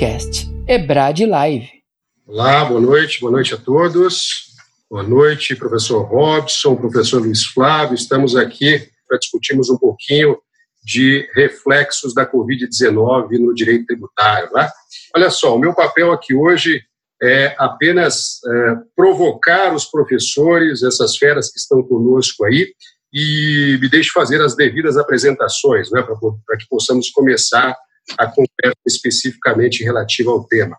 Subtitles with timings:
[0.00, 1.68] podcast Ebrad Live.
[2.26, 4.46] Olá, boa noite, boa noite a todos.
[4.90, 7.94] Boa noite, professor Robson, professor Luiz Flávio.
[7.94, 10.38] Estamos aqui para discutirmos um pouquinho
[10.82, 14.50] de reflexos da Covid-19 no direito tributário.
[14.54, 14.70] Né?
[15.14, 16.82] Olha só, o meu papel aqui hoje
[17.22, 22.72] é apenas é, provocar os professores, essas feras que estão conosco aí,
[23.12, 27.76] e me deixe fazer as devidas apresentações, né, para que possamos começar
[28.18, 30.76] a conversa especificamente relativa ao tema.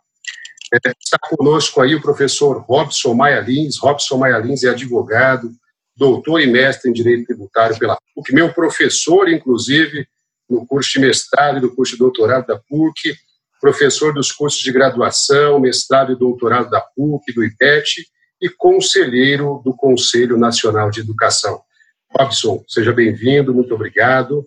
[0.73, 3.77] É, está conosco aí o professor Robson Maia Lins.
[3.77, 5.51] Robson Maia Lins é advogado,
[5.95, 10.07] doutor e mestre em Direito Tributário pela PUC, meu professor, inclusive,
[10.49, 13.15] no curso de mestrado e do curso de doutorado da PUC,
[13.59, 18.05] professor dos cursos de graduação, mestrado e doutorado da PUC, do IPET,
[18.41, 21.61] e conselheiro do Conselho Nacional de Educação.
[22.09, 24.45] Robson, seja bem-vindo, muito obrigado.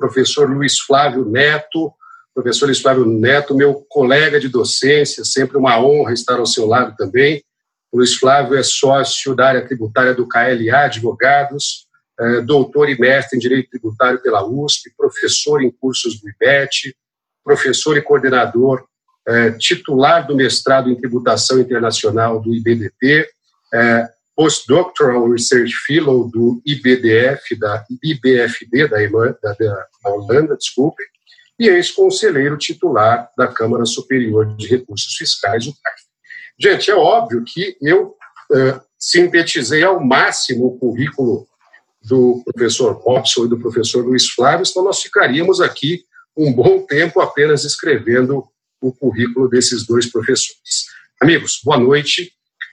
[0.00, 1.92] Professor Luiz Flávio Neto,
[2.34, 6.96] professor Luiz Flávio Neto, meu colega de docência, sempre uma honra estar ao seu lado
[6.96, 7.44] também.
[7.92, 11.86] O Luiz Flávio é sócio da área tributária do KLA Advogados,
[12.18, 16.96] é, doutor e mestre em Direito Tributário pela USP, professor em cursos do IBET,
[17.44, 18.82] professor e coordenador
[19.28, 23.28] é, titular do mestrado em Tributação Internacional do IBDT,
[23.74, 24.08] é,
[24.40, 28.96] Postdoctoral Research Fellow do IBDF, da IBFD da,
[29.42, 31.02] da, da Holanda, desculpe,
[31.58, 36.02] e ex-conselheiro titular da Câmara Superior de Recursos Fiscais, o CAF.
[36.58, 38.16] Gente, é óbvio que eu
[38.50, 41.46] uh, sintetizei ao máximo o currículo
[42.02, 46.02] do professor Robson e do professor Luiz Flávio, então nós ficaríamos aqui
[46.34, 48.42] um bom tempo apenas escrevendo
[48.80, 50.86] o currículo desses dois professores.
[51.20, 52.32] Amigos, boa noite.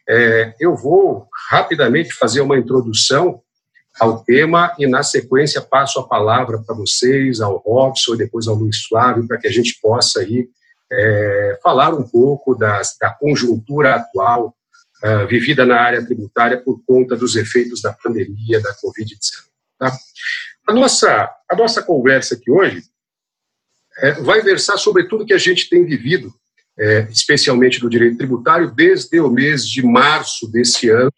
[0.10, 3.42] É, eu vou rapidamente fazer uma introdução
[4.00, 8.56] ao tema e, na sequência, passo a palavra para vocês, ao Robson e depois ao
[8.56, 10.48] Luiz Flávio, para que a gente possa aí,
[10.92, 12.82] é, falar um pouco da
[13.20, 14.56] conjuntura atual
[15.04, 19.48] uh, vivida na área tributária por conta dos efeitos da pandemia da Covid-19.
[19.78, 19.92] Tá?
[20.68, 22.84] A, nossa, a nossa conversa aqui hoje
[24.00, 26.34] é, vai versar sobre tudo que a gente tem vivido,
[26.80, 31.12] é, especialmente do direito tributário, desde o mês de março desse ano,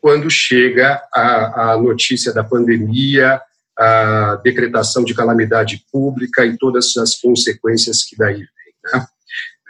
[0.00, 3.40] quando chega a, a notícia da pandemia,
[3.78, 8.46] a decretação de calamidade pública e todas as consequências que daí vem.
[8.92, 9.06] Né?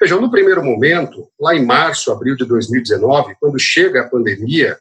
[0.00, 4.76] Vejam, no primeiro momento, lá em março, abril de 2019, quando chega a pandemia,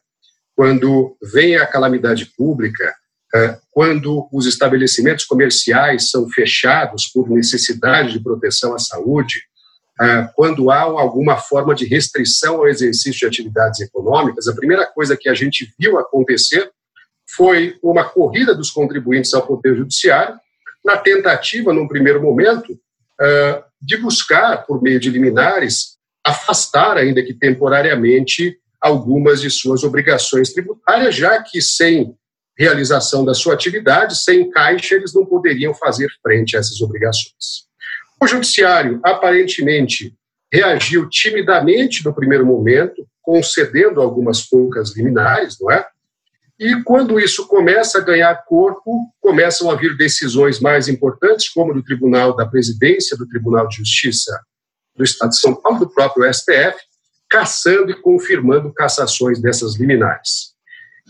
[0.56, 2.94] quando vem a calamidade pública,
[3.34, 9.42] é, quando os estabelecimentos comerciais são fechados por necessidade de proteção à saúde,
[10.34, 15.28] quando há alguma forma de restrição ao exercício de atividades econômicas, a primeira coisa que
[15.28, 16.70] a gente viu acontecer
[17.36, 20.36] foi uma corrida dos contribuintes ao Poder Judiciário,
[20.84, 22.76] na tentativa, num primeiro momento,
[23.20, 30.52] é, de buscar, por meio de liminares, afastar, ainda que temporariamente, algumas de suas obrigações
[30.52, 32.14] tributárias, já que sem
[32.58, 37.66] realização da sua atividade, sem caixa, eles não poderiam fazer frente a essas obrigações.
[38.22, 40.14] O Judiciário, aparentemente,
[40.52, 45.84] reagiu timidamente no primeiro momento, concedendo algumas poucas liminares, não é?
[46.56, 51.82] E quando isso começa a ganhar corpo, começam a vir decisões mais importantes, como do
[51.82, 54.38] Tribunal da Presidência, do Tribunal de Justiça
[54.94, 56.76] do Estado de São Paulo, do próprio STF,
[57.28, 60.52] caçando e confirmando cassações dessas liminares.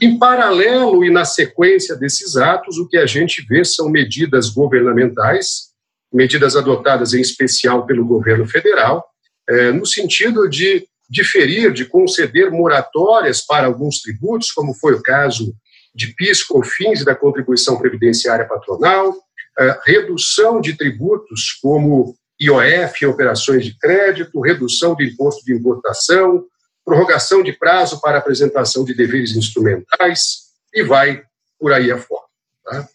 [0.01, 5.72] Em paralelo e na sequência desses atos, o que a gente vê são medidas governamentais,
[6.13, 9.05] medidas adotadas em especial pelo governo federal,
[9.49, 15.55] é, no sentido de diferir, de conceder moratórias para alguns tributos, como foi o caso
[15.95, 19.15] de PIS, COFINS e da contribuição previdenciária patronal,
[19.59, 26.45] é, redução de tributos como IOF, operações de crédito, redução do imposto de importação,
[26.85, 31.23] prorrogação de prazo para apresentação de deveres instrumentais e vai
[31.59, 32.25] por aí afora.
[32.65, 32.89] Tá?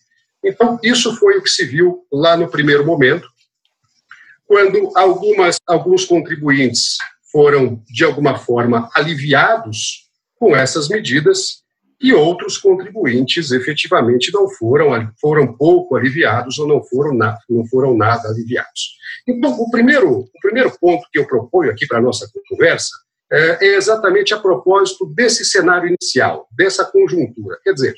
[0.47, 3.27] Então, isso foi o que se viu lá no primeiro momento,
[4.45, 6.95] quando algumas, alguns contribuintes
[7.31, 10.07] foram, de alguma forma, aliviados
[10.39, 11.63] com essas medidas
[11.99, 17.97] e outros contribuintes efetivamente não foram, foram pouco aliviados ou não foram, na, não foram
[17.97, 18.97] nada aliviados.
[19.27, 22.95] Então, o primeiro, o primeiro ponto que eu proponho aqui para a nossa conversa
[23.29, 27.59] é, é exatamente a propósito desse cenário inicial, dessa conjuntura.
[27.63, 27.95] Quer dizer,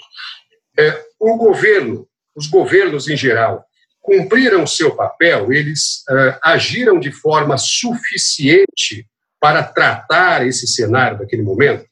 [0.80, 3.66] é, o governo, os governos em geral,
[4.02, 9.08] cumpriram seu papel, eles é, agiram de forma suficiente
[9.40, 11.86] para tratar esse cenário daquele momento?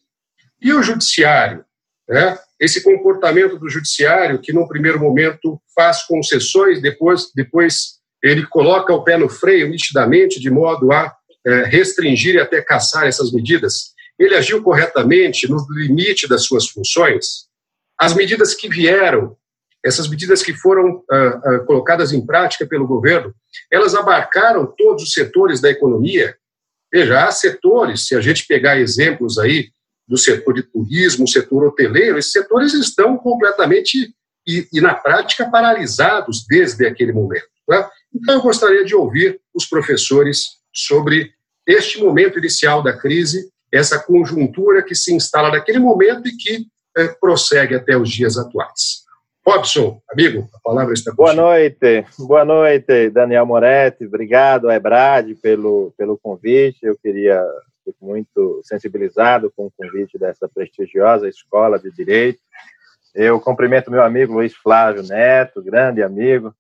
[0.62, 1.63] E o judiciário?
[2.07, 2.38] Né?
[2.60, 9.04] Esse comportamento do judiciário que, num primeiro momento, faz concessões, depois, depois ele coloca o
[9.04, 11.13] pé no freio nitidamente, de modo a
[11.45, 13.94] é, restringir e até caçar essas medidas?
[14.18, 17.48] Ele agiu corretamente no limite das suas funções?
[17.98, 19.38] As medidas que vieram,
[19.88, 23.34] essas medidas que foram ah, ah, colocadas em prática pelo governo,
[23.72, 26.36] elas abarcaram todos os setores da economia?
[26.92, 29.69] Veja, há setores, se a gente pegar exemplos aí
[30.07, 34.13] do setor de turismo, setor hoteleiro, esses setores estão completamente
[34.48, 37.48] e, e na prática paralisados desde aquele momento.
[37.68, 37.89] Né?
[38.16, 41.31] Então, eu gostaria de ouvir os professores sobre
[41.66, 47.07] este momento inicial da crise, essa conjuntura que se instala naquele momento e que é,
[47.07, 49.06] prossegue até os dias atuais.
[49.48, 56.18] Robson, amigo, a palavra está Boa noite, boa noite, Daniel Moretti, obrigado, Ebrad, pelo, pelo
[56.18, 56.80] convite.
[56.86, 57.42] Eu queria,
[57.86, 62.40] fico muito sensibilizado com o convite dessa prestigiosa escola de Direito.
[63.16, 66.54] Eu cumprimento meu amigo Luiz Flávio Neto, grande amigo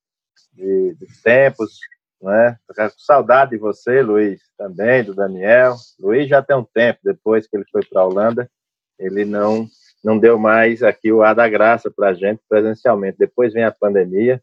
[0.53, 1.79] de, de tempos,
[2.21, 2.55] né?
[2.73, 5.75] com saudade de você, Luiz, também, do Daniel.
[5.99, 8.49] Luiz já tem um tempo, depois que ele foi para a Holanda,
[8.97, 9.67] ele não
[10.07, 13.17] não deu mais aqui o ar da graça para a gente presencialmente.
[13.19, 14.41] Depois vem a pandemia,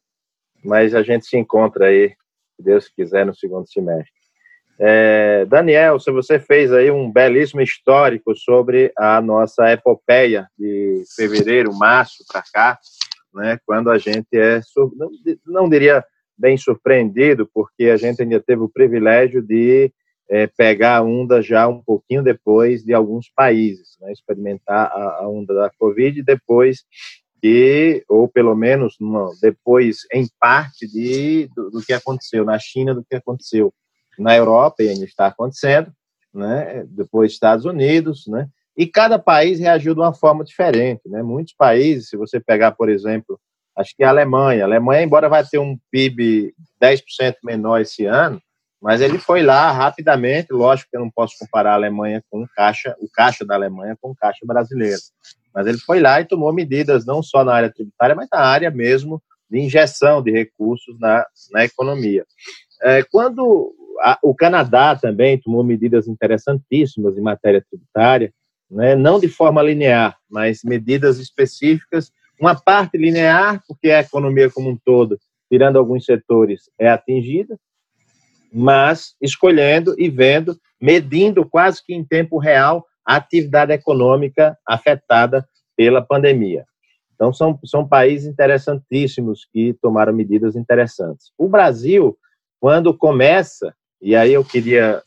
[0.63, 2.11] mas a gente se encontra aí,
[2.55, 4.13] se Deus quiser, no segundo semestre.
[4.79, 11.73] É, Daniel, se você fez aí um belíssimo histórico sobre a nossa epopeia de fevereiro,
[11.73, 12.79] março para cá,
[13.33, 14.61] né, quando a gente é,
[14.95, 15.11] não,
[15.47, 16.05] não diria
[16.37, 19.91] bem surpreendido, porque a gente ainda teve o privilégio de
[20.29, 25.29] é, pegar a onda já um pouquinho depois de alguns países, né, experimentar a, a,
[25.29, 26.85] onda da Covid depois
[27.43, 32.95] de, ou pelo menos uma, depois, em parte, de, do, do, que aconteceu na China,
[32.95, 33.73] do que aconteceu
[34.19, 35.93] na Europa, e ainda está acontecendo,
[36.33, 41.03] né, depois Estados Unidos, né, e cada país reagiu de uma forma diferente.
[41.07, 43.39] Né, muitos países, se você pegar, por exemplo,
[43.77, 48.41] acho que a Alemanha, a Alemanha, embora vai ter um PIB 10% menor esse ano,
[48.85, 52.49] mas ele foi lá rapidamente, lógico que eu não posso comparar a Alemanha com o
[52.55, 55.01] caixa, o caixa da Alemanha com o caixa brasileiro.
[55.55, 58.71] Mas ele foi lá e tomou medidas não só na área tributária, mas na área
[58.71, 62.27] mesmo de injeção de recursos na, na economia.
[62.83, 68.35] É, quando a, o Canadá também tomou medidas interessantíssimas em matéria tributária,
[68.71, 74.69] né, não de forma linear, mas medidas específicas, uma parte linear, porque a economia como
[74.69, 75.19] um todo,
[75.51, 77.59] tirando alguns setores, é atingida,
[78.55, 85.45] mas escolhendo e vendo, medindo quase que em tempo real a atividade econômica afetada
[85.77, 86.65] pela pandemia.
[87.15, 91.33] Então, são, são países interessantíssimos que tomaram medidas interessantes.
[91.37, 92.17] O Brasil,
[92.61, 95.03] quando começa, e aí eu queria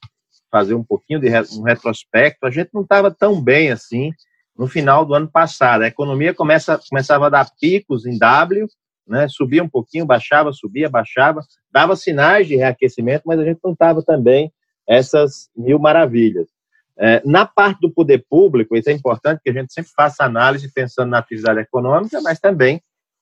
[0.51, 4.11] fazer um pouquinho de um retrospecto, a gente não estava tão bem assim
[4.57, 5.83] no final do ano passado.
[5.83, 8.67] A economia começa, começava a dar picos em W,
[9.07, 9.27] né?
[9.29, 14.03] Subia um pouquinho, baixava, subia, baixava, dava sinais de reaquecimento, mas a gente não estava
[14.03, 14.51] também
[14.87, 16.47] essas mil maravilhas.
[16.99, 20.71] É, na parte do poder público, isso é importante que a gente sempre faça análise
[20.73, 22.81] pensando na atividade econômica, mas também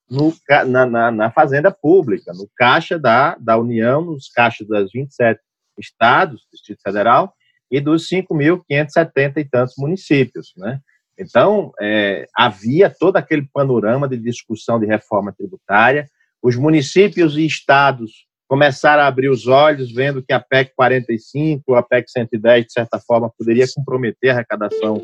[0.10, 0.34] no,
[0.68, 5.42] na, na, na, fazenda pública, no caixa da, da União, nos caixas das 27
[5.78, 7.34] estados, Distrito Federal,
[7.70, 10.80] e dos 5.570 e tantos municípios, né?
[11.18, 16.08] Então, é, havia todo aquele panorama de discussão de reforma tributária.
[16.42, 21.82] Os municípios e estados começaram a abrir os olhos, vendo que a PEC 45, a
[21.82, 25.02] PEC 110, de certa forma, poderia comprometer a arrecadação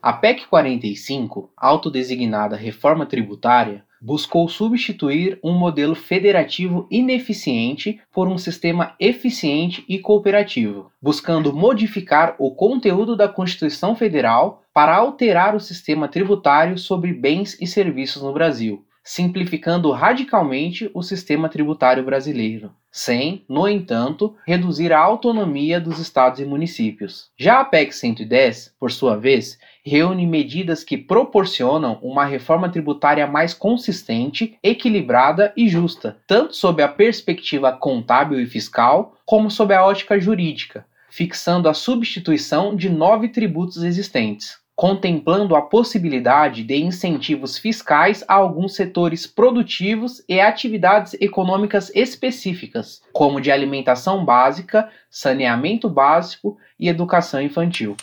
[0.00, 8.94] a PEC 45, autodesignada reforma tributária, buscou substituir um modelo federativo ineficiente por um sistema
[8.98, 16.78] eficiente e cooperativo, buscando modificar o conteúdo da Constituição Federal para alterar o sistema tributário
[16.78, 24.36] sobre bens e serviços no Brasil, simplificando radicalmente o sistema tributário brasileiro, sem, no entanto,
[24.46, 27.30] reduzir a autonomia dos estados e municípios.
[27.34, 33.52] Já a PEC 110, por sua vez, reúne medidas que proporcionam uma reforma tributária mais
[33.52, 40.20] consistente, equilibrada e justa, tanto sob a perspectiva contábil e fiscal, como sob a ótica
[40.20, 48.34] jurídica, fixando a substituição de nove tributos existentes contemplando a possibilidade de incentivos fiscais a
[48.34, 57.42] alguns setores produtivos e atividades econômicas específicas, como de alimentação básica, saneamento básico e educação
[57.42, 57.96] infantil.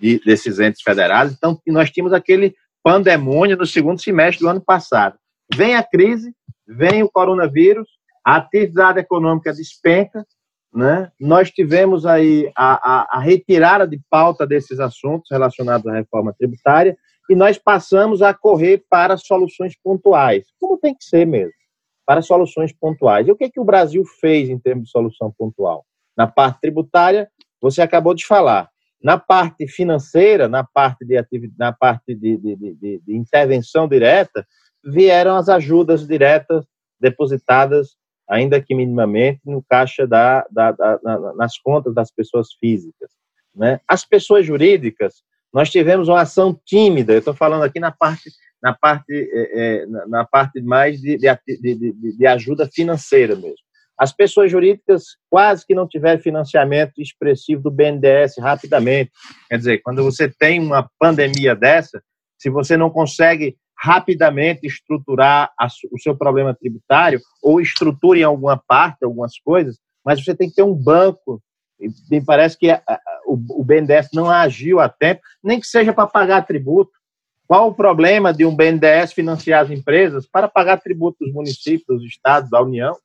[0.00, 5.18] De, desses entes federais, então nós tínhamos aquele pandemônio no segundo semestre do ano passado.
[5.54, 6.32] Vem a crise,
[6.66, 7.88] vem o coronavírus,
[8.24, 10.24] a atividade econômica despenca,
[10.72, 11.10] né?
[11.20, 16.96] Nós tivemos aí a, a, a, retirada de pauta desses assuntos relacionados à reforma tributária
[17.28, 21.52] e nós passamos a correr para soluções pontuais, como tem que ser mesmo.
[22.06, 23.26] para soluções pontuais.
[23.26, 25.84] E o que, é que o Brasil fez em termos de solução pontual?
[26.16, 27.30] Na parte tributária,
[27.60, 28.68] você acabou de falar.
[29.02, 31.16] Na parte financeira, na parte de,
[31.58, 34.46] na parte de, de, de, de intervenção direta,
[34.84, 36.66] vieram as ajudas diretas
[37.00, 37.96] depositadas,
[38.28, 41.00] ainda que minimamente, no caixa da, da, da
[41.36, 43.10] nas contas das pessoas físicas.
[43.54, 43.80] Né?
[43.88, 48.30] As pessoas jurídicas, nós tivemos uma ação tímida, eu estou falando aqui na parte,
[48.62, 53.69] na parte, é, é, na parte mais de, de, de, de ajuda financeira mesmo.
[54.00, 59.10] As pessoas jurídicas quase que não tiveram financiamento expressivo do BNDES rapidamente.
[59.46, 62.02] Quer dizer, quando você tem uma pandemia dessa,
[62.38, 65.52] se você não consegue rapidamente estruturar
[65.92, 70.56] o seu problema tributário, ou estruture em alguma parte algumas coisas, mas você tem que
[70.56, 71.42] ter um banco.
[72.10, 72.72] Me parece que
[73.26, 76.90] o, o BNDES não agiu a tempo, nem que seja para pagar tributo.
[77.46, 82.04] Qual o problema de um BNDES financiar as empresas para pagar tributo dos municípios, dos
[82.04, 82.96] estados, da União?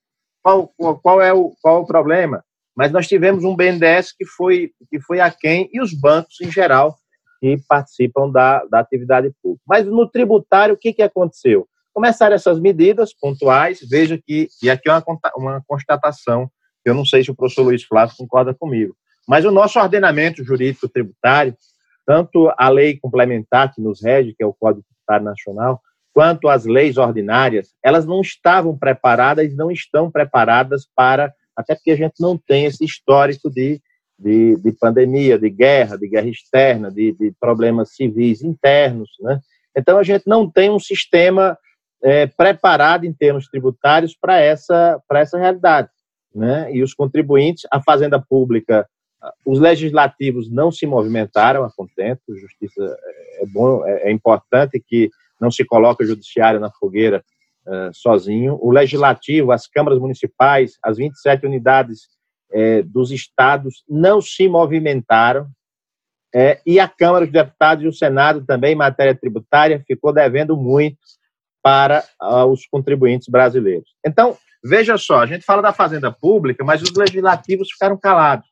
[0.45, 0.71] Qual,
[1.01, 2.45] qual, é o, qual é o problema?
[2.75, 6.95] Mas nós tivemos um BNDES que foi, que foi aquém e os bancos, em geral,
[7.39, 9.63] que participam da, da atividade pública.
[9.67, 11.67] Mas no tributário, o que, que aconteceu?
[11.91, 15.03] Começaram essas medidas pontuais, veja que, e aqui é uma,
[15.35, 16.47] uma constatação,
[16.85, 18.95] eu não sei se o professor Luiz Flávio concorda comigo,
[19.27, 21.57] mas o nosso ordenamento jurídico tributário,
[22.05, 25.81] tanto a lei complementar que nos rege, que é o Código Tributário Nacional,
[26.15, 31.97] quanto as leis ordinárias, elas não estavam preparadas, não estão preparadas para, até porque a
[31.97, 33.81] gente não tem esse histórico de,
[34.17, 39.41] de, de pandemia, de guerra, de guerra externa, de, de, problemas civis internos, né?
[39.77, 41.57] Então a gente não tem um sistema
[42.01, 45.89] é, preparado em termos tributários para essa para essa realidade,
[46.33, 46.73] né?
[46.73, 48.87] E os contribuintes, a fazenda pública,
[49.45, 52.21] os legislativos não se movimentaram a contento.
[52.37, 57.23] Justiça é, é bom, é, é importante que não se coloque o judiciário na fogueira
[57.65, 58.57] uh, sozinho.
[58.61, 62.07] O legislativo, as câmaras municipais, as 27 unidades
[62.51, 65.45] uh, dos estados não se movimentaram.
[66.33, 70.55] Uh, e a Câmara dos Deputados e o Senado também, em matéria tributária, ficou devendo
[70.57, 70.97] muito
[71.63, 72.03] para
[72.47, 73.89] os contribuintes brasileiros.
[74.05, 78.47] Então, veja só, a gente fala da fazenda pública, mas os legislativos ficaram calados.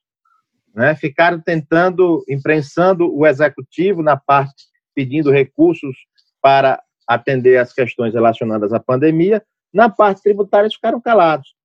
[0.74, 0.96] Né?
[0.96, 4.64] Ficaram tentando, imprensando o executivo na parte
[4.96, 5.96] pedindo recursos
[6.44, 9.42] para atender as questões relacionadas à pandemia,
[9.74, 11.56] na parte tributária ficaram calados.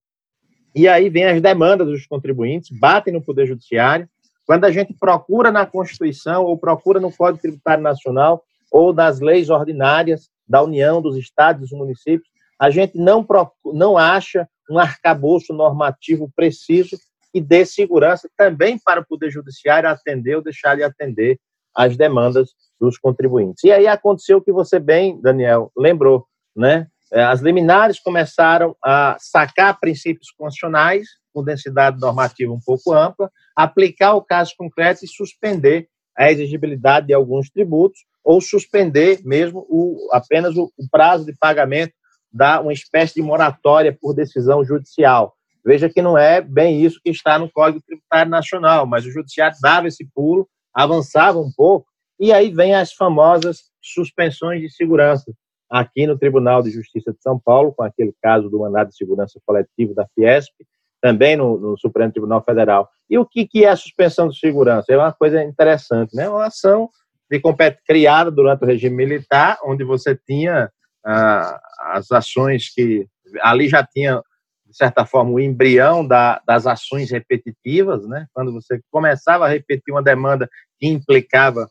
[0.74, 4.08] E aí vem as demandas dos contribuintes, batem no Poder Judiciário.
[4.46, 9.50] Quando a gente procura na Constituição ou procura no Código Tributário Nacional ou nas leis
[9.50, 13.26] ordinárias da União, dos estados, dos municípios, a gente não,
[13.74, 16.96] não acha um arcabouço normativo preciso
[17.34, 21.38] e dê segurança também para o Poder Judiciário atender ou deixar de atender
[21.78, 23.62] as demandas dos contribuintes.
[23.62, 26.88] E aí aconteceu o que você bem, Daniel, lembrou, né?
[27.12, 34.14] É, as liminares começaram a sacar princípios constitucionais com densidade normativa um pouco ampla, aplicar
[34.14, 40.56] o caso concreto e suspender a exigibilidade de alguns tributos ou suspender mesmo o, apenas
[40.56, 41.94] o, o prazo de pagamento
[42.30, 45.34] da uma espécie de moratória por decisão judicial.
[45.64, 49.56] Veja que não é bem isso que está no Código Tributário Nacional, mas o Judiciário
[49.62, 51.88] dava esse pulo, avançava um pouco
[52.20, 55.32] e aí vem as famosas suspensões de segurança.
[55.68, 59.40] Aqui no Tribunal de Justiça de São Paulo, com aquele caso do mandado de segurança
[59.44, 60.54] coletivo da Fiesp,
[61.00, 62.88] também no, no Supremo Tribunal Federal.
[63.10, 64.92] E o que, que é a suspensão de segurança?
[64.92, 66.28] É uma coisa interessante, né?
[66.28, 66.88] Uma ação
[67.28, 67.40] de
[67.84, 70.70] criada durante o regime militar, onde você tinha
[71.04, 71.60] ah,
[71.92, 73.06] as ações que
[73.42, 74.22] ali já tinha
[74.68, 78.26] de certa forma o embrião da, das ações repetitivas, né?
[78.34, 80.48] Quando você começava a repetir uma demanda
[80.78, 81.68] que implicava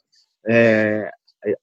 [0.47, 1.11] é,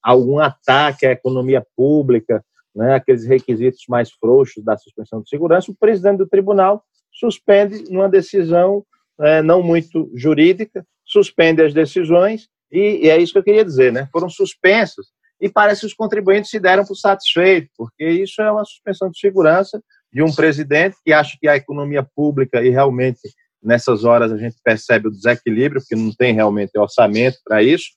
[0.03, 5.77] algum ataque à economia pública, né, aqueles requisitos mais frouxos da suspensão de segurança, o
[5.77, 8.85] presidente do tribunal suspende numa decisão
[9.21, 13.93] é, não muito jurídica, suspende as decisões, e, e, é isso que eu queria dizer,
[13.93, 14.09] né?
[14.11, 18.65] Foram suspensos, e parece que os contribuintes se deram por satisfeitos, porque isso é uma
[18.65, 19.81] suspensão de segurança
[20.15, 23.19] de um presidente que acha que a economia pública, e realmente
[23.61, 27.89] nessas horas a gente percebe o desequilíbrio, porque não tem realmente orçamento para isso,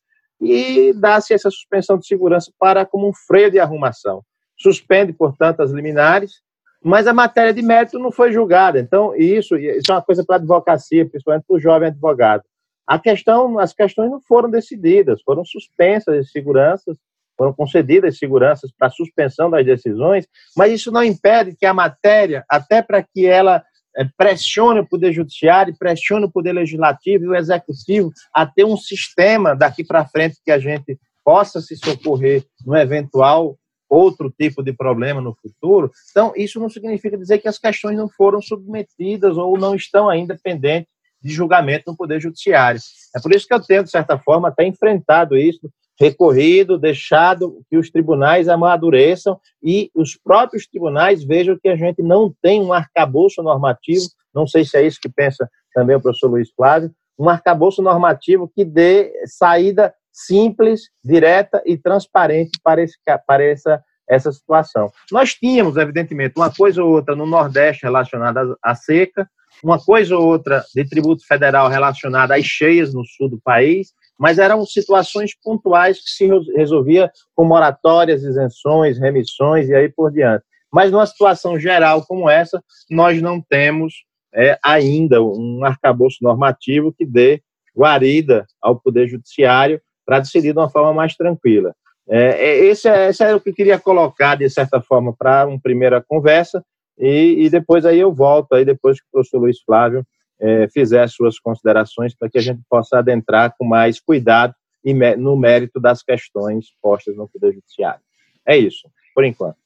[0.41, 4.24] e dá-se essa suspensão de segurança para como um freio de arrumação.
[4.59, 6.41] Suspende, portanto, as liminares,
[6.83, 8.79] mas a matéria de mérito não foi julgada.
[8.79, 12.43] Então, isso, isso é uma coisa para a advocacia, principalmente para o jovem advogado.
[12.88, 16.97] A questão, as questões não foram decididas, foram suspensas as seguranças,
[17.38, 22.82] foram concedidas seguranças para suspensão das decisões, mas isso não impede que a matéria, até
[22.82, 23.63] para que ela
[23.96, 28.77] é, pressione o Poder Judiciário, pressione o Poder Legislativo e o Executivo a ter um
[28.77, 33.58] sistema daqui para frente que a gente possa se socorrer no eventual
[33.89, 35.91] outro tipo de problema no futuro.
[36.12, 40.38] Então, isso não significa dizer que as questões não foram submetidas ou não estão ainda
[40.41, 40.91] pendentes
[41.22, 42.79] de julgamento no Poder Judiciário.
[43.15, 47.77] É por isso que eu tenho, de certa forma, até enfrentado isso, recorrido, deixado que
[47.77, 53.42] os tribunais amadureçam e os próprios tribunais vejam que a gente não tem um arcabouço
[53.42, 57.82] normativo, não sei se é isso que pensa também o professor Luiz Flávio, um arcabouço
[57.82, 64.92] normativo que dê saída simples, direta e transparente para, esse, para essa, essa situação.
[65.12, 69.30] Nós tínhamos, evidentemente, uma coisa ou outra no Nordeste relacionada à seca,
[69.63, 74.39] uma coisa ou outra de tributo federal relacionada às cheias no sul do país, mas
[74.39, 80.43] eram situações pontuais que se resolvia com moratórias, isenções, remissões e aí por diante.
[80.71, 83.93] Mas numa situação geral como essa, nós não temos
[84.33, 87.41] é, ainda um arcabouço normativo que dê
[87.75, 91.74] guarida ao Poder Judiciário para decidir de uma forma mais tranquila.
[92.09, 95.45] É, é esse, é, esse é o que eu queria colocar, de certa forma, para
[95.45, 96.63] uma primeira conversa,
[96.97, 100.03] e, e, depois aí eu volto, aí depois que o professor Luiz Flávio
[100.39, 104.53] é, fizer as suas considerações, para que a gente possa adentrar com mais cuidado
[104.84, 108.01] e no mérito das questões postas no Poder Judiciário.
[108.48, 109.58] É isso, por enquanto.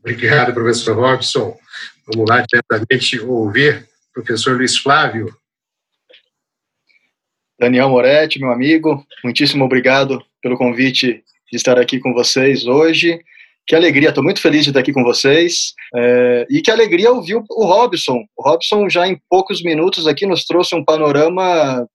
[0.00, 1.56] Obrigado, professor Robson.
[2.06, 5.34] Vamos lá diretamente ouvir o professor Luiz Flávio.
[7.58, 13.20] Daniel Moretti, meu amigo, muitíssimo obrigado pelo convite de estar aqui com vocês hoje.
[13.68, 15.74] Que alegria, estou muito feliz de estar aqui com vocês.
[15.94, 18.24] É, e que alegria ouvir o Robson.
[18.34, 21.86] O Robson, já em poucos minutos aqui, nos trouxe um panorama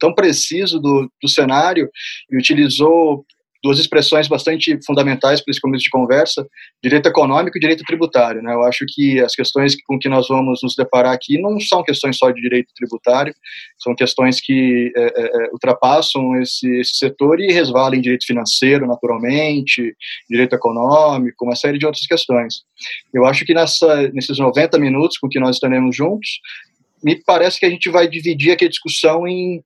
[0.00, 1.88] tão preciso do, do cenário
[2.28, 3.24] e utilizou
[3.64, 6.46] duas expressões bastante fundamentais para esse começo de conversa,
[6.82, 8.42] direito econômico e direito tributário.
[8.42, 8.52] Né?
[8.52, 12.18] Eu acho que as questões com que nós vamos nos deparar aqui não são questões
[12.18, 13.34] só de direito tributário,
[13.78, 18.86] são questões que é, é, é ultrapassam esse, esse setor e resvalam em direito financeiro,
[18.86, 19.96] naturalmente,
[20.28, 22.56] direito econômico, uma série de outras questões.
[23.14, 26.28] Eu acho que nessa, nesses 90 minutos com que nós estaremos juntos,
[27.02, 29.62] me parece que a gente vai dividir aqui a discussão em,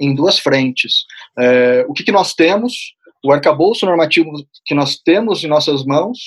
[0.00, 1.04] em duas frentes.
[1.36, 4.30] É, o que, que nós temos o arcabouço normativo
[4.66, 6.18] que nós temos em nossas mãos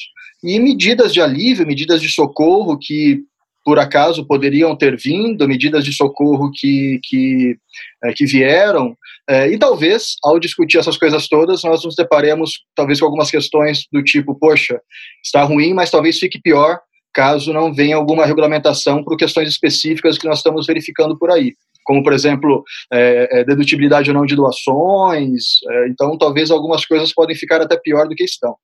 [0.43, 3.21] e medidas de alívio, medidas de socorro que
[3.63, 7.57] por acaso poderiam ter vindo, medidas de socorro que, que,
[8.05, 8.95] é, que vieram,
[9.29, 13.85] é, e talvez, ao discutir essas coisas todas, nós nos deparemos talvez com algumas questões
[13.91, 14.79] do tipo, poxa,
[15.21, 16.79] está ruim, mas talvez fique pior
[17.17, 22.03] caso não venha alguma regulamentação por questões específicas que nós estamos verificando por aí como,
[22.03, 25.59] por exemplo, é, é, dedutibilidade ou não de doações.
[25.69, 28.57] É, então, talvez algumas coisas podem ficar até pior do que estão.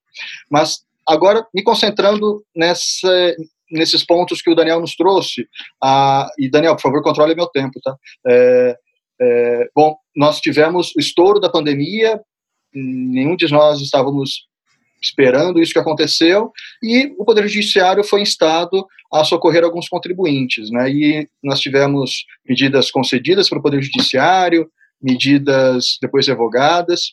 [0.52, 3.34] Mas, agora, me concentrando nessa,
[3.72, 5.48] nesses pontos que o Daniel nos trouxe,
[5.82, 7.96] a, e Daniel, por favor, controle meu tempo, tá?
[8.28, 8.78] É,
[9.22, 12.20] é, bom, nós tivemos o estouro da pandemia,
[12.74, 14.48] nenhum de nós estávamos
[15.04, 20.72] esperando isso que aconteceu, e o Poder Judiciário foi instado a socorrer alguns contribuintes.
[20.72, 20.90] Né?
[20.90, 24.70] E nós tivemos medidas concedidas pelo Poder Judiciário,
[25.02, 27.12] medidas depois revogadas,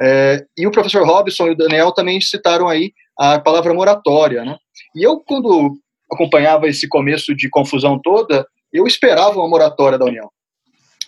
[0.00, 4.44] é, e o professor Robson e o Daniel também citaram aí a palavra moratória.
[4.44, 4.56] Né?
[4.94, 5.76] E eu, quando
[6.12, 10.30] acompanhava esse começo de confusão toda, eu esperava uma moratória da União.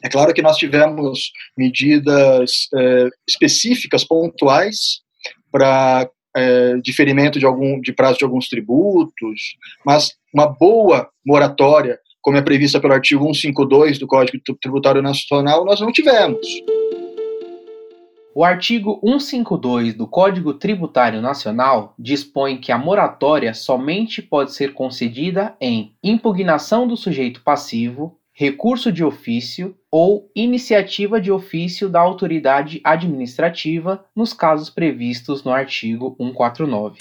[0.05, 5.01] É claro que nós tivemos medidas é, específicas, pontuais,
[5.51, 12.37] para é, diferimento de algum de prazo de alguns tributos, mas uma boa moratória, como
[12.37, 16.47] é prevista pelo artigo 152 do Código Tributário Nacional, nós não tivemos.
[18.35, 25.55] O artigo 152 do Código Tributário Nacional dispõe que a moratória somente pode ser concedida
[25.61, 34.05] em impugnação do sujeito passivo, recurso de ofício ou iniciativa de ofício da autoridade administrativa
[34.17, 36.99] nos casos previstos no artigo 149.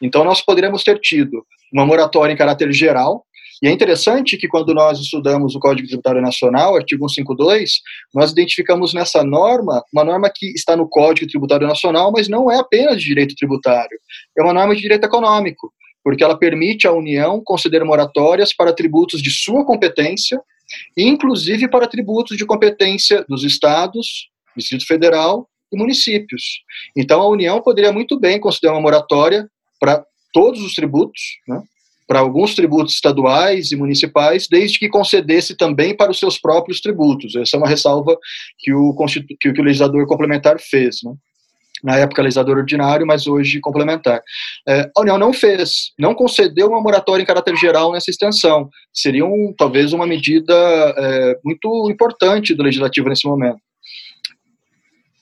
[0.00, 3.24] Então, nós poderíamos ter tido uma moratória em caráter geral,
[3.62, 7.80] e é interessante que quando nós estudamos o Código Tributário Nacional, artigo 152,
[8.12, 12.58] nós identificamos nessa norma uma norma que está no Código Tributário Nacional, mas não é
[12.58, 13.96] apenas de direito tributário,
[14.36, 15.72] é uma norma de direito econômico
[16.04, 20.38] porque ela permite à União conceder moratórias para tributos de sua competência,
[20.96, 26.62] inclusive para tributos de competência dos estados, Distrito Federal e municípios.
[26.94, 29.48] Então, a União poderia muito bem conceder uma moratória
[29.80, 31.62] para todos os tributos, né,
[32.06, 37.34] para alguns tributos estaduais e municipais, desde que concedesse também para os seus próprios tributos.
[37.34, 38.16] Essa é uma ressalva
[38.58, 38.94] que o,
[39.40, 40.98] que o legislador complementar fez.
[41.02, 41.14] Né
[41.84, 44.22] na época legislador ordinário, mas hoje complementar.
[44.66, 48.70] É, a União não fez, não concedeu uma moratória em caráter geral nessa extensão.
[48.90, 50.54] Seria um, talvez uma medida
[50.96, 53.58] é, muito importante do legislativo nesse momento.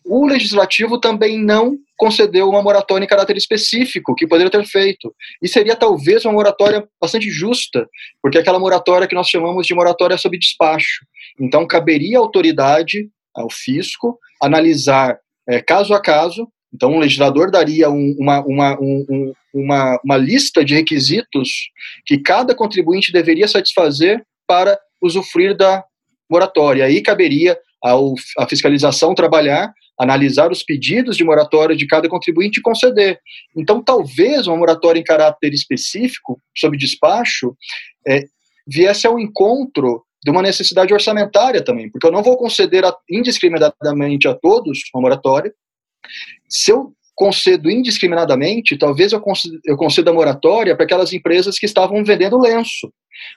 [0.04, 5.12] O legislativo também não concedeu uma moratória em caráter específico, que poderia ter feito.
[5.40, 7.88] E seria talvez uma moratória bastante justa,
[8.20, 11.04] porque é aquela moratória que nós chamamos de moratória sob despacho.
[11.40, 15.16] Então, caberia à autoridade, ao fisco, analisar
[15.48, 16.48] é, caso a caso.
[16.74, 21.70] Então, um legislador daria um, uma, uma, um, uma, uma lista de requisitos
[22.06, 25.84] que cada contribuinte deveria satisfazer para usufruir da
[26.30, 26.84] moratória.
[26.84, 32.62] Aí caberia ao, a fiscalização trabalhar, analisar os pedidos de moratória de cada contribuinte e
[32.62, 33.18] conceder.
[33.56, 37.54] Então, talvez uma moratória em caráter específico, sob despacho,
[38.08, 38.22] é,
[38.66, 44.34] viesse ao encontro de uma necessidade orçamentária também, porque eu não vou conceder indiscriminadamente a
[44.34, 45.52] todos uma moratória.
[46.48, 52.02] Se eu concedo indiscriminadamente, talvez eu conceda, eu conceda moratória para aquelas empresas que estavam
[52.04, 52.92] vendendo lenço,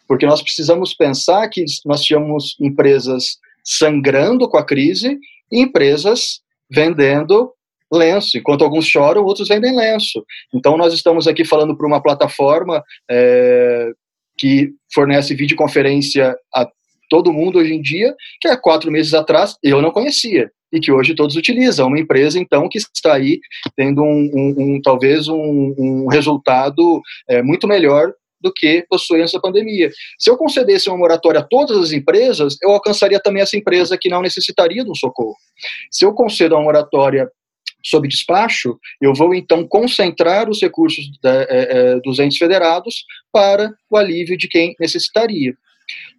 [0.08, 5.20] porque nós precisamos pensar que nós tínhamos empresas sangrando com a crise
[5.52, 7.52] e empresas vendendo
[7.92, 8.38] lenço.
[8.38, 10.24] Enquanto alguns choram, outros vendem lenço.
[10.54, 13.92] Então, nós estamos aqui falando para uma plataforma é,
[14.38, 16.68] que fornece videoconferência a
[17.10, 20.92] todo mundo hoje em dia, que há quatro meses atrás eu não conhecia e que
[20.92, 21.88] hoje todos utilizam.
[21.88, 23.40] Uma empresa, então, que está aí
[23.76, 29.40] tendo um, um, um talvez um, um resultado é, muito melhor do que possui essa
[29.40, 29.90] pandemia.
[30.20, 34.10] Se eu concedesse uma moratória a todas as empresas, eu alcançaria também essa empresa que
[34.10, 35.36] não necessitaria de um socorro.
[35.90, 37.30] Se eu concedo uma moratória
[37.86, 43.72] sob despacho, eu vou então concentrar os recursos da, é, é, dos entes federados para
[43.90, 45.54] o alívio de quem necessitaria.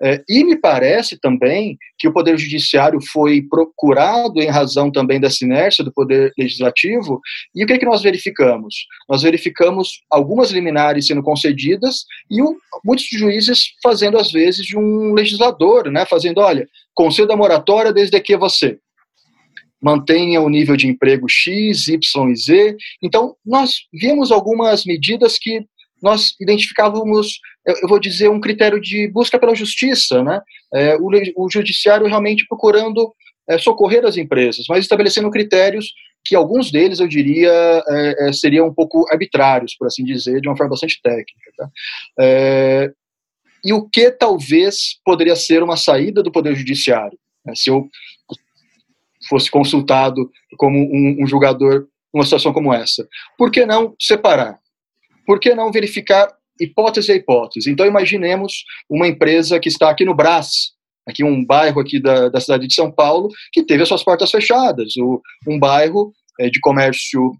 [0.01, 5.45] É, e me parece também que o Poder Judiciário foi procurado em razão também dessa
[5.45, 7.21] inércia do Poder Legislativo,
[7.53, 8.87] e o que, é que nós verificamos?
[9.09, 15.13] Nós verificamos algumas liminares sendo concedidas e o, muitos juízes fazendo, às vezes, de um
[15.13, 18.79] legislador, né, fazendo, olha, conceda a moratória desde que você
[19.81, 22.77] mantenha o nível de emprego X, Y e Z.
[23.03, 25.65] Então, nós vimos algumas medidas que
[26.03, 30.41] nós identificávamos, eu vou dizer, um critério de busca pela justiça, né?
[30.75, 33.15] É, o, o, judiciário realmente procurando
[33.49, 35.93] é, socorrer as empresas, mas estabelecendo critérios
[36.25, 37.51] que alguns deles, eu diria,
[37.89, 41.53] é, é seriam um pouco arbitrários, por assim dizer, de uma forma bastante técnica.
[41.57, 41.69] Tá?
[42.19, 42.91] É,
[43.65, 47.19] e o que talvez poderia ser uma saída do Poder Judiciário?
[47.45, 47.53] Né?
[47.55, 47.89] Se eu
[49.29, 53.07] fosse consultado como um, um julgador numa situação como essa.
[53.37, 54.59] Por que não separar?
[55.27, 57.71] por que não verificar hipótese a hipótese?
[57.71, 60.73] Então, imaginemos uma empresa que está aqui no Brás,
[61.07, 64.31] aqui um bairro aqui da, da cidade de São Paulo, que teve as suas portas
[64.31, 67.33] fechadas, o, um bairro é, de comércio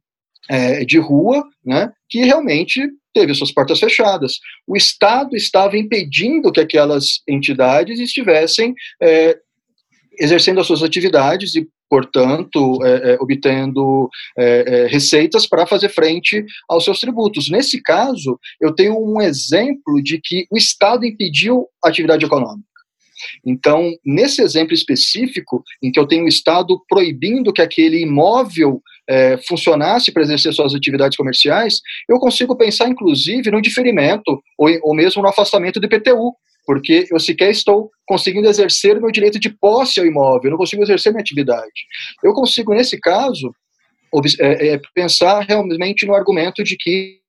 [0.51, 2.83] é, de rua, né, que realmente
[3.15, 4.39] teve as suas portas fechadas.
[4.67, 9.39] O Estado estava impedindo que aquelas entidades estivessem é,
[10.19, 16.45] exercendo as suas atividades e portanto, é, é, obtendo é, é, receitas para fazer frente
[16.69, 17.51] aos seus tributos.
[17.51, 22.67] Nesse caso, eu tenho um exemplo de que o Estado impediu a atividade econômica.
[23.45, 29.39] Então, nesse exemplo específico, em que eu tenho o Estado proibindo que aquele imóvel é,
[29.49, 35.23] funcionasse para exercer suas atividades comerciais, eu consigo pensar, inclusive, no diferimento ou, ou mesmo
[35.23, 36.35] no afastamento do IPTU,
[36.67, 40.83] porque eu sequer estou conseguindo exercer meu direito de posse ao imóvel, eu não consigo
[40.83, 41.87] exercer minha atividade.
[42.23, 43.55] Eu consigo, nesse caso,
[44.41, 47.21] é, é, pensar realmente no argumento de que,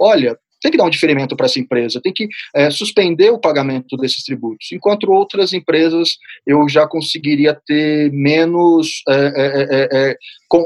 [0.00, 3.96] olha, tem que dar um diferimento para essa empresa, tem que é, suspender o pagamento
[3.96, 10.16] desses tributos, enquanto outras empresas eu já conseguiria ter menos é, é,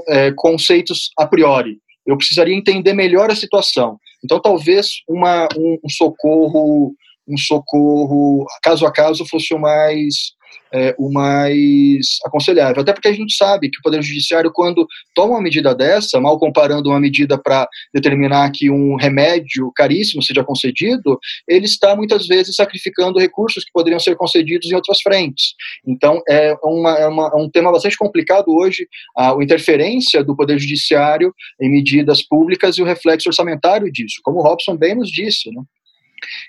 [0.08, 1.78] é conceitos a priori.
[2.06, 3.98] Eu precisaria entender melhor a situação.
[4.24, 6.94] Então, talvez uma, um, um socorro
[7.26, 10.36] um socorro caso a caso fosse o mais
[10.72, 12.82] é, o mais aconselhável.
[12.82, 16.38] Até porque a gente sabe que o Poder Judiciário, quando toma uma medida dessa, mal
[16.38, 22.56] comparando uma medida para determinar que um remédio caríssimo seja concedido, ele está muitas vezes
[22.56, 25.54] sacrificando recursos que poderiam ser concedidos em outras frentes.
[25.86, 28.86] Então, é, uma, é, uma, é um tema bastante complicado hoje,
[29.16, 34.38] a, a interferência do Poder Judiciário em medidas públicas e o reflexo orçamentário disso, como
[34.38, 35.50] o Robson bem nos disse.
[35.50, 35.62] Né?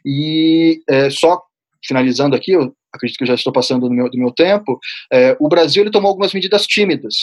[0.05, 1.41] E é, só
[1.85, 4.79] finalizando aqui, eu acredito que eu já estou passando do meu, do meu tempo,
[5.11, 7.15] é, o Brasil ele tomou algumas medidas tímidas,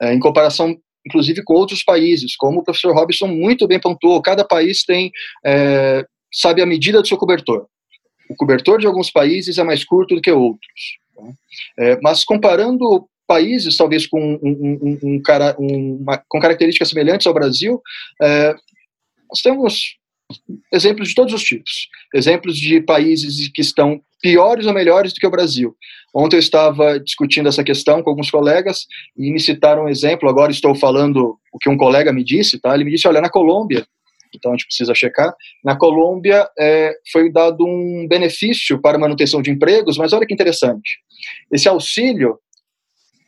[0.00, 0.76] é, em comparação,
[1.06, 5.10] inclusive, com outros países, como o professor Robson muito bem pontuou, cada país tem,
[5.44, 7.66] é, sabe, a medida do seu cobertor.
[8.28, 10.98] O cobertor de alguns países é mais curto do que outros.
[11.14, 11.22] Tá?
[11.78, 15.22] É, mas comparando países, talvez com, um, um,
[15.58, 17.80] um, uma, com características semelhantes ao Brasil,
[18.22, 18.54] é,
[19.28, 19.96] nós temos
[20.72, 21.88] exemplos de todos os tipos.
[22.14, 25.76] Exemplos de países que estão piores ou melhores do que o Brasil.
[26.14, 30.50] Ontem eu estava discutindo essa questão com alguns colegas e me citaram um exemplo, agora
[30.50, 32.74] estou falando o que um colega me disse, tá?
[32.74, 33.86] Ele me disse, olha, na Colômbia,
[34.34, 39.50] então a gente precisa checar, na Colômbia é, foi dado um benefício para manutenção de
[39.50, 41.00] empregos, mas olha que interessante,
[41.52, 42.38] esse auxílio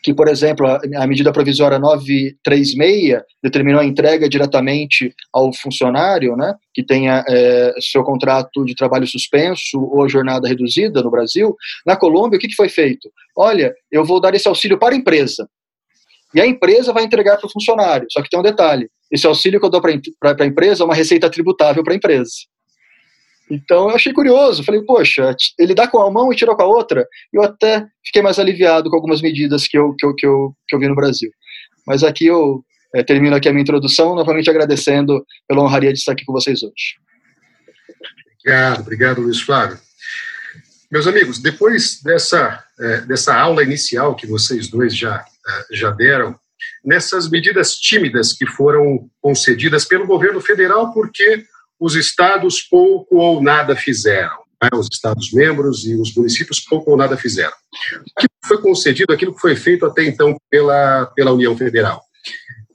[0.06, 6.84] que, por exemplo, a, medida provisória 936 determinou a entrega diretamente ao funcionário, né, que
[6.84, 11.56] tenha é, seu contrato de trabalho suspenso ou jornada reduzida no Brasil.
[11.84, 13.10] Na Colômbia, o que, que foi feito?
[13.36, 15.48] Olha, eu vou dar esse auxílio para a empresa.
[16.32, 18.06] E a empresa vai entregar para o funcionário.
[18.08, 20.94] Só que tem um detalhe: esse auxílio que eu dou para a empresa é uma
[20.94, 22.30] receita tributável para a empresa.
[23.50, 26.66] Então eu achei curioso, falei, poxa, ele dá com a mão e tira com a
[26.66, 27.06] outra.
[27.32, 30.74] Eu até fiquei mais aliviado com algumas medidas que eu, que eu, que eu, que
[30.74, 31.30] eu vi no Brasil.
[31.86, 36.12] Mas aqui eu é, termino aqui a minha introdução, novamente agradecendo pela honraria de estar
[36.12, 36.96] aqui com vocês hoje.
[38.40, 39.78] Obrigado, obrigado, Luiz Flávio.
[40.90, 46.38] Meus amigos, depois dessa, é, dessa aula inicial que vocês dois já, é, já deram,
[46.84, 51.44] nessas medidas tímidas que foram concedidas pelo governo federal, porque
[51.78, 54.36] os estados pouco ou nada fizeram.
[54.62, 54.70] Né?
[54.74, 57.52] Os estados-membros e os municípios pouco ou nada fizeram.
[57.52, 62.02] O que foi concedido, aquilo que foi feito até então pela, pela União Federal.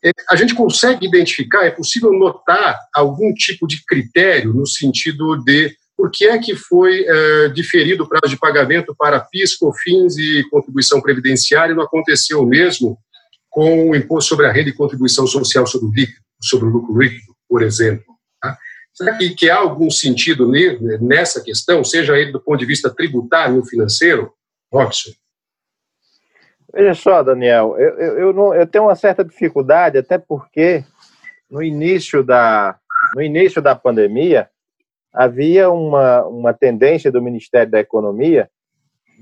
[0.04, 5.76] É, a gente consegue identificar, é possível notar algum tipo de critério no sentido de
[5.96, 10.44] por que é que foi é, diferido o prazo de pagamento para PIS, COFINS e
[10.50, 12.98] contribuição previdenciária e não aconteceu o mesmo
[13.48, 17.00] com o imposto sobre a renda e contribuição social sobre o líquido, sobre o lucro
[17.00, 18.11] líquido, por exemplo.
[18.94, 20.52] Será que, que há algum sentido
[21.02, 24.34] nessa questão, seja ele do ponto de vista tributário ou financeiro?
[24.72, 25.12] Robson.
[26.74, 30.86] Veja só, Daniel, eu, eu, eu, não, eu, tenho uma certa dificuldade, até porque
[31.50, 32.78] no início da,
[33.14, 34.50] no início da pandemia
[35.14, 38.50] havia uma, uma tendência do Ministério da Economia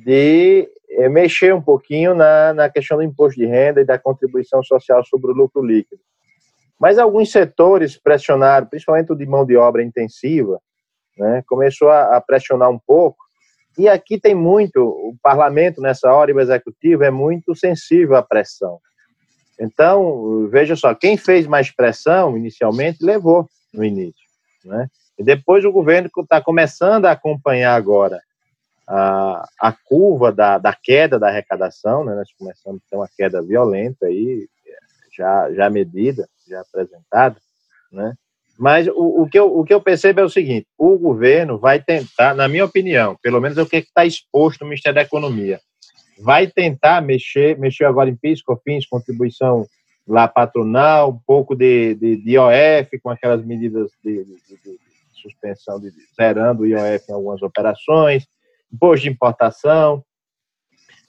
[0.05, 4.63] de eh, mexer um pouquinho na, na questão do imposto de renda e da contribuição
[4.63, 6.01] social sobre o lucro líquido.
[6.80, 10.62] Mas alguns setores pressionaram, principalmente o de mão de obra intensiva,
[11.18, 13.18] né, começou a, pressionar um pouco.
[13.78, 18.24] E aqui tem muito, o parlamento nessa hora e o executivo é muito sensível à
[18.24, 18.80] pressão.
[19.60, 24.30] Então, veja só, quem fez mais pressão inicialmente levou no início.
[24.63, 24.88] Né?
[25.18, 28.22] E depois o governo está começando a acompanhar agora
[28.88, 32.15] a, a curva da, da queda da arrecadação, né?
[32.15, 34.48] nós começamos a ter uma queda violenta aí,
[35.12, 37.38] já, já medida já apresentado,
[37.91, 38.13] né?
[38.57, 41.81] Mas o, o, que eu, o que eu percebo é o seguinte: o governo vai
[41.81, 45.62] tentar, na minha opinião, pelo menos é o que está exposto no Ministério da Economia,
[46.19, 49.65] vai tentar mexer, mexer agora em PIS, COFINS, contribuição
[50.05, 54.79] lá patronal, um pouco de, de, de IOF, com aquelas medidas de, de, de
[55.13, 58.27] suspensão, de, zerando o IOF em algumas operações,
[58.73, 60.03] imposto de importação.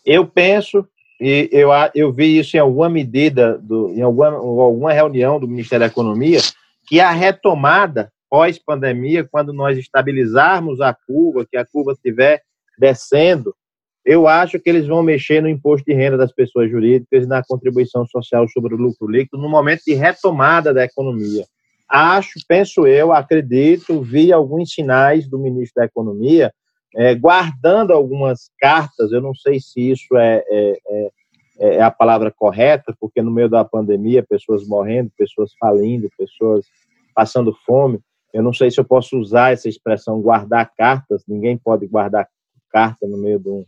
[0.05, 0.87] Eu penso
[1.21, 5.87] e eu, eu vi isso em alguma medida, do, em alguma, alguma reunião do Ministério
[5.87, 6.41] da Economia,
[6.87, 12.41] que a retomada pós-pandemia, quando nós estabilizarmos a curva, que a curva estiver
[12.79, 13.55] descendo,
[14.05, 17.43] eu acho que eles vão mexer no imposto de renda das pessoas jurídicas e na
[17.45, 21.45] contribuição social sobre o lucro líquido no momento de retomada da economia.
[21.87, 26.53] Acho, penso eu, acredito, vi alguns sinais do ministro da Economia
[26.97, 31.11] é, guardando algumas cartas, eu não sei se isso é, é, é,
[31.61, 36.67] é, a palavra correta, porque no meio da pandemia, pessoas morrendo, pessoas falindo, pessoas
[37.15, 38.01] passando fome,
[38.33, 42.29] eu não sei se eu posso usar essa expressão guardar cartas, ninguém pode guardar
[42.71, 43.65] carta no meio de, um,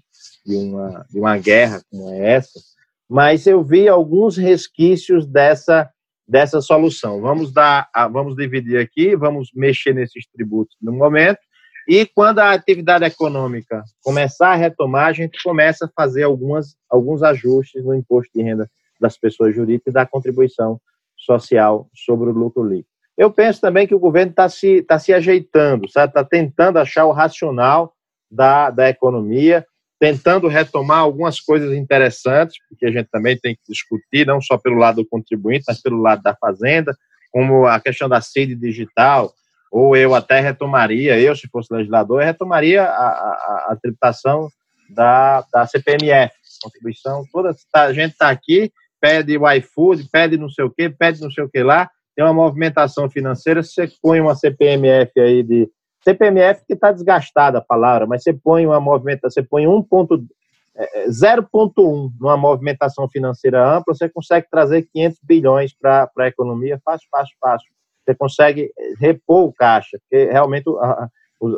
[0.46, 2.60] de, uma, de uma guerra como é essa,
[3.08, 5.90] mas eu vi alguns resquícios dessa
[6.26, 7.20] dessa solução.
[7.20, 11.40] Vamos dar, vamos dividir aqui, vamos mexer nesses tributos no momento
[11.88, 17.22] e quando a atividade econômica começar a retomar, a gente começa a fazer algumas, alguns
[17.22, 20.80] ajustes no imposto de renda das pessoas jurídicas e da contribuição
[21.16, 22.88] social sobre o lucro líquido.
[23.16, 27.12] Eu penso também que o governo está se, tá se ajeitando, está tentando achar o
[27.12, 27.92] racional
[28.30, 29.66] da, da economia,
[30.00, 34.76] tentando retomar algumas coisas interessantes, porque a gente também tem que discutir, não só pelo
[34.76, 36.96] lado do contribuinte, mas pelo lado da fazenda,
[37.30, 39.32] como a questão da sede digital,
[39.72, 44.50] ou eu até retomaria, eu se fosse legislador, eu retomaria a, a, a tributação
[44.90, 50.50] da, da CPMF, contribuição toda, tá, a gente está aqui, pede o iFood, pede não
[50.50, 54.20] sei o que, pede não sei o que lá, tem uma movimentação financeira, você põe
[54.20, 55.70] uma CPMF aí de,
[56.04, 60.28] CPMF que está desgastada a palavra, mas você põe uma movimentação, você põe 1.0.1
[60.74, 67.08] é, é, numa movimentação financeira ampla, você consegue trazer 500 bilhões para a economia, fácil,
[67.10, 67.72] fácil, fácil
[68.04, 71.08] você consegue repor o caixa, porque realmente a,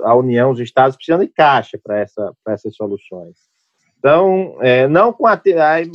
[0.05, 3.37] a União, os estados precisam de caixa para essa, essas soluções.
[3.99, 5.41] Então, é, não com a.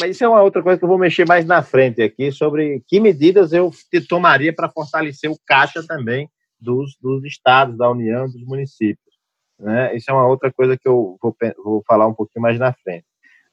[0.02, 2.84] Mas isso é uma outra coisa que eu vou mexer mais na frente aqui, sobre
[2.88, 3.72] que medidas eu
[4.08, 6.28] tomaria para fortalecer o caixa também
[6.60, 9.14] dos, dos estados, da União, dos municípios.
[9.60, 9.96] Né?
[9.96, 13.06] Isso é uma outra coisa que eu vou, vou falar um pouquinho mais na frente.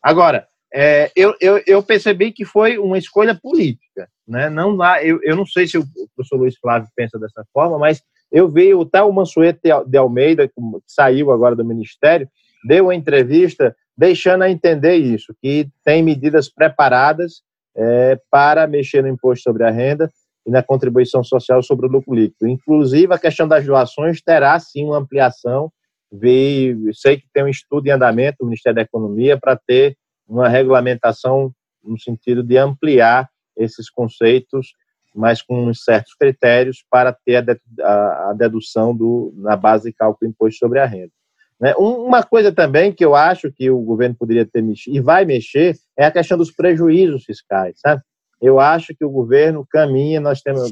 [0.03, 4.09] Agora, é, eu, eu, eu, percebi que foi uma escolha política.
[4.27, 4.51] Né?
[4.51, 8.03] Não lá, eu, eu não sei se o professor Luiz Flávio pensa dessa forma, mas
[8.31, 10.55] eu vi o tal Mansueto de Almeida, que
[10.87, 12.29] saiu agora do Ministério,
[12.67, 17.43] deu uma entrevista deixando a entender isso, que tem medidas preparadas
[17.75, 20.11] é, para mexer no imposto sobre a renda
[20.47, 22.49] e na contribuição social sobre o lucro líquido.
[22.49, 25.71] Inclusive, a questão das doações terá sim uma ampliação.
[26.13, 29.97] Vi, sei que tem um estudo em andamento no Ministério da Economia para ter
[30.29, 34.75] uma regulamentação no sentido de ampliar esses conceitos,
[35.15, 37.45] mas com certos critérios para ter
[37.83, 41.13] a dedução do, na base de cálculo do imposto sobre a renda.
[41.59, 41.75] Né?
[41.79, 45.75] Uma coisa também que eu acho que o governo poderia ter mexido e vai mexer
[45.97, 48.03] é a questão dos prejuízos fiscais, sabe?
[48.41, 50.71] Eu acho que o governo caminha, nós temos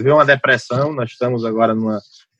[0.00, 1.98] uma depressão, nós estamos agora numa,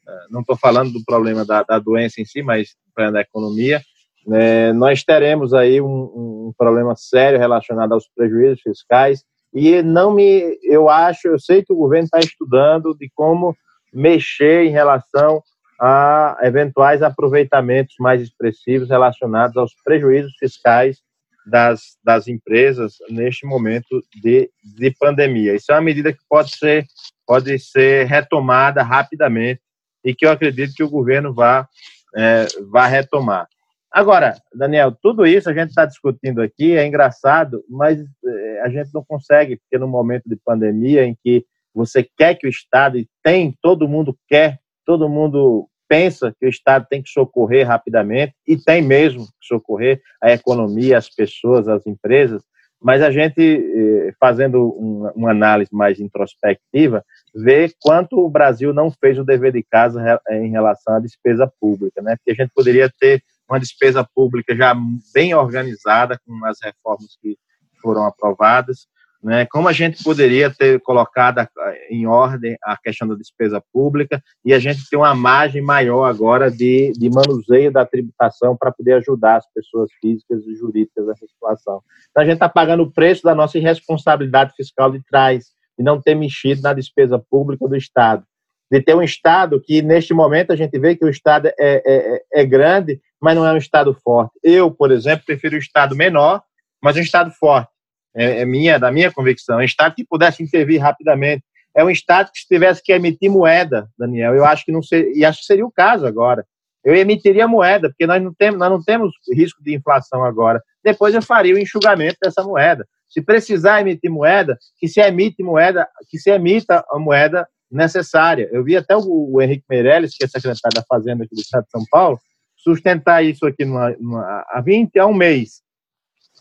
[0.08, 3.80] eh, não estou falando do problema da, da, doença em si, mas da economia,
[4.26, 4.72] né?
[4.72, 10.88] nós teremos aí um, um problema sério relacionado aos prejuízos fiscais e não me, eu
[10.88, 13.56] acho, eu sei que o governo está estudando de como
[13.92, 15.42] mexer em relação
[15.80, 20.98] a eventuais aproveitamentos mais expressivos relacionados aos prejuízos fiscais
[21.46, 25.54] das, das empresas neste momento de, de pandemia.
[25.54, 26.84] Isso é uma medida que pode ser,
[27.26, 29.60] pode ser retomada rapidamente
[30.04, 31.68] e que eu acredito que o governo vá,
[32.16, 33.46] é, vá retomar.
[33.90, 38.90] Agora, Daniel, tudo isso a gente está discutindo aqui, é engraçado, mas é, a gente
[38.92, 41.44] não consegue, porque no momento de pandemia em que
[41.74, 46.48] você quer que o Estado, e tem, todo mundo quer todo mundo pensa que o
[46.48, 51.86] Estado tem que socorrer rapidamente, e tem mesmo que socorrer a economia, as pessoas, as
[51.86, 52.42] empresas,
[52.80, 54.68] mas a gente, eh, fazendo
[55.14, 60.50] uma análise mais introspectiva, vê quanto o Brasil não fez o dever de casa em
[60.50, 62.16] relação à despesa pública, né?
[62.16, 64.74] Porque a gente poderia ter uma despesa pública já
[65.14, 67.36] bem organizada com as reformas que
[67.80, 68.88] foram aprovadas,
[69.22, 69.46] né?
[69.46, 71.46] Como a gente poderia ter colocado
[71.90, 76.50] em ordem a questão da despesa pública e a gente ter uma margem maior agora
[76.50, 81.82] de, de manuseio da tributação para poder ajudar as pessoas físicas e jurídicas nessa situação.
[82.10, 86.00] Então, a gente está pagando o preço da nossa irresponsabilidade fiscal de trás, de não
[86.00, 88.24] ter mexido na despesa pública do Estado.
[88.70, 91.82] De ter um Estado que, neste momento, a gente vê que o Estado é, é,
[91.86, 94.32] é, é grande, mas não é um Estado forte.
[94.42, 96.42] Eu, por exemplo, prefiro um Estado menor,
[96.82, 97.70] mas um Estado forte
[98.14, 101.44] é, é minha, da minha convicção, é um Estado que pudesse intervir rapidamente.
[101.74, 104.34] É um Estado que tivesse que emitir moeda, Daniel.
[104.34, 106.46] Eu acho que não seria, e acho que seria o caso agora.
[106.82, 110.62] Eu emitiria moeda, porque nós não temos, nós não temos risco de inflação agora.
[110.82, 112.86] Depois eu faria o enxugamento dessa moeda.
[113.08, 118.48] Se precisar emitir moeda, que se emite moeda, que se emita a moeda necessária.
[118.52, 119.02] Eu vi até o,
[119.32, 122.18] o Henrique Meirelles, que é secretário da Fazenda aqui do Estado de São Paulo,
[122.66, 125.62] sustentar isso aqui numa, numa, há 20, há um mês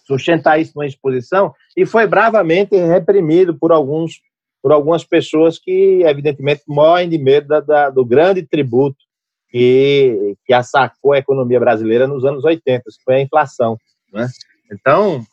[0.07, 4.21] sustentar isso numa exposição e foi bravamente reprimido por alguns
[4.61, 8.97] por algumas pessoas que evidentemente morrem de medo da, da, do grande tributo
[9.47, 13.77] que, que assacou a economia brasileira nos anos 80, que foi a inflação,
[14.11, 14.27] né?
[14.71, 15.23] Então,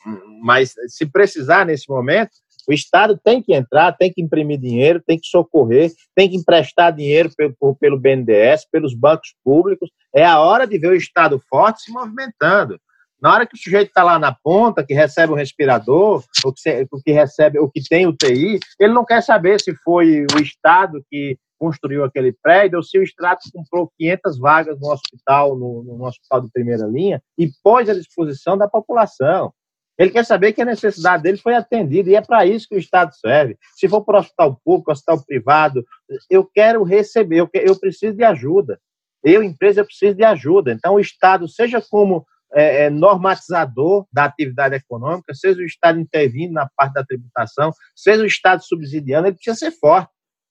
[0.42, 2.32] mas se precisar nesse momento,
[2.68, 6.92] o Estado tem que entrar, tem que imprimir dinheiro, tem que socorrer, tem que emprestar
[6.92, 9.90] dinheiro pelo, pelo BNDES, pelos bancos públicos.
[10.14, 12.78] É a hora de ver o Estado forte se movimentando.
[13.20, 16.86] Na hora que o sujeito está lá na ponta, que recebe um respirador, ou que,
[17.04, 21.38] que recebe, ou que tem UTI, ele não quer saber se foi o Estado que
[21.56, 26.40] construiu aquele prédio ou se o Estado comprou 500 vagas no hospital, no, no hospital
[26.40, 29.52] de primeira linha, e pôs à disposição da população.
[29.98, 32.78] Ele quer saber que a necessidade dele foi atendida, e é para isso que o
[32.78, 33.56] Estado serve.
[33.76, 35.84] Se for para o hospital público, hospital privado,
[36.30, 38.80] eu quero receber, eu, preciso de ajuda.
[39.22, 40.72] Eu, empresa, preciso de ajuda.
[40.72, 46.52] Então, o Estado, seja como é, é, normatizador da atividade econômica, seja o Estado intervindo
[46.52, 50.10] na parte da tributação, seja o Estado subsidiando, ele precisa ser forte.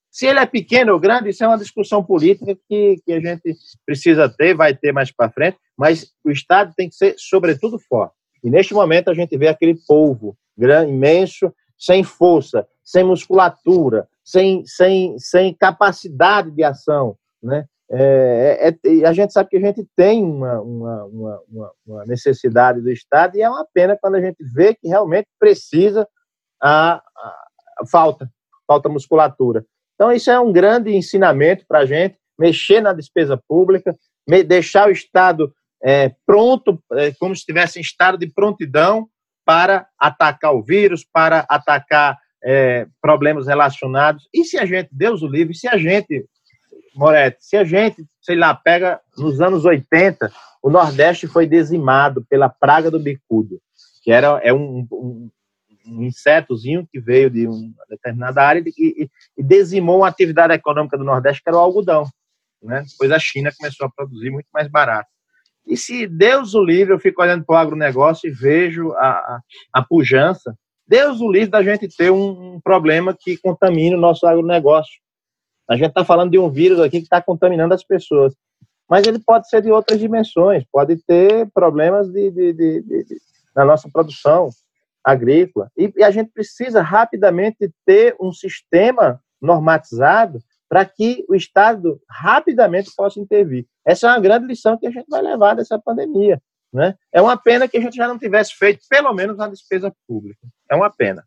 [0.09, 3.55] Se ele é pequeno ou grande, isso é uma discussão política que, que a gente
[3.85, 8.13] precisa ter, vai ter mais para frente, mas o Estado tem que ser, sobretudo, forte.
[8.43, 14.65] E neste momento a gente vê aquele povo grande, imenso, sem força, sem musculatura, sem,
[14.65, 17.65] sem, sem capacidade de ação, né?
[17.93, 22.79] É, é, é a gente sabe que a gente tem uma, uma, uma, uma, necessidade
[22.79, 26.07] do Estado e é uma pena quando a gente vê que realmente precisa
[26.61, 27.45] a, a,
[27.79, 28.31] a falta,
[28.65, 29.65] falta musculatura.
[29.95, 33.95] Então, isso é um grande ensinamento para a gente, mexer na despesa pública,
[34.47, 39.07] deixar o Estado é, pronto, é, como se estivesse em estado de prontidão
[39.45, 44.27] para atacar o vírus, para atacar é, problemas relacionados.
[44.33, 46.25] E se a gente, Deus o livre, se a gente,
[46.95, 52.49] Moretti, se a gente, sei lá, pega nos anos 80, o Nordeste foi dizimado pela
[52.49, 53.59] praga do bicudo,
[54.03, 55.29] que era é um, um,
[55.87, 61.03] um insetozinho que veio de uma determinada área e, e, dizimou uma atividade econômica do
[61.03, 62.07] Nordeste, que era o algodão.
[62.61, 62.83] Né?
[62.87, 65.09] Depois a China começou a produzir muito mais barato.
[65.71, 69.41] E se Deus o livre, eu fico olhando para o agronegócio e vejo a, a,
[69.71, 70.53] a pujança,
[70.85, 74.99] Deus o livre da gente ter um, um problema que contamine o nosso agronegócio.
[75.69, 78.35] A gente está falando de um vírus aqui que está contaminando as pessoas.
[78.89, 83.05] Mas ele pode ser de outras dimensões, pode ter problemas de, de, de, de
[83.55, 84.49] na nossa produção
[85.01, 85.71] agrícola.
[85.77, 92.91] E, e a gente precisa rapidamente ter um sistema normatizado para que o Estado rapidamente
[92.93, 93.65] possa intervir.
[93.85, 96.41] Essa é uma grande lição que a gente vai levar dessa pandemia.
[96.73, 96.95] Né?
[97.11, 100.39] É uma pena que a gente já não tivesse feito, pelo menos, a despesa pública.
[100.69, 101.23] É uma pena.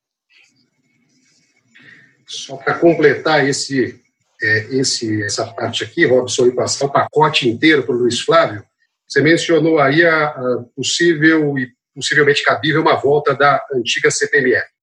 [2.26, 4.00] Só para completar esse,
[4.42, 8.64] é, esse, essa parte aqui, Robson, e passar o pacote inteiro para o Luiz Flávio,
[9.06, 14.73] você mencionou aí a, a possível e possivelmente cabível uma volta da antiga CPMF.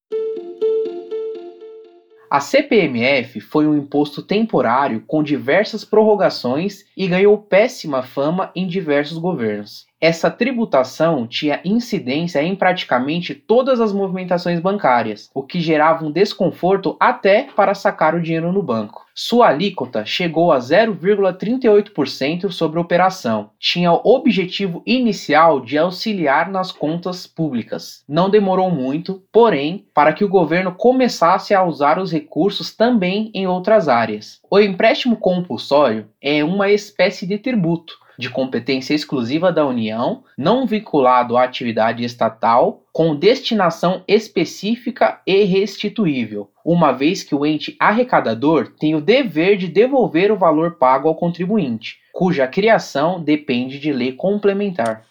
[2.32, 9.18] A CPMF foi um imposto temporário com diversas prorrogações e ganhou péssima fama em diversos
[9.18, 9.86] governos.
[10.02, 16.98] Essa tributação tinha incidência em praticamente todas as movimentações bancárias, o que gerava um desconforto
[17.00, 19.06] até para sacar o dinheiro no banco.
[19.14, 23.52] Sua alíquota chegou a 0,38% sobre a operação.
[23.60, 28.04] Tinha o objetivo inicial de auxiliar nas contas públicas.
[28.10, 33.46] Não demorou muito, porém, para que o governo começasse a usar os recursos também em
[33.46, 34.42] outras áreas.
[34.50, 41.36] O empréstimo compulsório é uma espécie de tributo de competência exclusiva da União, não vinculado
[41.36, 48.94] à atividade estatal, com destinação específica e restituível, uma vez que o ente arrecadador tem
[48.96, 55.04] o dever de devolver o valor pago ao contribuinte, cuja criação depende de lei complementar.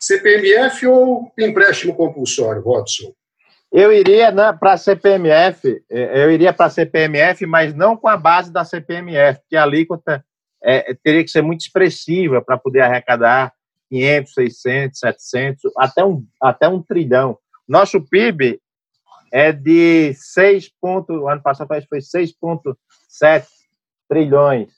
[0.00, 3.12] CPMF ou empréstimo compulsório, Robson?
[3.70, 8.08] Eu iria né, para a CPMF, eh, eu iria para a CPMF, mas não com
[8.08, 10.24] a base da CPMF, que a alíquota
[10.62, 13.52] é, teria que ser muito expressiva para poder arrecadar
[13.90, 17.38] 500, 600, 700, até um, até um trilhão.
[17.66, 18.60] Nosso PIB
[19.32, 23.46] é de 6 ponto, ano passado foi 6,7
[24.08, 24.72] trilhões.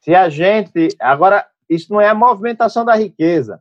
[0.00, 0.88] Se a gente.
[1.00, 3.60] Agora, isso não é a movimentação da riqueza.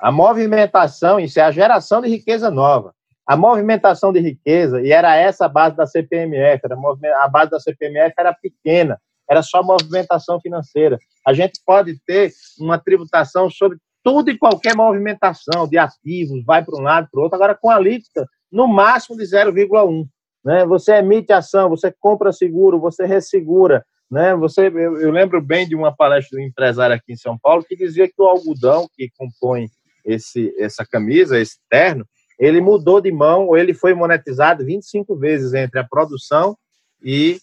[0.00, 2.94] A movimentação, isso é a geração de riqueza nova.
[3.26, 6.76] A movimentação de riqueza, e era essa a base da CPMF, era
[7.22, 9.00] a base da CPMF era pequena,
[9.32, 10.98] era só movimentação financeira.
[11.26, 12.30] A gente pode ter
[12.60, 17.22] uma tributação sobre tudo e qualquer movimentação de ativos, vai para um lado, para o
[17.22, 20.06] outro, agora com a alíquota no máximo de 0,1.
[20.44, 20.66] Né?
[20.66, 23.84] Você emite ação, você compra seguro, você ressegura.
[24.10, 24.34] Né?
[24.36, 27.76] Você, eu, eu, lembro bem de uma palestra do empresário aqui em São Paulo que
[27.76, 29.68] dizia que o algodão que compõe
[30.04, 32.04] esse, essa camisa, esse terno,
[32.38, 36.54] ele mudou de mão ou ele foi monetizado 25 vezes entre a produção
[37.02, 37.38] e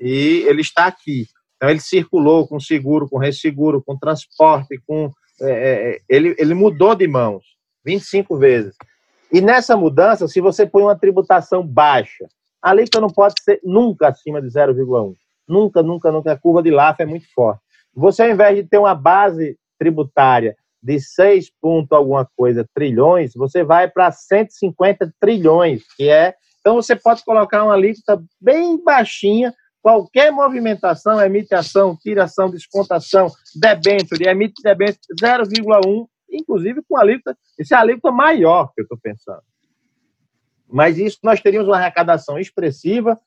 [0.00, 1.26] e ele está aqui.
[1.56, 6.94] Então, ele circulou com seguro, com resseguro, com transporte, com é, é ele, ele mudou
[6.94, 7.44] de mãos
[7.84, 8.74] 25 vezes.
[9.32, 12.26] E nessa mudança, se você põe uma tributação baixa,
[12.62, 15.14] a alíquota não pode ser nunca acima de 0,1.
[15.46, 16.32] Nunca, nunca, nunca.
[16.32, 17.60] A curva de LAF é muito forte.
[17.94, 23.64] Você, ao invés de ter uma base tributária de 6 ponto alguma coisa trilhões, você
[23.64, 26.34] vai para 150 trilhões, que é.
[26.60, 34.28] Então, você pode colocar uma alíquota bem baixinha Qualquer movimentação, emite ação, tiração, descontação, debênture,
[34.28, 39.42] emite debênture 0,1, inclusive com alíquota, esse é a alíquota maior que eu estou pensando.
[40.68, 43.18] Mas isso nós teríamos uma arrecadação expressiva,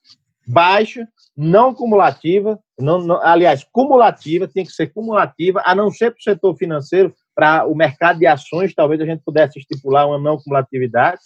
[0.45, 6.19] baixa, não cumulativa, não, não, aliás, cumulativa, tem que ser cumulativa, a não ser para
[6.19, 10.37] o setor financeiro, para o mercado de ações, talvez a gente pudesse estipular uma não
[10.37, 11.21] cumulatividade,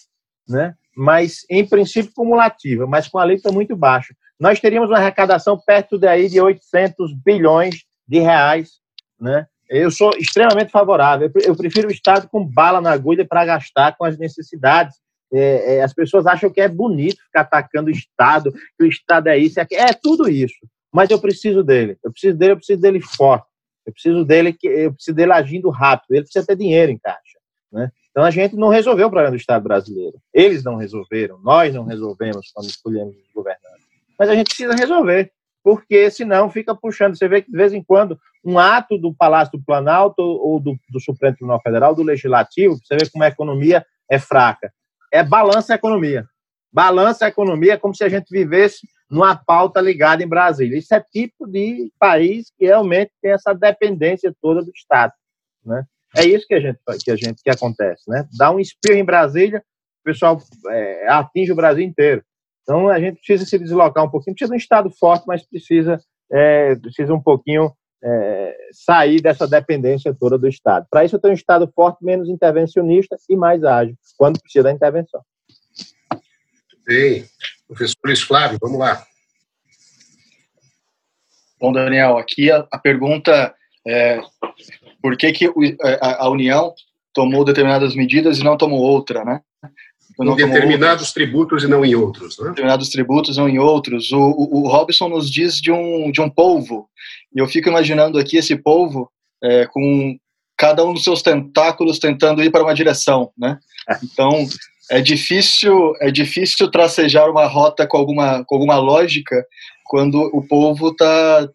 [0.48, 0.76] né?
[0.96, 5.98] mas em princípio cumulativa, mas com a alíquota muito baixa nós teríamos uma arrecadação perto
[5.98, 8.80] daí de 800 bilhões de reais,
[9.20, 9.48] né?
[9.68, 11.32] Eu sou extremamente favorável.
[11.44, 14.96] Eu prefiro o Estado com bala na agulha para gastar com as necessidades.
[15.34, 19.28] É, é, as pessoas acham que é bonito ficar atacando o Estado, que o Estado
[19.28, 20.56] é isso, é, é tudo isso.
[20.94, 21.98] Mas eu preciso dele.
[22.04, 23.48] Eu preciso dele, eu preciso dele forte.
[23.86, 26.12] Eu preciso dele, eu preciso dele agindo rápido.
[26.12, 27.40] Ele precisa ter dinheiro em caixa,
[27.72, 27.92] né?
[28.12, 30.18] Então a gente não resolveu o problema do Estado brasileiro.
[30.34, 33.85] Eles não resolveram, nós não resolvemos quando escolhemos os governantes
[34.18, 35.32] mas a gente precisa resolver,
[35.64, 37.18] porque senão fica puxando.
[37.18, 40.78] Você vê que de vez em quando um ato do Palácio do Planalto ou do,
[40.90, 44.72] do Supremo Tribunal Federal, do Legislativo, você vê como a economia é fraca.
[45.12, 46.28] É balança a economia.
[46.72, 50.78] Balança a economia é como se a gente vivesse numa pauta ligada em Brasília.
[50.78, 55.14] Isso é tipo de país que realmente tem essa dependência toda do Estado.
[55.64, 55.84] Né?
[56.16, 58.28] É isso que a gente que a gente que acontece, né?
[58.38, 59.60] Dá um espirro em Brasília,
[60.02, 62.24] o pessoal é, atinge o Brasil inteiro.
[62.66, 66.00] Então a gente precisa se deslocar um pouquinho, precisa de um Estado forte, mas precisa
[66.32, 67.72] é, precisa um pouquinho
[68.04, 70.88] é, sair dessa dependência toda do Estado.
[70.90, 74.72] Para isso, eu tenho um Estado forte, menos intervencionista e mais ágil, quando precisa da
[74.72, 75.22] intervenção.
[76.86, 77.26] Bem,
[77.68, 79.04] professor Luiz Flávio, vamos lá.
[81.60, 83.56] Bom, Daniel, aqui a, a pergunta
[83.88, 84.20] é
[85.02, 86.74] por que, que é, a, a, União
[87.14, 89.42] tomou determinadas medidas e não tomou outra, né?
[90.12, 92.50] Então, em determinados tributos e não em outros, né?
[92.50, 94.12] Determinados tributos, não em outros.
[94.12, 96.90] O, o, o Robson nos diz de um, de um polvo
[97.36, 99.12] e eu fico imaginando aqui esse povo
[99.44, 100.18] é, com
[100.58, 103.60] cada um dos seus tentáculos tentando ir para uma direção, né?
[104.02, 104.48] Então
[104.90, 109.46] é difícil é difícil tracejar uma rota com alguma com alguma lógica
[109.84, 111.50] quando o povo está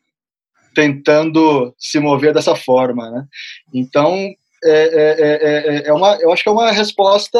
[0.74, 3.24] tentando se mover dessa forma, né?
[3.72, 4.14] Então
[4.62, 7.38] é, é, é, é, uma eu acho que é uma resposta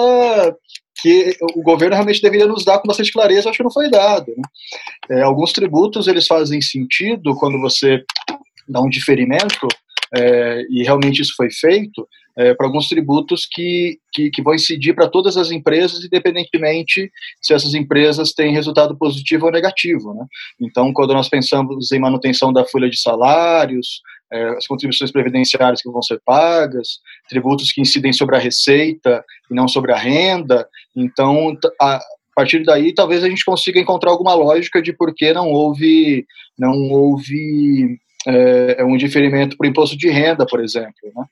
[1.01, 4.33] que o governo realmente deveria nos dar com bastante clareza, acho que não foi dado.
[4.37, 4.43] Né?
[5.19, 8.03] É, alguns tributos eles fazem sentido quando você
[8.69, 9.67] dá um diferimento,
[10.15, 14.95] é, e realmente isso foi feito, é, para alguns tributos que, que, que vão incidir
[14.95, 20.15] para todas as empresas, independentemente se essas empresas têm resultado positivo ou negativo.
[20.15, 20.25] Né?
[20.61, 24.01] Então, quando nós pensamos em manutenção da folha de salários,
[24.33, 29.55] é, as contribuições previdenciárias que vão ser pagas, tributos que incidem sobre a receita e
[29.55, 30.69] não sobre a renda.
[30.97, 32.01] Então, a,
[32.35, 36.27] partir daí, talvez a gente consiga encontrar alguma lógica de por que não houve,
[36.59, 40.95] não houve é, é um diferimento para o imposto de renda, por exemplo.
[41.15, 41.25] Né?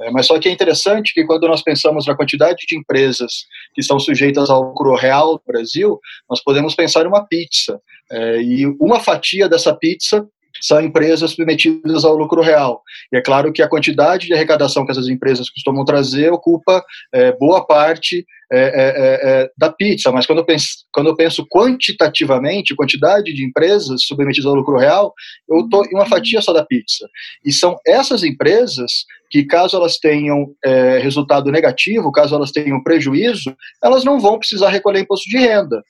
[0.00, 3.80] É, mas só que é interessante que quando nós pensamos na quantidade de empresas que
[3.80, 7.80] estão sujeitas ao lucro real no Brasil, nós podemos pensar em uma pizza.
[8.10, 10.26] É, e uma fatia dessa pizza
[10.60, 12.82] são empresas submetidas ao lucro real.
[13.12, 17.32] E é claro que a quantidade de arrecadação que essas empresas costumam trazer ocupa é,
[17.32, 21.44] boa parte é, é, é, é da pizza, mas quando eu, penso, quando eu penso
[21.48, 25.12] quantitativamente, quantidade de empresas submetidas ao lucro real,
[25.48, 27.08] eu estou em uma fatia só da pizza.
[27.44, 33.56] E são essas empresas que, caso elas tenham é, resultado negativo, caso elas tenham prejuízo,
[33.82, 35.82] elas não vão precisar recolher imposto de renda.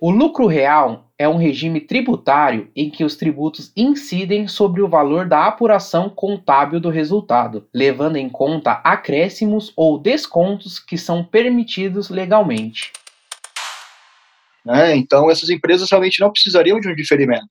[0.00, 5.26] O lucro real é um regime tributário em que os tributos incidem sobre o valor
[5.26, 12.92] da apuração contábil do resultado, levando em conta acréscimos ou descontos que são permitidos legalmente.
[14.64, 14.96] Né?
[14.96, 17.48] Então, essas empresas realmente não precisariam de um diferimento.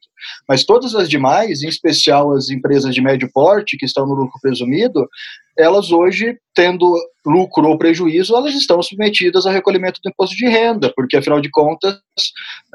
[0.47, 4.39] Mas todas as demais, em especial as empresas de médio porte, que estão no lucro
[4.41, 5.07] presumido,
[5.57, 6.95] elas hoje, tendo
[7.25, 11.49] lucro ou prejuízo, elas estão submetidas ao recolhimento do imposto de renda, porque, afinal de
[11.51, 11.99] contas,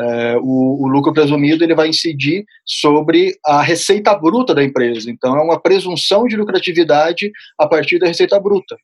[0.00, 5.10] é, o, o, lucro presumido ele vai incidir sobre a receita bruta da empresa.
[5.10, 8.76] Então, é uma presunção de lucratividade a partir da receita bruta.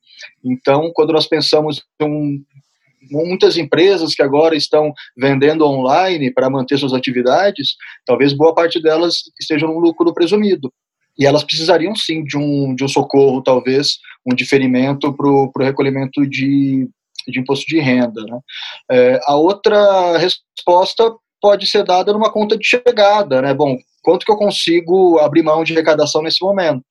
[0.44, 2.44] Então, quando nós pensamos em um
[3.10, 7.74] muitas empresas que agora estão vendendo online para manter suas atividades,
[8.04, 10.72] talvez boa parte delas estejam no lucro presumido.
[11.18, 16.26] E elas precisariam sim de um, de um socorro, talvez, um diferimento para o recolhimento
[16.26, 16.88] de,
[17.28, 18.22] de imposto de renda.
[18.22, 18.38] Né?
[18.90, 23.52] É, a outra resposta pode ser dada numa conta de chegada, né?
[23.52, 26.82] Bom, quanto que eu consigo abrir mão de arrecadação nesse momento?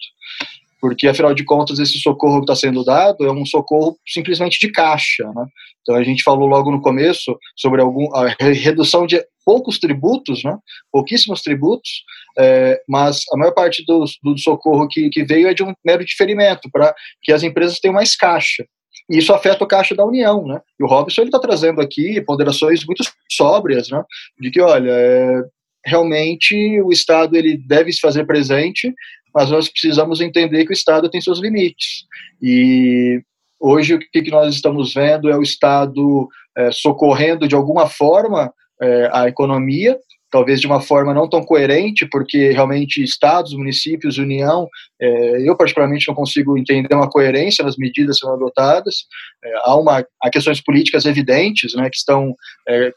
[0.83, 4.69] Porque afinal de contas esse socorro que está sendo dado é um socorro simplesmente de
[4.69, 5.45] caixa, né?
[5.81, 10.57] Então a gente falou logo no começo sobre algum, a redução de poucos tributos, né?
[10.91, 11.89] Pouquíssimos tributos,
[12.37, 16.03] é, mas a maior parte do, do socorro que, que veio é de um mero
[16.03, 18.65] diferimento para que as empresas tenham mais caixa.
[19.09, 20.59] E isso afeta o caixa da União, né?
[20.77, 24.03] E o Robson ele está trazendo aqui ponderações muito sóbrias, né?
[24.37, 25.43] De que olha, é,
[25.85, 28.93] realmente o Estado ele deve se fazer presente
[29.33, 32.05] mas nós precisamos entender que o Estado tem seus limites.
[32.41, 33.21] E
[33.59, 39.09] hoje o que nós estamos vendo é o Estado é, socorrendo de alguma forma é,
[39.11, 39.97] a economia,
[40.29, 44.67] talvez de uma forma não tão coerente, porque realmente estados, municípios, União,
[44.99, 49.05] é, eu particularmente não consigo entender uma coerência nas medidas sendo adotadas.
[49.43, 52.35] É, há, uma, há questões políticas evidentes, né, que estão
[52.67, 52.91] é,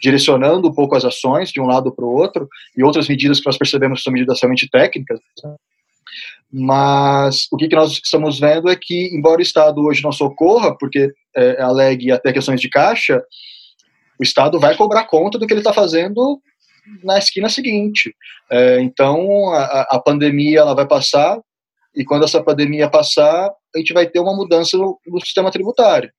[0.00, 3.46] direcionando um pouco as ações de um lado para o outro, e outras medidas que
[3.46, 5.20] nós percebemos que são medidas realmente técnicas.
[6.52, 10.76] Mas o que, que nós estamos vendo é que, embora o Estado hoje não socorra,
[10.76, 13.22] porque é, alegue até questões de caixa,
[14.18, 16.40] o Estado vai cobrar conta do que ele está fazendo
[17.04, 18.14] na esquina seguinte.
[18.50, 21.38] É, então, a, a, pandemia ela vai passar,
[21.94, 26.10] e quando essa pandemia passar, a gente vai ter uma mudança no, no sistema tributário.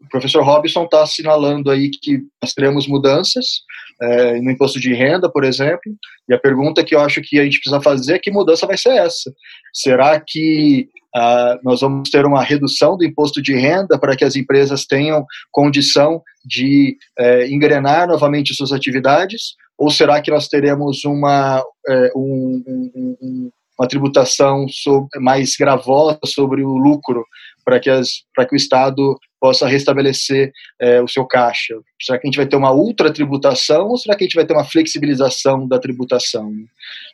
[0.00, 3.62] O professor Robson está assinalando aí que nós teremos mudanças
[4.00, 5.92] é, no imposto de renda, por exemplo,
[6.28, 8.78] e a pergunta que eu acho que a gente precisa fazer é que mudança vai
[8.78, 9.32] ser essa?
[9.72, 14.36] Será que ah, nós vamos ter uma redução do imposto de renda para que as
[14.36, 19.54] empresas tenham condição de é, engrenar novamente suas atividades?
[19.76, 26.62] Ou será que nós teremos uma, é, um, um, uma tributação sobre, mais gravosa sobre
[26.62, 27.24] o lucro
[27.64, 28.08] para que, as,
[28.48, 31.74] que o Estado possa restabelecer é, o seu caixa?
[32.00, 34.44] Será que a gente vai ter uma ultra tributação ou será que a gente vai
[34.44, 36.52] ter uma flexibilização da tributação?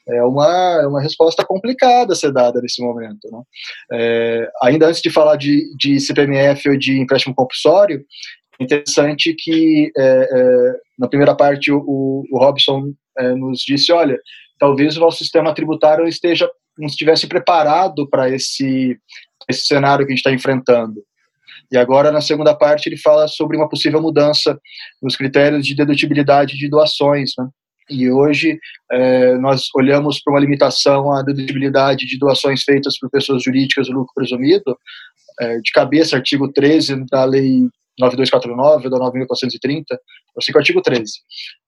[0.09, 3.29] É uma, é uma resposta complicada a ser dada nesse momento.
[3.31, 3.43] Né?
[3.93, 8.05] É, ainda antes de falar de, de CPMF ou de empréstimo compulsório,
[8.61, 14.19] é interessante que é, é, na primeira parte o, o Robson é, nos disse, olha,
[14.59, 16.49] talvez o nosso sistema tributário esteja
[16.79, 18.99] não estivesse preparado para esse,
[19.49, 21.03] esse cenário que a gente está enfrentando.
[21.73, 24.59] E agora, na segunda parte, ele fala sobre uma possível mudança
[25.03, 27.33] nos critérios de dedutibilidade de doações.
[27.39, 27.49] Né?
[27.91, 28.59] E hoje
[28.91, 33.95] é, nós olhamos para uma limitação à dedutibilidade de doações feitas por pessoas jurídicas do
[33.95, 34.77] lucro presumido,
[35.41, 40.83] é, de cabeça, artigo 13 da Lei 9249 da 9430, eu sei que o artigo
[40.83, 41.13] 13.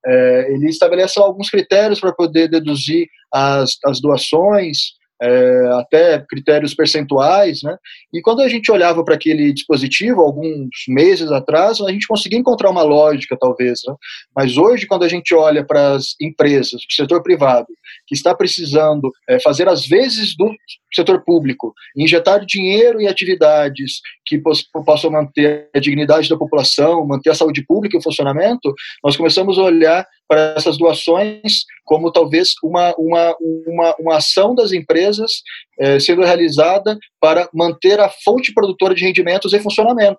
[0.04, 7.62] É, ele estabelece alguns critérios para poder deduzir as, as doações, é, até critérios percentuais,
[7.62, 7.76] né?
[8.12, 12.70] E quando a gente olhava para aquele dispositivo, alguns meses atrás, a gente conseguia encontrar
[12.70, 13.94] uma lógica, talvez, né?
[14.34, 17.68] Mas hoje, quando a gente olha para as empresas, o setor privado,
[18.06, 20.50] que está precisando é, fazer as vezes do
[20.94, 24.40] setor público, injetar dinheiro em atividades que
[24.84, 29.62] possam manter a dignidade da população, manter a saúde pública em funcionamento, nós começamos a
[29.62, 35.42] olhar para essas doações como talvez uma, uma, uma, uma ação das empresas
[35.78, 40.18] eh, sendo realizada para manter a fonte produtora de rendimentos em funcionamento.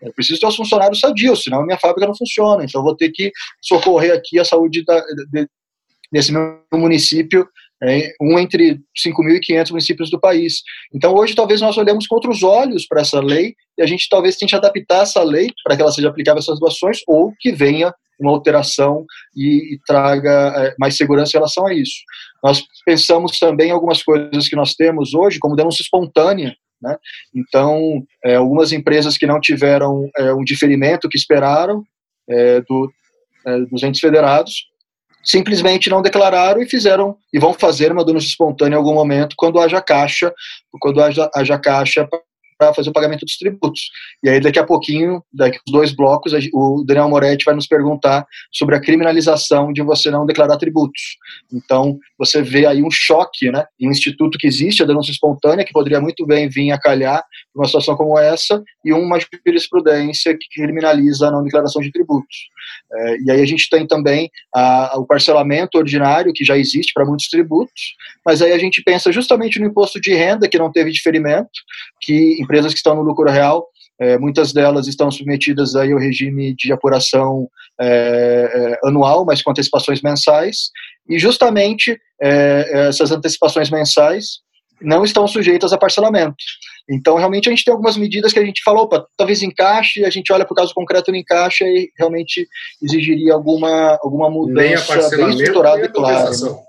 [0.00, 2.64] Eu preciso ter os funcionários sadios, senão a minha fábrica não funciona.
[2.64, 3.32] Então, eu vou ter que
[3.62, 5.00] socorrer aqui a saúde da,
[5.32, 5.48] de,
[6.12, 7.48] desse meu município
[7.86, 10.62] é um entre 5.500 municípios do país.
[10.94, 14.36] Então, hoje, talvez nós olhemos com outros olhos para essa lei e a gente talvez
[14.36, 17.94] tente adaptar essa lei para que ela seja aplicável a essas doações ou que venha
[18.18, 19.04] uma alteração
[19.36, 21.96] e, e traga é, mais segurança em relação a isso.
[22.42, 26.96] Nós pensamos também em algumas coisas que nós temos hoje, como denúncia espontânea, né?
[27.34, 31.82] Então, é, algumas empresas que não tiveram é, um diferimento que esperaram
[32.28, 32.90] é, do,
[33.46, 34.66] é, dos entes federados
[35.26, 39.60] simplesmente não declararam e fizeram e vão fazer uma denúncia espontânea em algum momento quando
[39.60, 40.32] haja caixa,
[40.80, 42.08] quando haja, haja caixa
[42.58, 43.90] para fazer o pagamento dos tributos.
[44.22, 48.26] E aí, daqui a pouquinho, daqui a dois blocos, o Daniel Moretti vai nos perguntar
[48.50, 51.02] sobre a criminalização de você não declarar tributos.
[51.52, 55.64] Então, você vê aí um choque, né, em um instituto que existe, a denúncia espontânea,
[55.64, 57.22] que poderia muito bem vir a calhar
[57.56, 62.48] uma situação como essa, e uma jurisprudência que criminaliza a não declaração de tributos.
[62.92, 67.04] É, e aí a gente tem também a, o parcelamento ordinário, que já existe para
[67.04, 67.94] muitos tributos,
[68.24, 71.50] mas aí a gente pensa justamente no imposto de renda, que não teve diferimento,
[72.00, 73.66] que empresas que estão no lucro real,
[73.98, 77.48] é, muitas delas estão submetidas aí ao regime de apuração
[77.80, 80.70] é, é, anual, mas com antecipações mensais,
[81.08, 84.40] e justamente é, essas antecipações mensais
[84.80, 86.36] não estão sujeitas a parcelamento.
[86.88, 90.10] Então, realmente, a gente tem algumas medidas que a gente falou, opa, talvez encaixe, a
[90.10, 92.46] gente olha para o caso concreto não encaixa e realmente
[92.82, 96.30] exigiria alguma, alguma mudança bem estruturada e clara.
[96.30, 96.66] Né?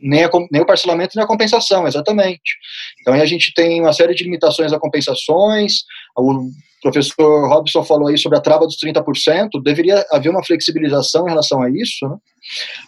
[0.00, 2.56] nem, a, nem o parcelamento nem a compensação, exatamente.
[3.00, 5.84] Então a gente tem uma série de limitações a compensações,
[6.16, 6.50] o
[6.90, 11.62] professor Robson falou aí sobre a trava dos 30%, deveria haver uma flexibilização em relação
[11.62, 12.16] a isso, né?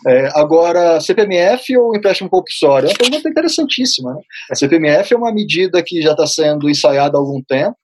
[0.07, 2.89] É, agora, CPMF ou empréstimo compulsório?
[2.89, 4.15] É uma pergunta interessantíssima.
[4.15, 4.21] Né?
[4.53, 7.77] A CPMF é uma medida que já está sendo ensaiada há algum tempo,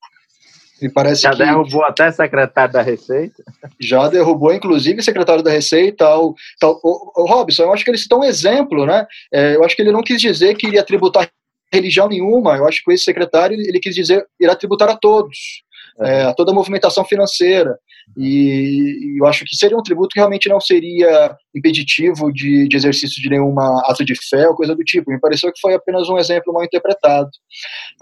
[0.81, 3.43] me parece já que derrubou até secretário da Receita.
[3.81, 6.07] Já derrubou, inclusive, secretário da Receita.
[6.17, 9.07] O, tal, o, o Robson, eu acho que ele citou um exemplo, né?
[9.33, 11.31] É, eu acho que ele não quis dizer que iria tributar
[11.73, 12.57] religião nenhuma.
[12.57, 15.65] Eu acho que esse secretário ele quis dizer irá tributar a todos
[16.01, 17.78] é, a toda a movimentação financeira.
[18.16, 23.22] E, eu acho que seria um tributo que realmente não seria impeditivo de, de exercício
[23.22, 25.11] de nenhuma ato de fé ou coisa do tipo.
[25.11, 27.30] Me pareceu que foi apenas um exemplo mal interpretado.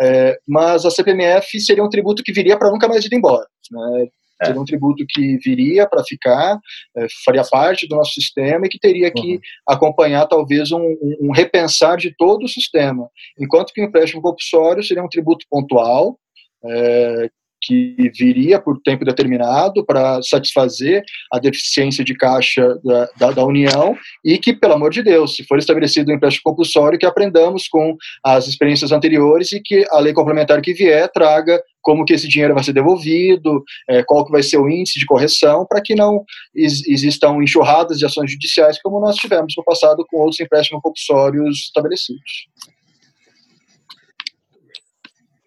[0.01, 3.47] É, mas a CPMF seria um tributo que viria para nunca mais ir embora.
[3.71, 4.07] Né?
[4.43, 4.47] É.
[4.47, 6.59] Seria um tributo que viria para ficar,
[6.97, 9.41] é, faria parte do nosso sistema e que teria que uhum.
[9.69, 13.09] acompanhar talvez um, um, um, repensar de todo o sistema.
[13.39, 16.19] Enquanto que o empréstimo compulsório seria um tributo pontual,
[16.65, 17.31] é,
[17.63, 21.03] que viria por tempo determinado para satisfazer
[21.33, 25.45] a deficiência de caixa da, da, da, União e que, pelo amor de Deus, se
[25.45, 30.13] for estabelecido um empréstimo compulsório, que aprendamos com as experiências anteriores e que a lei
[30.13, 34.43] complementar que vier traga como que esse dinheiro vai ser devolvido, é, qual que vai
[34.43, 39.17] ser o índice de correção, para que não existam enxurradas de ações judiciais como nós
[39.17, 42.47] tivemos no passado com outros empréstimos compulsórios estabelecidos.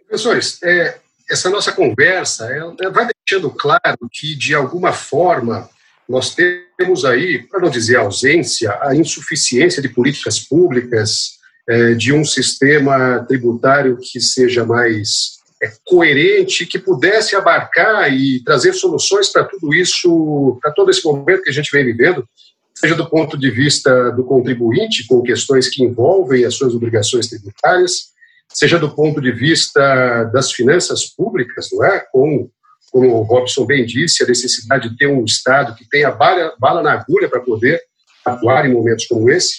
[0.08, 1.00] Professores, é,
[1.30, 2.48] essa nossa conversa
[2.94, 5.70] vai deixando claro que, de alguma forma,
[6.08, 11.36] nós temos aí, para não dizer ausência, a insuficiência de políticas públicas,
[11.68, 18.74] é, de um sistema tributário que seja mais é, coerente, que pudesse abarcar e trazer
[18.74, 22.28] soluções para tudo isso, para todo esse momento que a gente vem vivendo,
[22.76, 28.14] seja do ponto de vista do contribuinte, com questões que envolvem as suas obrigações tributárias,
[28.54, 32.00] seja do ponto de vista das finanças públicas, não é?
[32.12, 32.52] Como,
[32.92, 36.82] como o Robson bem disse, a necessidade de ter um Estado que tenha bala, bala
[36.82, 37.82] na agulha para poder
[38.26, 39.56] atuar em momentos como esse.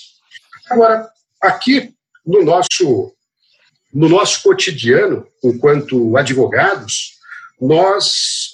[0.71, 1.09] Agora,
[1.43, 1.95] aqui
[2.27, 3.13] no nosso,
[3.93, 7.17] no nosso cotidiano, enquanto advogados,
[7.61, 8.51] nós,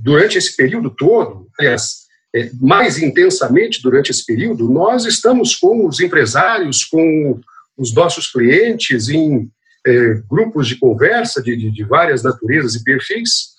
[0.00, 2.02] durante esse período todo, aliás,
[2.34, 7.38] é, mais intensamente durante esse período, nós estamos com os empresários, com
[7.76, 9.50] os nossos clientes em
[9.86, 13.52] é, grupos de conversa de, de, de, várias naturezas e perfis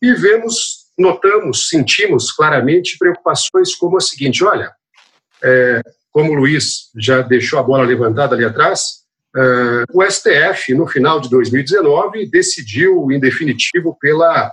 [0.00, 4.70] e vemos, notamos, sentimos claramente preocupações como a seguinte: olha,
[5.42, 9.02] é, como o Luiz já deixou a bola levantada ali atrás,
[9.34, 14.52] é, o STF, no final de 2019, decidiu, em definitivo, pela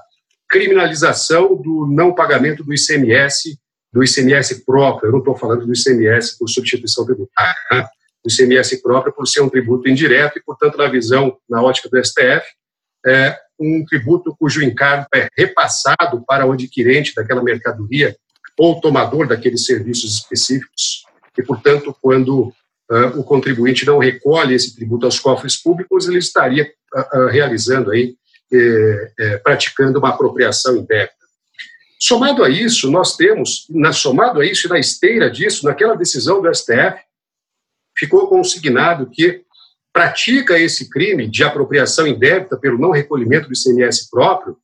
[0.49, 3.57] criminalização do não pagamento do ICMS,
[3.91, 5.09] do ICMS próprio.
[5.09, 7.55] Eu não estou falando do ICMS por substituição tributária.
[7.72, 7.86] Né?
[8.24, 12.03] Do ICMS próprio por ser um tributo indireto e, portanto, na visão, na ótica do
[12.03, 12.45] STF,
[13.05, 18.15] é um tributo cujo encargo é repassado para o adquirente daquela mercadoria
[18.57, 21.03] ou tomador daqueles serviços específicos.
[21.38, 22.53] E, portanto, quando
[22.91, 27.91] uh, o contribuinte não recolhe esse tributo aos cofres públicos, ele estaria uh, uh, realizando
[27.91, 28.15] aí,
[28.51, 31.13] eh, eh, praticando uma apropriação indébita.
[31.99, 36.41] Somado a isso, nós temos, na, somado a isso e na esteira disso, naquela decisão
[36.41, 36.99] do STF,
[38.00, 39.41] ficou consignado que
[39.91, 44.58] pratica esse crime de apropriação indébita pelo não recolhimento do ICMS próprio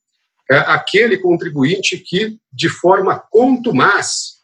[0.49, 4.35] é aquele contribuinte que, de forma contumaz,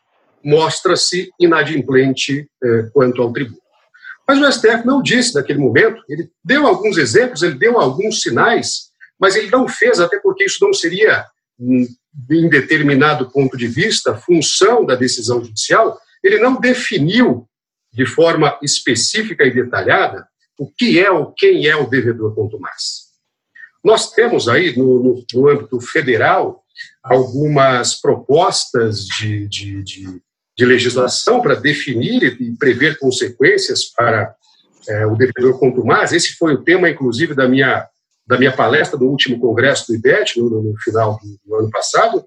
[0.44, 3.62] mostra-se inadimplente é, quanto ao tributo.
[4.28, 8.90] Mas o STF não disse naquele momento, ele deu alguns exemplos, ele deu alguns sinais,
[9.20, 11.26] mas ele não fez, até porque isso não seria,
[11.60, 11.88] hum,
[12.32, 17.48] em determinado ponto de vista, função da decisão judicial, ele não definiu
[17.92, 20.28] de forma específica e detalhada
[20.58, 23.10] o que é ou quem é o devedor contumaz.
[23.84, 26.64] Nós temos aí, no, no, no âmbito federal,
[27.04, 30.22] algumas propostas de, de, de,
[30.56, 34.36] de legislação para definir e prever consequências para
[34.88, 36.14] é, o devedor contumaz.
[36.14, 37.88] Esse foi o tema, inclusive, da minha,
[38.28, 42.24] da minha palestra do último congresso do IBET, no, no final do, do ano passado.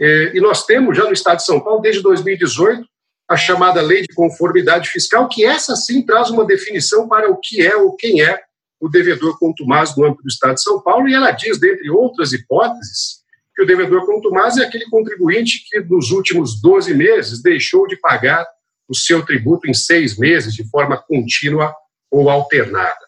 [0.00, 2.86] É, e nós temos já no Estado de São Paulo, desde 2018,
[3.28, 7.62] a chamada lei de conformidade fiscal, que essa sim traz uma definição para o que
[7.66, 8.40] é ou quem é
[8.80, 12.32] o devedor contumaz no âmbito do Estado de São Paulo, e ela diz, dentre outras
[12.32, 13.22] hipóteses,
[13.54, 18.44] que o devedor contumaz é aquele contribuinte que nos últimos 12 meses deixou de pagar
[18.88, 21.74] o seu tributo em seis meses, de forma contínua
[22.10, 22.98] ou alternada.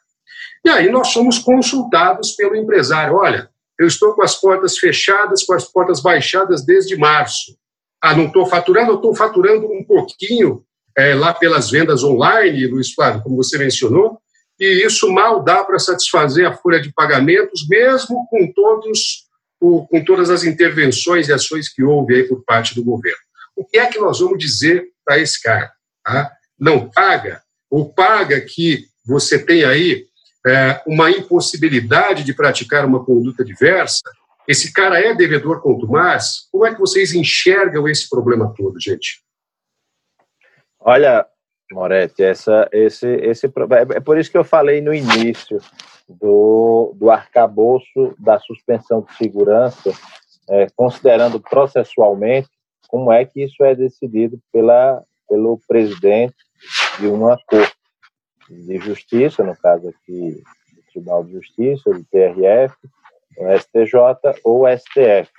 [0.64, 3.16] E aí nós somos consultados pelo empresário.
[3.16, 7.56] Olha, eu estou com as portas fechadas, com as portas baixadas desde março
[8.03, 10.62] ah, não estou faturando, eu estou faturando um pouquinho
[10.97, 14.18] é, lá pelas vendas online, Luiz Flávio, como você mencionou,
[14.59, 19.26] e isso mal dá para satisfazer a folha de pagamentos, mesmo com todos
[19.61, 23.18] o, com todas as intervenções e ações que houve aí por parte do governo.
[23.55, 25.70] O que é que nós vamos dizer para esse cara?
[26.05, 26.30] Tá?
[26.59, 30.07] Não paga, ou paga que você tem aí
[30.47, 34.03] é, uma impossibilidade de praticar uma conduta diversa,
[34.49, 36.49] esse cara é devedor contumaz?
[36.51, 39.22] Como é que vocês enxergam esse problema todo, gente?
[40.78, 41.26] Olha,
[41.72, 43.47] Moretti, essa, esse, esse,
[43.94, 45.61] é por isso que eu falei no início
[46.09, 49.92] do, do arcabouço da suspensão de segurança,
[50.49, 52.49] é, considerando processualmente
[52.88, 56.36] como é que isso é decidido pela, pelo presidente
[57.01, 57.74] de uma corte
[58.49, 60.42] de justiça, no caso aqui
[60.72, 62.74] do Tribunal de Justiça, do TRF,
[63.39, 65.30] o STJ ou STF.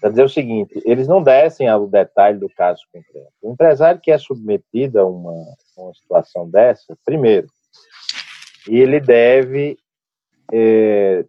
[0.00, 3.32] Quer dizer o seguinte, eles não descem ao detalhe do caso concreto.
[3.42, 5.32] O empresário que é submetido a uma,
[5.76, 7.48] uma situação dessa, primeiro,
[8.68, 9.76] ele deve
[10.52, 11.24] é,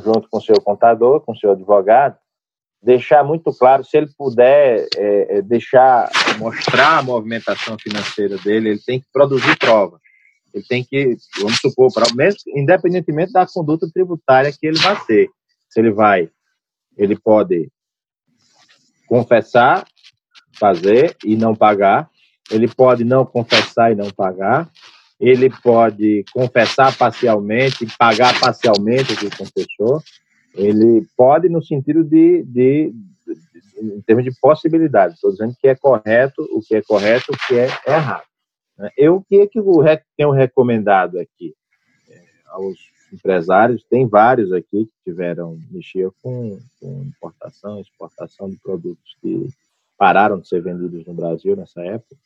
[0.00, 2.16] junto com seu contador, com seu advogado,
[2.82, 8.80] deixar muito claro, se ele puder é, é, deixar, mostrar a movimentação financeira dele, ele
[8.84, 10.00] tem que produzir prova.
[10.54, 15.28] Ele tem que, vamos supor, mesmo, independentemente da conduta tributária que ele vai ter.
[15.68, 16.28] Se ele vai,
[16.96, 17.70] ele pode
[19.06, 19.86] confessar,
[20.58, 22.10] fazer e não pagar.
[22.50, 24.70] Ele pode não confessar e não pagar.
[25.18, 30.02] Ele pode confessar parcialmente, pagar parcialmente o que confessou
[30.54, 35.16] ele pode no sentido de, de, de em termos de possibilidades.
[35.16, 38.24] Estou dizendo que é correto, o que é correto, o que é errado.
[38.78, 38.90] Né?
[38.96, 39.82] Eu o que é que eu
[40.16, 41.54] tenho recomendado aqui
[42.08, 42.78] é, aos
[43.12, 43.84] empresários?
[43.84, 49.48] Tem vários aqui que tiveram mexer com, com importação, exportação de produtos que
[49.96, 52.16] pararam de ser vendidos no Brasil nessa época.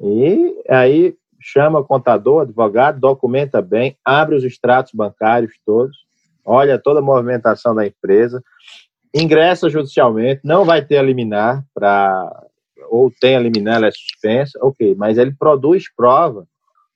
[0.00, 5.96] E aí chama contador, advogado, documenta bem, abre os extratos bancários todos
[6.44, 8.42] olha toda a movimentação da empresa,
[9.14, 12.46] ingressa judicialmente, não vai ter a liminar para
[12.88, 16.46] ou tem a liminar, ela é suspensa, ok, mas ele produz prova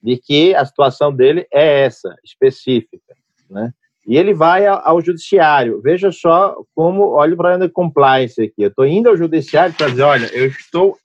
[0.02, 3.14] de que a situação dele é essa, específica,
[3.50, 3.72] né?
[4.06, 5.80] E ele vai ao, judiciário.
[5.82, 8.62] Veja só como, olha o problema de compliance aqui.
[8.62, 10.96] Eu estou indo ao judiciário para dizer, olha, eu estou,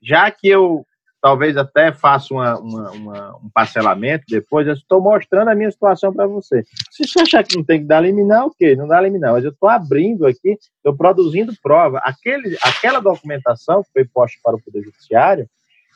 [0.00, 0.82] já que eu
[1.20, 6.12] talvez até faça uma, uma, uma, um parcelamento depois, eu estou mostrando a minha situação
[6.12, 6.62] para você.
[6.90, 9.50] Se você achar que não tem que dar liminar, ok, não dá liminar, mas eu
[9.50, 11.98] estou abrindo aqui, estou produzindo prova.
[11.98, 15.48] Aquele, aquela documentação que foi posta para o Poder Judiciário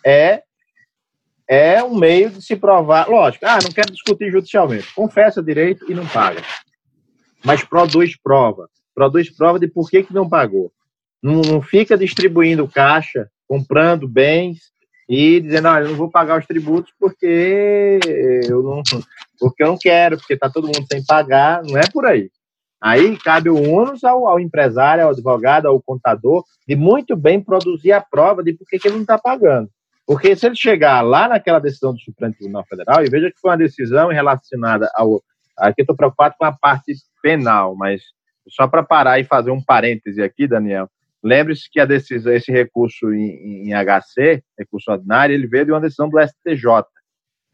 [0.04, 0.42] é,
[1.48, 3.08] é um meio de se provar.
[3.08, 4.92] Lógico, ah, não quero discutir judicialmente.
[4.94, 6.42] Confessa direito e não paga.
[7.44, 8.68] Mas produz prova.
[8.94, 10.72] Produz prova de por que, que não pagou.
[11.22, 14.71] Não, não fica distribuindo caixa, comprando bens
[15.08, 17.98] e dizendo, olha, eu não vou pagar os tributos porque
[18.48, 18.82] eu não,
[19.38, 22.30] porque eu não quero, porque está todo mundo sem pagar, não é por aí.
[22.80, 27.92] Aí cabe o ônus ao, ao, empresário, ao advogado, ao contador, de muito bem produzir
[27.92, 29.68] a prova de por que, ele não está pagando.
[30.04, 33.52] Porque se ele chegar lá naquela decisão do Supremo Tribunal Federal, e veja que foi
[33.52, 35.22] uma decisão relacionada ao.
[35.56, 38.02] Aqui estou preocupado com a parte penal, mas
[38.48, 40.88] só para parar e fazer um parêntese aqui, Daniel,
[41.22, 45.80] Lembre-se que a decisão, esse recurso em, em, HC, recurso ordinário, ele veio de uma
[45.80, 46.84] decisão do STJ,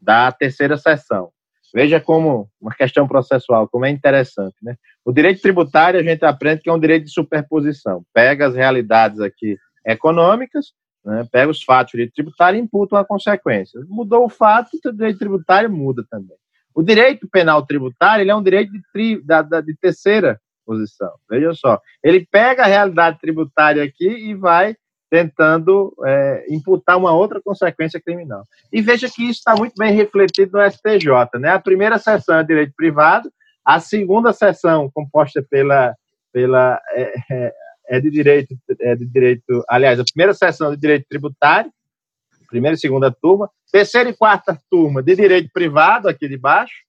[0.01, 1.31] da terceira sessão.
[1.73, 4.75] Veja como uma questão processual, como é interessante, né?
[5.05, 8.03] O direito tributário a gente aprende que é um direito de superposição.
[8.11, 9.55] Pega as realidades aqui
[9.85, 10.73] econômicas,
[11.05, 11.27] né?
[11.31, 13.79] pega os fatos de tributário e imputa uma consequência.
[13.87, 16.37] Mudou o fato, o direito tributário muda também.
[16.73, 20.39] O direito penal tributário ele é um direito de, tri, da, da, de terceira
[20.69, 21.11] posição.
[21.27, 24.75] Veja só, ele pega a realidade tributária aqui e vai
[25.09, 28.45] tentando é, imputar uma outra consequência criminal.
[28.71, 31.39] E veja que isso está muito bem refletido no STJ.
[31.39, 31.49] Né?
[31.49, 33.31] A primeira sessão é direito privado,
[33.65, 35.95] a segunda sessão, composta pela.
[36.31, 37.53] pela é, é,
[37.91, 41.71] é de direito, é de direito, aliás, a primeira sessão de direito tributário,
[42.47, 46.83] primeira e segunda turma, terceira e quarta turma de direito privado, aqui de baixo,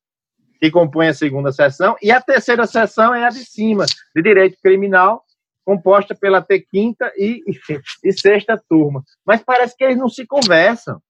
[0.61, 4.59] que compõe a segunda sessão, e a terceira sessão é a de cima, de direito
[4.63, 5.25] criminal,
[5.65, 7.43] composta pela T quinta e,
[8.05, 9.03] e sexta turma.
[9.25, 11.01] Mas parece que eles não se conversam.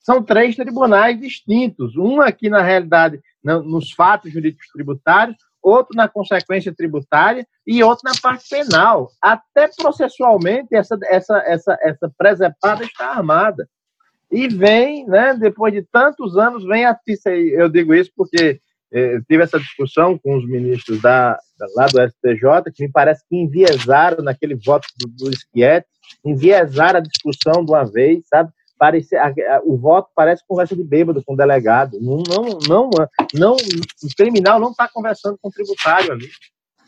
[0.00, 1.96] São três tribunais distintos.
[1.96, 8.12] Um aqui, na realidade, nos fatos jurídicos tributários, outro na consequência tributária e outro na
[8.20, 9.10] parte penal.
[9.22, 13.68] Até processualmente, essa, essa, essa, essa presepada está armada.
[14.30, 18.60] E vem, né, depois de tantos anos, vem a eu digo isso porque
[18.92, 21.38] é, tive essa discussão com os ministros da,
[21.76, 25.88] lá do STJ, que me parece que enviesaram naquele voto do, do Schietti,
[26.24, 28.50] enviesaram a discussão de uma vez, sabe?
[28.78, 31.98] Parece, a, a, o voto parece conversa de bêbado com o delegado.
[32.00, 32.90] Não, não, não,
[33.34, 36.28] não o criminal não está conversando com o tributário ali.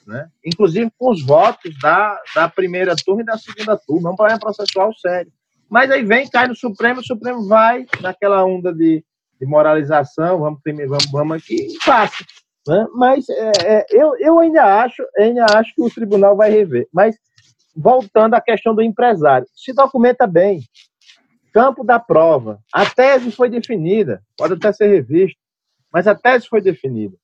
[0.07, 0.28] Né?
[0.44, 4.09] Inclusive com os votos da, da primeira turma e da segunda turma.
[4.09, 5.32] É um problema processual sério.
[5.68, 9.05] Mas aí vem, cai no Supremo, o Supremo vai naquela onda de
[9.41, 12.24] de moralização, vamos vamos, vamos aqui e passa.
[12.68, 12.86] Né?
[12.95, 16.86] Mas é, é, eu, eu ainda acho, ainda acho que o tribunal vai rever.
[16.93, 17.16] Mas
[17.74, 20.62] voltando à questão do empresário, se documenta bem.
[21.53, 22.61] Campo da prova.
[22.72, 25.38] A tese foi definida, pode até ser revista,
[25.93, 27.16] mas a tese foi definida.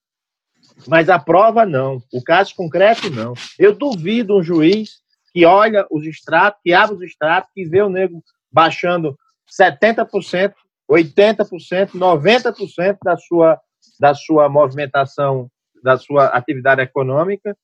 [0.89, 2.03] Mas a prova não.
[2.13, 3.35] O caso concreto não.
[3.59, 5.01] Eu duvido um juiz
[5.33, 9.17] que olha os extratos, que abre os extratos, que vê o nego baixando
[9.61, 10.55] 70%
[10.91, 13.61] 80%, 90% da sua,
[13.99, 15.51] da sua movimentação,
[15.83, 17.57] da sua atividade econômica,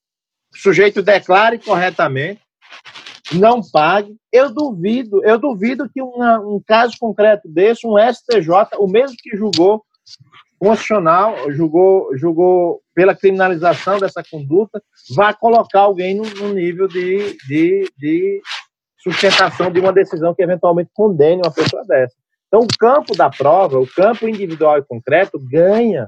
[0.53, 2.41] o sujeito declare corretamente,
[3.33, 4.15] não pague.
[4.31, 9.37] Eu duvido, eu duvido que uma, um caso concreto desse, um STJ, o mesmo que
[9.37, 9.85] julgou
[10.59, 14.81] constitucional, julgou, julgou pela criminalização dessa conduta,
[15.17, 18.41] vai colocar alguém no, no nível de, de, de
[19.03, 22.15] sustentação de uma decisão que eventualmente condene uma pessoa dessa.
[22.53, 26.07] Então, o campo da prova, o campo individual e concreto, ganha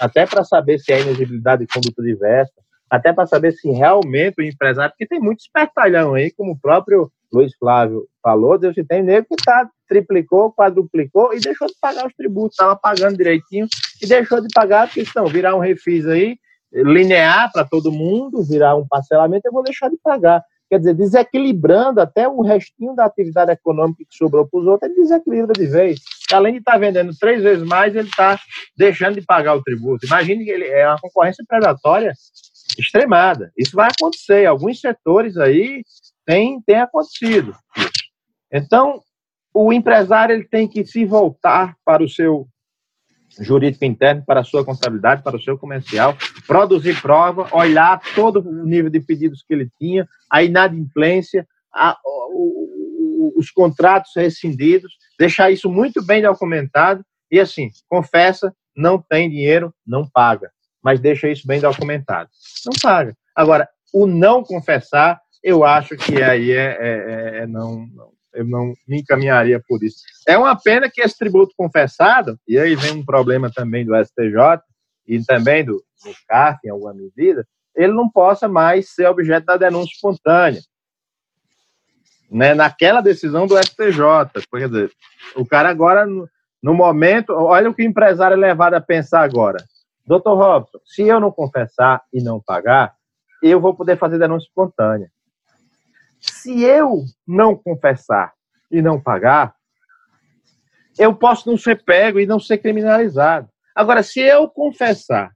[0.00, 2.52] até para saber se é inexigibilidade de conduta diversa,
[2.90, 7.08] até para saber se realmente o empresário, porque tem muito espertalhão aí, como o próprio
[7.32, 12.08] Luiz Flávio falou, Deus que tem nego que tá, triplicou, quadruplicou e deixou de pagar
[12.08, 13.68] os tributos, estava pagando direitinho
[14.02, 16.36] e deixou de pagar, porque estão virar um refis aí,
[16.72, 20.42] linear para todo mundo, virar um parcelamento, eu vou deixar de pagar.
[20.72, 25.02] Quer dizer, desequilibrando até o restinho da atividade econômica que sobrou para os outros, ele
[25.02, 26.00] desequilibra de vez.
[26.32, 28.40] Além de estar tá vendendo três vezes mais, ele está
[28.74, 30.06] deixando de pagar o tributo.
[30.06, 32.14] Imagine que ele é uma concorrência predatória
[32.78, 33.52] extremada.
[33.54, 34.46] Isso vai acontecer.
[34.46, 35.82] Alguns setores aí
[36.24, 37.54] tem, tem acontecido.
[38.50, 39.02] Então,
[39.52, 42.48] o empresário ele tem que se voltar para o seu
[43.40, 46.16] jurídico interno, para a sua contabilidade, para o seu comercial,
[46.46, 53.34] produzir prova, olhar todo o nível de pedidos que ele tinha, a inadimplência, a, o,
[53.36, 60.06] os contratos rescindidos, deixar isso muito bem documentado e assim, confessa, não tem dinheiro, não
[60.06, 60.50] paga,
[60.82, 62.28] mas deixa isso bem documentado.
[62.66, 63.16] Não paga.
[63.34, 68.44] Agora, o não confessar eu acho que aí é, é, é, é não, não, eu
[68.44, 69.98] não me encaminharia por isso.
[70.26, 74.60] É uma pena que esse tributo confessado, e aí vem um problema também do STJ
[75.06, 79.56] e também do, do CAF, em alguma medida, ele não possa mais ser objeto da
[79.56, 80.60] denúncia espontânea.
[82.30, 84.00] Né, naquela decisão do STJ.
[84.50, 84.90] Quer dizer,
[85.36, 89.58] o cara agora, no momento, olha o que o empresário é levado a pensar agora.
[90.06, 92.94] Doutor Robson, se eu não confessar e não pagar,
[93.42, 95.10] eu vou poder fazer denúncia espontânea.
[96.22, 98.32] Se eu não confessar
[98.70, 99.54] e não pagar,
[100.98, 103.48] eu posso não ser pego e não ser criminalizado.
[103.74, 105.30] Agora, se eu confessar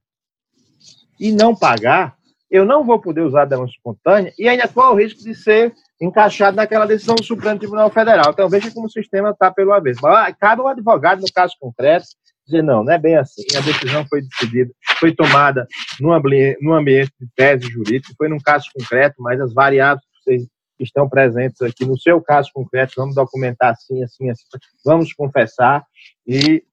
[1.19, 2.15] e não pagar,
[2.49, 5.73] eu não vou poder usar a denúncia espontânea e ainda corre o risco de ser
[6.01, 8.31] encaixado naquela decisão do Supremo Tribunal Federal.
[8.31, 10.01] Então, veja como o sistema está pelo avesso.
[10.39, 12.05] Cabe ao advogado, no caso concreto,
[12.45, 13.43] dizer, não, não é bem assim.
[13.57, 15.67] A decisão foi decidida, foi tomada
[16.13, 20.47] ambiente, num ambiente de tese jurídica, foi num caso concreto, mas as variáveis que vocês
[20.77, 21.85] que estão presentes aqui.
[21.85, 24.43] No seu caso concreto, vamos documentar assim, assim, assim,
[24.85, 25.83] vamos confessar
[26.25, 26.63] e,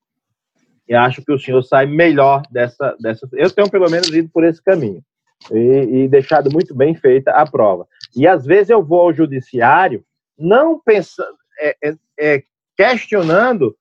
[0.93, 3.27] acho que o senhor sai melhor dessa, dessa.
[3.33, 5.03] Eu tenho pelo menos ido por esse caminho
[5.51, 7.87] e, e deixado muito bem feita a prova.
[8.15, 10.05] E às vezes eu vou ao judiciário
[10.39, 12.43] não pensando, é, é, é,
[12.77, 13.77] questionando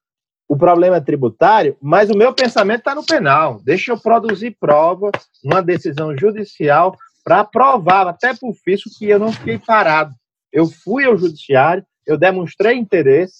[0.48, 3.60] o problema tributário, mas o meu pensamento está no penal.
[3.64, 5.10] Deixa eu produzir prova,
[5.44, 10.14] uma decisão judicial para provar até por fisco que eu não fiquei parado.
[10.52, 13.40] Eu fui ao judiciário, eu demonstrei interesse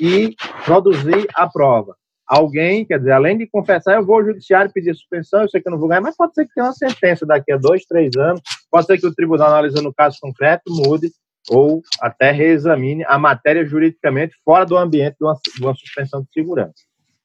[0.00, 1.94] e produzi a prova.
[2.26, 5.68] Alguém, quer dizer, além de confessar, eu vou ao judiciário pedir suspensão, eu sei que
[5.68, 8.16] eu não vou ganhar, mas pode ser que tenha uma sentença daqui a dois, três
[8.16, 8.40] anos,
[8.70, 11.10] pode ser que o tribunal, analisando o caso concreto, mude
[11.48, 16.28] ou até reexamine a matéria juridicamente fora do ambiente de uma, de uma suspensão de
[16.32, 16.74] segurança.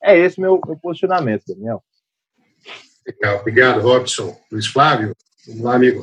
[0.01, 1.83] É esse meu, meu posicionamento, Daniel.
[3.05, 4.35] Legal, obrigado, Robson.
[4.51, 5.15] Luiz Flávio?
[5.47, 6.01] Vamos lá, amigo.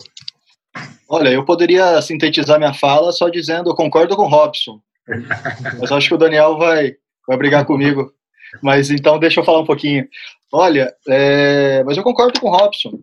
[1.08, 4.80] Olha, eu poderia sintetizar minha fala só dizendo eu concordo com o Robson.
[5.78, 6.94] Mas acho que o Daniel vai,
[7.26, 8.12] vai brigar comigo.
[8.62, 10.06] Mas então deixa eu falar um pouquinho.
[10.52, 13.00] Olha, é, mas eu concordo com o Robson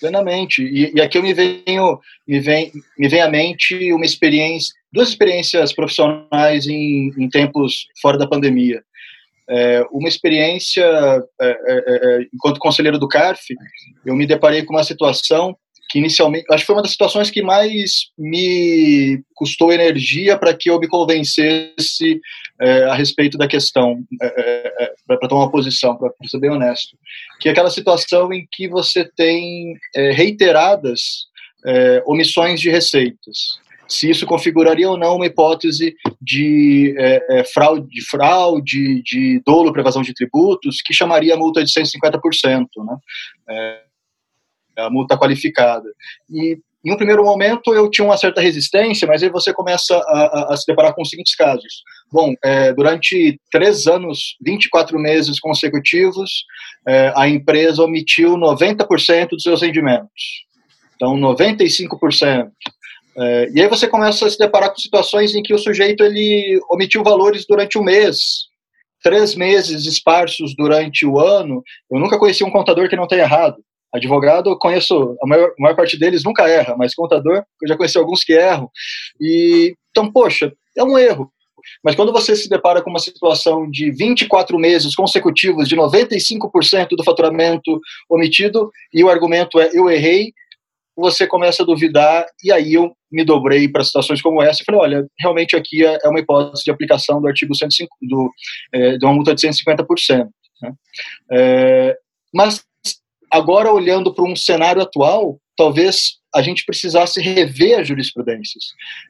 [0.00, 0.62] plenamente.
[0.62, 5.10] E, e, aqui eu me venho, me vem, me vem à mente uma experiência, duas
[5.10, 8.82] experiências profissionais em, em tempos fora da pandemia.
[9.48, 10.82] É, uma experiência,
[11.40, 13.54] é, é, é enquanto conselheiro do CARF,
[14.04, 15.54] eu me deparei com uma situação
[15.88, 20.70] que inicialmente, acho que foi uma das situações que mais me custou energia para que
[20.70, 22.20] eu me convencesse
[22.60, 26.50] é, a respeito da questão, é, é, é para tomar uma posição, para ser bem
[26.50, 26.96] honesto,
[27.40, 31.26] que é aquela situação em que você tem é, reiteradas
[31.64, 33.58] é, omissões de receitas.
[33.88, 36.92] Se isso configuraria ou não uma hipótese de
[37.54, 42.66] fraude, de fraude, de dolo para evasão de tributos, que chamaria a multa de 150%.
[42.84, 43.78] Né?
[44.78, 45.88] A multa qualificada.
[46.30, 50.00] E em um primeiro momento eu tinha uma certa resistência, mas aí você começa a,
[50.00, 51.82] a, a se deparar com os seguintes casos.
[52.12, 56.44] Bom, é, durante três anos, 24 meses consecutivos,
[56.86, 60.46] é, a empresa omitiu 90% dos seus rendimentos.
[60.94, 62.50] Então, 95%.
[63.18, 66.60] É, e aí você começa a se deparar com situações em que o sujeito ele
[66.70, 68.46] omitiu valores durante um mês,
[69.02, 71.64] três meses esparsos durante o ano.
[71.90, 73.56] Eu nunca conheci um contador que não tenha errado.
[73.92, 77.76] Advogado, eu conheço, a maior, a maior parte deles nunca erra, mas contador, eu já
[77.76, 78.70] conheci alguns que erram.
[79.20, 81.30] E, então, poxa, é um erro.
[81.82, 87.04] mas quando você se depara com uma situação de 24 meses consecutivos de 95% do
[87.04, 87.80] faturamento
[88.10, 90.32] omitido e o argumento é eu errei,
[90.96, 94.80] você começa a duvidar, e aí eu me dobrei para situações como essa e falei,
[94.80, 98.30] olha, realmente aqui é, é uma hipótese de aplicação do artigo 105, do,
[98.72, 100.26] é, de uma multa de 150%.
[100.62, 100.72] Né?
[101.30, 101.96] É,
[102.32, 102.64] mas
[103.36, 108.64] agora, olhando para um cenário atual, talvez a gente precisasse rever as jurisprudências.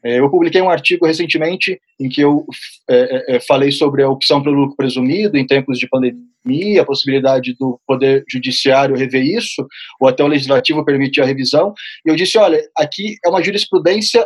[0.05, 2.47] É, eu publiquei um artigo recentemente em que eu
[2.89, 6.87] é, é, é, falei sobre a opção pelo lucro presumido em tempos de pandemia, a
[6.87, 9.67] possibilidade do Poder Judiciário rever isso,
[10.01, 11.75] ou até o Legislativo permitir a revisão.
[12.05, 14.25] E eu disse: olha, aqui é uma jurisprudência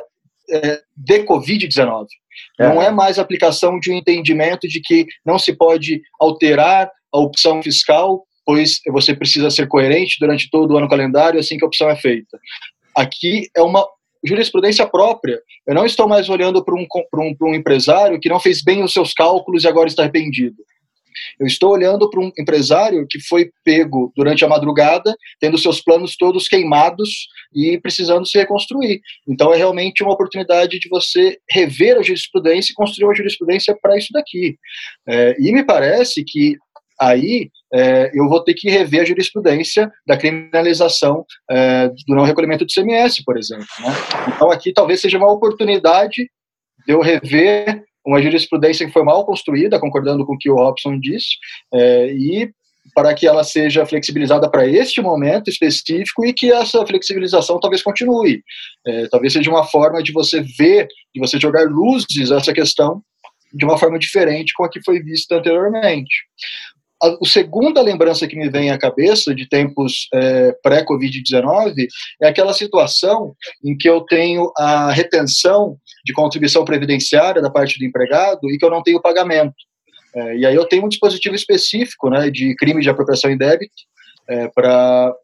[0.51, 2.07] é, de Covid-19.
[2.59, 7.63] Não é mais aplicação de um entendimento de que não se pode alterar a opção
[7.63, 11.89] fiscal pois você precisa ser coerente durante todo o ano calendário assim que a opção
[11.89, 12.37] é feita.
[12.97, 13.87] Aqui é uma
[14.25, 15.41] jurisprudência própria.
[15.65, 16.85] Eu não estou mais olhando para um,
[17.15, 20.57] um, um empresário que não fez bem os seus cálculos e agora está arrependido.
[21.39, 26.17] Eu estou olhando para um empresário que foi pego durante a madrugada, tendo seus planos
[26.17, 29.01] todos queimados e precisando se reconstruir.
[29.29, 33.97] Então é realmente uma oportunidade de você rever a jurisprudência e construir uma jurisprudência para
[33.97, 34.57] isso daqui.
[35.09, 36.57] É, e me parece que
[37.01, 42.65] aí é, eu vou ter que rever a jurisprudência da criminalização é, do não recolhimento
[42.65, 43.67] do CMS, por exemplo.
[43.81, 43.93] Né?
[44.35, 46.29] Então, aqui talvez seja uma oportunidade
[46.87, 50.99] de eu rever uma jurisprudência que foi mal construída, concordando com o que o Robson
[50.99, 51.37] disse,
[51.73, 52.51] é, e
[52.95, 58.43] para que ela seja flexibilizada para este momento específico e que essa flexibilização talvez continue.
[58.87, 63.03] É, talvez seja uma forma de você ver, de você jogar luzes a essa questão
[63.53, 66.25] de uma forma diferente com a que foi vista anteriormente
[67.03, 71.87] a, a segunda lembrança que me vem à cabeça de tempos é, pré-Covid-19
[72.23, 73.35] é aquela situação
[73.65, 78.65] em que eu tenho a retenção de contribuição previdenciária da parte do empregado e que
[78.65, 79.55] eu não tenho pagamento.
[80.15, 83.73] É, e aí eu tenho um dispositivo específico né, de crime de apropriação em débito
[84.29, 85.15] é, para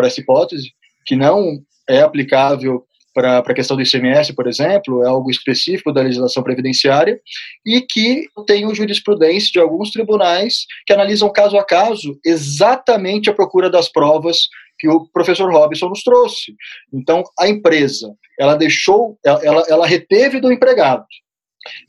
[0.00, 0.72] essa hipótese,
[1.06, 2.84] que não é aplicável
[3.18, 7.20] para a questão do ICMS, por exemplo, é algo específico da legislação previdenciária,
[7.66, 13.68] e que tem jurisprudência de alguns tribunais que analisam caso a caso exatamente a procura
[13.68, 14.48] das provas
[14.78, 16.54] que o professor Robson nos trouxe.
[16.94, 21.04] Então, a empresa, ela deixou, ela, ela reteve do empregado,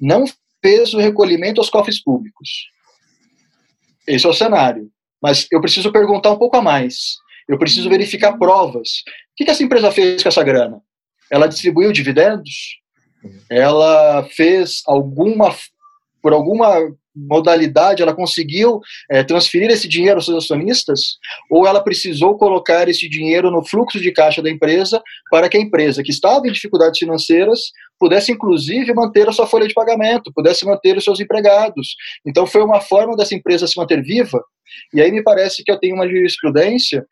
[0.01, 0.25] não
[0.63, 2.49] fez o recolhimento aos cofres públicos.
[4.07, 4.89] Esse é o cenário.
[5.21, 7.17] Mas eu preciso perguntar um pouco a mais.
[7.47, 8.89] Eu preciso verificar provas.
[8.99, 10.81] O que essa empresa fez com essa grana?
[11.31, 12.79] Ela distribuiu dividendos,
[13.49, 15.53] ela fez alguma,
[16.21, 16.79] por alguma
[17.15, 21.17] modalidade, ela conseguiu é, transferir esse dinheiro aos seus acionistas,
[21.49, 25.59] ou ela precisou colocar esse dinheiro no fluxo de caixa da empresa para que a
[25.59, 27.59] empresa, que estava em dificuldades financeiras,
[27.99, 31.95] pudesse inclusive manter a sua folha de pagamento, pudesse manter os seus empregados.
[32.25, 34.41] Então foi uma forma dessa empresa se manter viva.
[34.93, 37.05] E aí me parece que eu tenho uma jurisprudência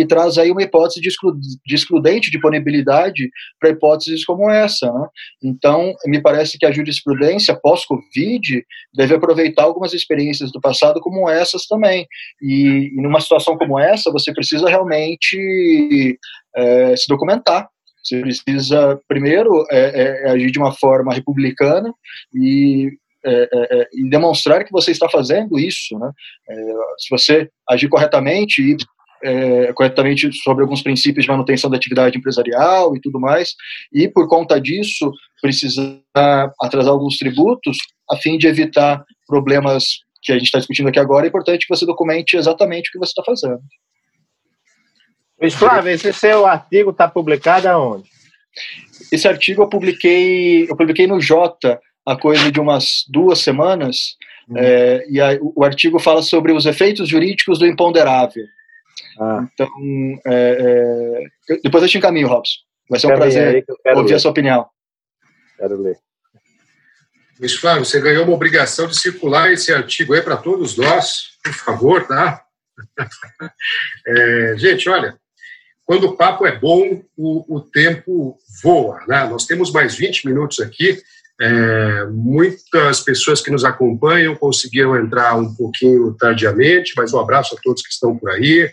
[0.00, 1.32] que traz aí uma hipótese de, exclu
[1.66, 3.28] de excludente de punibilidade
[3.60, 4.90] para hipóteses como essa.
[4.90, 5.08] Né?
[5.44, 11.66] Então, me parece que a jurisprudência pós-Covid deve aproveitar algumas experiências do passado como essas
[11.66, 12.06] também.
[12.40, 16.18] E, e numa situação como essa, você precisa realmente
[16.56, 17.68] é, se documentar.
[18.02, 21.92] Você precisa, primeiro, é, é, agir de uma forma republicana
[22.34, 22.88] e
[23.22, 25.98] é, é, é, e demonstrar que você está fazendo isso.
[25.98, 26.10] Né?
[26.48, 26.54] É,
[26.98, 28.76] se você agir corretamente e
[29.22, 33.54] é, corretamente sobre alguns princípios de manutenção da atividade empresarial e tudo mais,
[33.92, 36.00] e por conta disso precisa
[36.60, 37.76] atrasar alguns tributos
[38.10, 39.84] a fim de evitar problemas
[40.22, 41.26] que a gente está discutindo aqui agora.
[41.26, 43.60] É importante que você documente exatamente o que você está fazendo.
[45.40, 48.08] Luiz Flávio, esse seu artigo está publicado aonde?
[49.10, 54.16] Esse artigo eu publiquei, eu publiquei no Jota há coisa de umas duas semanas,
[54.48, 54.54] hum.
[54.58, 58.44] é, e a, o artigo fala sobre os efeitos jurídicos do imponderável.
[59.20, 59.46] Ah.
[59.52, 59.68] Então,
[60.26, 62.60] é, é, depois eu te encaminho, Robson.
[62.88, 63.64] Vai ser um prazer
[63.94, 64.14] ouvir ler.
[64.14, 64.66] a sua opinião.
[65.56, 65.96] Quero ler.
[67.38, 71.54] Luiz Flávio, você ganhou uma obrigação de circular esse artigo aí para todos nós, por
[71.54, 72.42] favor, tá?
[74.06, 75.14] É, gente, olha,
[75.84, 79.24] quando o papo é bom, o, o tempo voa, né?
[79.28, 81.00] Nós temos mais 20 minutos aqui.
[81.40, 87.60] É, muitas pessoas que nos acompanham conseguiram entrar um pouquinho tardiamente, mas um abraço a
[87.62, 88.70] todos que estão por aí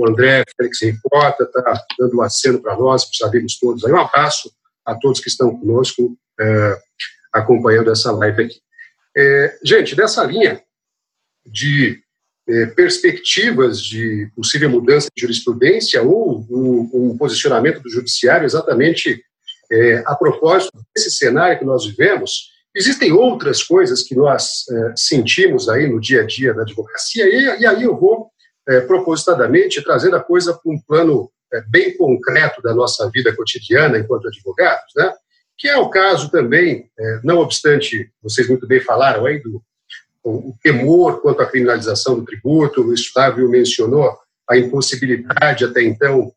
[0.00, 3.84] o André Félix Ricota está dando um aceno para nós, para os amigos todos.
[3.84, 4.50] Aí um abraço
[4.84, 6.78] a todos que estão conosco é,
[7.32, 8.60] acompanhando essa live aqui.
[9.16, 10.62] É, gente, dessa linha
[11.44, 12.00] de
[12.48, 19.22] é, perspectivas de possível mudança de jurisprudência ou um, um posicionamento do judiciário exatamente
[19.72, 25.66] é, a propósito desse cenário que nós vivemos, Existem outras coisas que nós é, sentimos
[25.66, 28.30] aí no dia a dia da advocacia, e, e aí eu vou,
[28.68, 33.98] é, propositadamente, trazendo a coisa para um plano é, bem concreto da nossa vida cotidiana
[33.98, 35.12] enquanto advogados, né?
[35.58, 39.62] que é o caso também, é, não obstante, vocês muito bem falaram aí do
[40.22, 44.18] o, o temor quanto à criminalização do tributo, o Flávio mencionou
[44.48, 46.32] a impossibilidade até então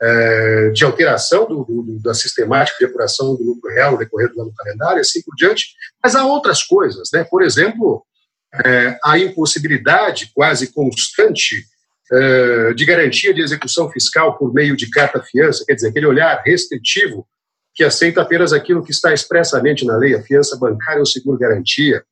[0.00, 4.42] é, de alteração do, do, da sistemática de apuração do lucro real no decorrer do
[4.42, 7.24] ano calendário, assim por diante, mas há outras coisas, né?
[7.24, 8.04] por exemplo,
[8.64, 11.64] é, a impossibilidade quase constante
[12.10, 17.26] é, de garantia de execução fiscal por meio de carta-fiança, quer dizer, aquele olhar restritivo
[17.74, 22.02] que aceita apenas aquilo que está expressamente na lei, a fiança bancária ou seguro-garantia,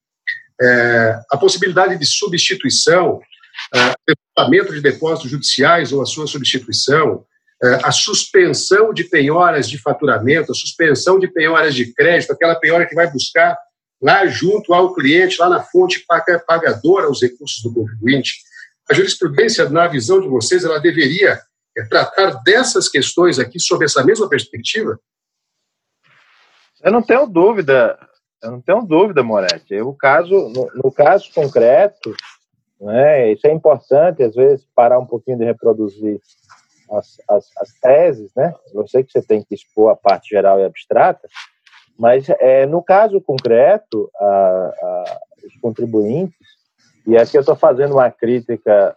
[0.61, 3.21] é, a possibilidade de substituição,
[3.75, 3.95] é,
[4.71, 7.25] de depósitos judiciais ou a sua substituição,
[7.63, 12.87] é, a suspensão de penhoras de faturamento, a suspensão de penhoras de crédito, aquela penhora
[12.87, 13.57] que vai buscar
[14.01, 16.05] lá junto ao cliente, lá na fonte
[16.47, 18.35] pagadora, os recursos do contribuinte.
[18.91, 21.41] A jurisprudência, na visão de vocês, ela deveria
[21.77, 24.99] é, tratar dessas questões aqui sob essa mesma perspectiva?
[26.83, 27.99] Eu não tenho dúvida,
[28.43, 29.81] eu não tenho dúvida, Moretti.
[29.81, 32.15] O caso, no, no caso concreto,
[32.81, 36.21] né, isso é importante, às vezes, parar um pouquinho de reproduzir
[36.91, 38.55] as, as, as, teses, né?
[38.73, 41.29] Eu sei que você tem que expor a parte geral e abstrata,
[41.99, 46.47] mas é, no caso concreto, a, a, os contribuintes,
[47.07, 48.95] e aqui eu estou fazendo uma crítica,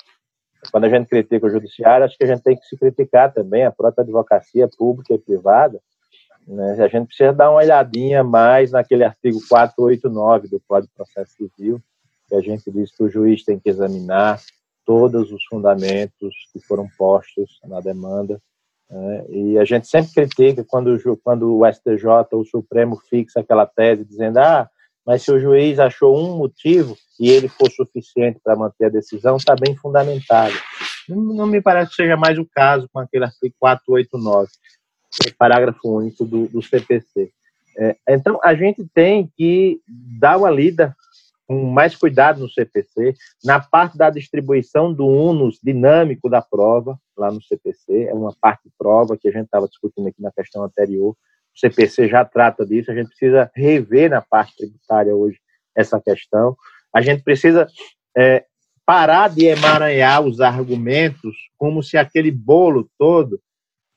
[0.71, 3.65] quando a gente critica o judiciário, acho que a gente tem que se criticar também
[3.65, 5.80] a própria advocacia pública e privada,
[6.49, 6.84] né?
[6.84, 11.80] A gente precisa dar uma olhadinha mais naquele artigo 489 do Código de Processo Civil,
[12.27, 14.41] que a gente diz que o juiz tem que examinar
[14.84, 18.41] todos os fundamentos que foram postos na demanda.
[18.89, 19.25] Né?
[19.29, 24.39] E a gente sempre critica quando, quando o STJ o Supremo fixa aquela tese dizendo
[24.39, 24.69] ah,
[25.05, 29.37] mas se o juiz achou um motivo e ele for suficiente para manter a decisão,
[29.37, 30.53] está bem fundamentado.
[31.07, 34.49] Não, me parece que seja mais o caso com aquele artigo 489
[35.37, 37.31] parágrafo único do, do CPC.
[37.77, 39.79] É, então, a gente tem que
[40.19, 40.95] dar uma lida
[41.49, 47.31] com mais cuidado no CPC, na parte da distribuição do ônus dinâmico da prova, lá
[47.31, 51.09] no CPC, é uma parte prova que a gente estava discutindo aqui na questão anterior,
[51.09, 55.39] o CPC já trata disso, a gente precisa rever na parte tributária hoje
[55.76, 56.55] essa questão,
[56.93, 57.65] a gente precisa
[58.15, 58.45] é,
[58.85, 63.41] parar de emaranhar os argumentos como se aquele bolo todo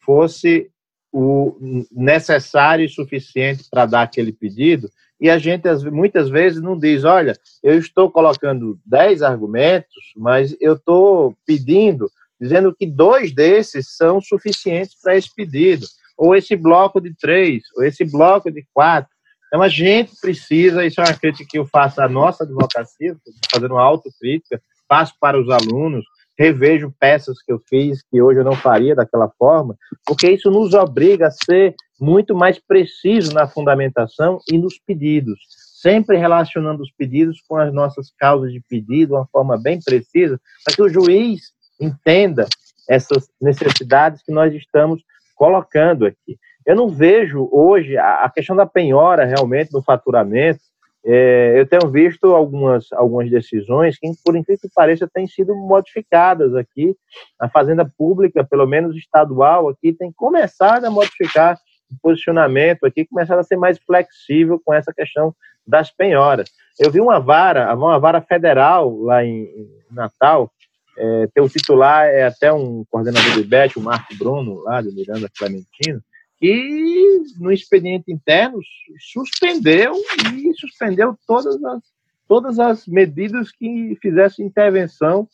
[0.00, 0.70] fosse
[1.12, 1.58] o
[1.92, 4.88] necessário e suficiente para dar aquele pedido,
[5.22, 10.74] e a gente muitas vezes não diz, olha, eu estou colocando 10 argumentos, mas eu
[10.74, 15.86] estou pedindo, dizendo que dois desses são suficientes para esse pedido,
[16.18, 19.12] ou esse bloco de três, ou esse bloco de quatro.
[19.46, 23.16] Então a gente precisa, isso é uma crítica que eu faço à nossa advocacia,
[23.48, 26.04] fazendo uma autocrítica, faço para os alunos,
[26.36, 30.74] revejo peças que eu fiz que hoje eu não faria daquela forma, porque isso nos
[30.74, 35.38] obriga a ser muito mais preciso na fundamentação e nos pedidos,
[35.80, 40.74] sempre relacionando os pedidos com as nossas causas de pedido, uma forma bem precisa, para
[40.74, 42.48] que o juiz entenda
[42.88, 45.00] essas necessidades que nós estamos
[45.36, 46.36] colocando aqui.
[46.66, 50.60] Eu não vejo hoje a questão da penhora realmente no faturamento
[51.04, 56.54] é, eu tenho visto algumas, algumas decisões que, por incrível que pareça, têm sido modificadas
[56.54, 56.94] aqui.
[57.40, 61.58] A Fazenda Pública, pelo menos estadual, aqui tem começado a modificar
[62.00, 65.34] posicionamento aqui, começado a ser mais flexível com essa questão
[65.66, 66.50] das penhoras.
[66.78, 70.50] Eu vi uma vara, uma vara federal lá em, em Natal,
[70.96, 75.28] é, teu titular é até um coordenador do IBET, o Marco Bruno, lá de Miranda
[75.36, 76.02] Clementino,
[76.40, 78.58] e no expediente interno
[78.98, 79.94] suspendeu
[80.34, 81.82] e suspendeu todas as,
[82.28, 85.28] todas as medidas que fizessem intervenção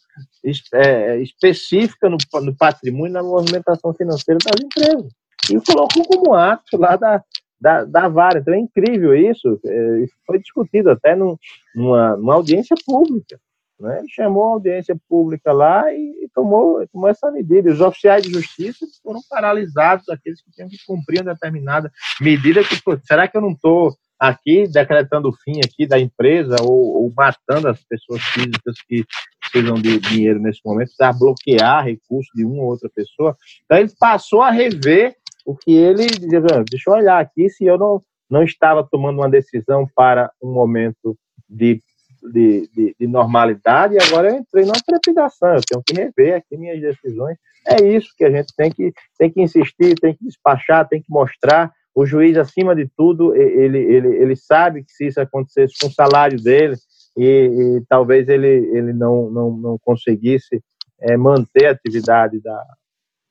[0.75, 5.13] é, específica no, no patrimônio na movimentação financeira das empresas.
[5.51, 7.23] E colocou como ato lá da,
[7.61, 8.39] da, da vara.
[8.39, 9.61] Então é incrível isso.
[9.65, 11.37] É, foi discutido até num,
[11.75, 13.39] numa, numa audiência pública.
[13.81, 13.99] Né?
[14.01, 17.71] Ele chamou a audiência pública lá e, e tomou, tomou essa medida.
[17.71, 21.91] Os oficiais de justiça foram paralisados, aqueles que tinham que cumprir uma determinada
[22.21, 22.65] medida.
[22.65, 27.05] Que, pô, será que eu não estou aqui decretando o fim aqui da empresa ou,
[27.05, 29.05] ou, matando as pessoas físicas que
[29.41, 33.37] precisam de dinheiro nesse momento para bloquear recursos de uma ou outra pessoa?
[33.65, 35.15] Então ele passou a rever
[35.49, 39.31] o que ele dizia, deixa eu olhar aqui se eu não, não estava tomando uma
[39.31, 41.17] decisão para um momento
[41.49, 41.83] de
[42.21, 46.57] de, de, de, normalidade e agora eu entrei numa trepidação, eu tenho que rever aqui
[46.57, 47.39] minhas decisões.
[47.65, 51.11] É isso que a gente tem que, tem que insistir, tem que despachar, tem que
[51.11, 55.87] mostrar o juiz, acima de tudo, ele, ele, ele sabe que se isso acontecesse com
[55.87, 56.75] o salário dele,
[57.17, 60.61] e, e talvez ele, ele não, não, não conseguisse
[61.01, 62.65] é, manter a atividade da,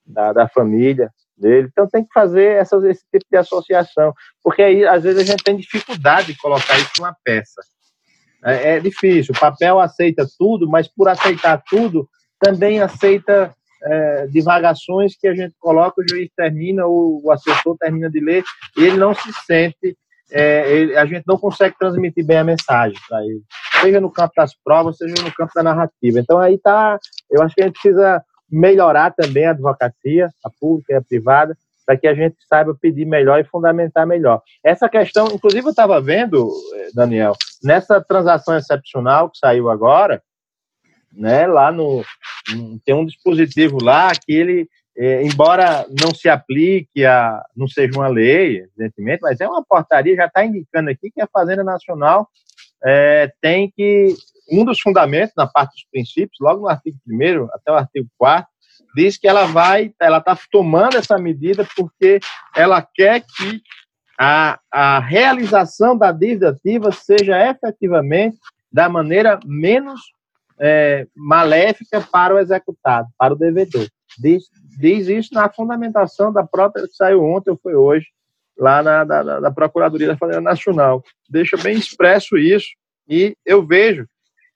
[0.06, 1.68] da, da, família dele.
[1.72, 5.44] Então tem que fazer essa, esse tipo de associação, porque aí às vezes a gente
[5.44, 7.62] tem dificuldade de colocar isso numa peça.
[8.44, 12.08] É, é difícil, o papel aceita tudo, mas por aceitar tudo,
[12.40, 13.54] também aceita
[13.84, 18.44] é, divagações que a gente coloca, o juiz termina, o, o assessor termina de ler,
[18.78, 19.98] e ele não se sente,
[20.32, 23.42] é, ele, a gente não consegue transmitir bem a mensagem para ele,
[23.82, 26.20] seja no campo das provas, seja no campo da narrativa.
[26.20, 27.00] Então aí tá,
[27.30, 31.58] eu acho que a gente precisa melhorar também a advocacia, a pública e a privada,
[31.86, 34.42] para que a gente saiba pedir melhor e fundamentar melhor.
[34.62, 37.34] Essa questão, inclusive eu estava vendo, eh, Daniel,
[37.64, 40.22] nessa transação excepcional que saiu agora,
[41.14, 42.04] né, lá no
[42.86, 48.08] tem um dispositivo lá que ele é, embora não se aplique a não seja uma
[48.08, 52.28] lei evidentemente mas é uma portaria já está indicando aqui que a Fazenda Nacional
[52.84, 54.16] é, tem que
[54.50, 58.48] um dos fundamentos na parte dos princípios logo no artigo 1 até o artigo 4
[58.96, 62.20] diz que ela vai ela está tomando essa medida porque
[62.56, 63.62] ela quer que
[64.20, 68.38] a, a realização da dívida ativa seja efetivamente
[68.72, 70.02] da maneira menos
[70.60, 73.88] é, maléfica para o executado, para o devedor.
[74.18, 74.46] Diz,
[74.80, 78.08] diz isso na fundamentação da própria que saiu ontem ou foi hoje,
[78.58, 81.04] lá na da, da Procuradoria da Fazenda Nacional.
[81.30, 82.70] Deixa bem expresso isso,
[83.08, 84.08] e eu vejo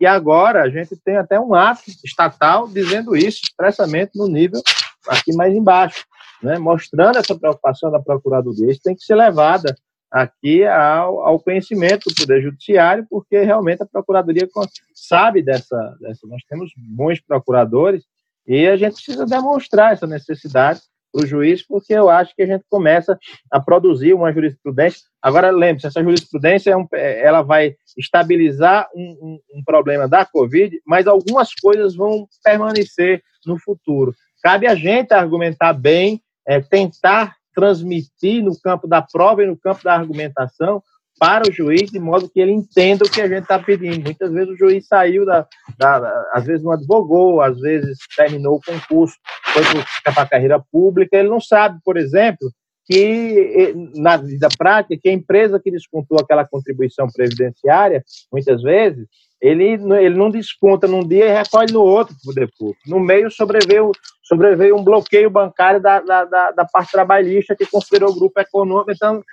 [0.01, 4.59] que agora a gente tem até um ato estatal dizendo isso expressamente no nível
[5.07, 6.07] aqui mais embaixo,
[6.41, 8.71] né, mostrando essa preocupação da Procuradoria.
[8.71, 9.75] Isso tem que ser levada
[10.09, 14.49] aqui ao, ao, conhecimento do Poder Judiciário, porque realmente a Procuradoria
[14.95, 16.25] sabe dessa, dessa.
[16.25, 18.03] Nós temos bons procuradores
[18.47, 20.81] e a gente precisa demonstrar essa necessidade
[21.11, 23.17] para o juiz, porque eu acho que a gente começa
[23.51, 25.01] a produzir uma jurisprudência.
[25.21, 30.25] Agora, lembre-se, essa jurisprudência é um, é, ela vai estabilizar um, um, um problema da
[30.25, 34.13] Covid, mas algumas coisas vão permanecer no futuro.
[34.41, 39.83] Cabe a gente argumentar bem, é, tentar transmitir no campo da prova e no campo
[39.83, 40.81] da argumentação
[41.21, 44.01] para o juiz, de modo que ele entenda o que a gente está pedindo.
[44.03, 45.45] Muitas vezes o juiz saiu da,
[45.77, 49.15] da, às vezes não advogou, às vezes terminou o concurso,
[49.53, 49.61] foi
[50.03, 52.51] para a carreira pública, ele não sabe, por exemplo,
[52.87, 58.03] que na vida prática, que a empresa que descontou aquela contribuição previdenciária,
[58.33, 59.05] muitas vezes,
[59.39, 62.75] ele, ele não desconta num dia e recolhe no outro para o.
[62.87, 63.91] No meio sobreveio,
[64.23, 68.91] sobreveio um bloqueio bancário da, da, da, da, parte trabalhista que considerou o grupo econômico.
[68.91, 69.23] Então,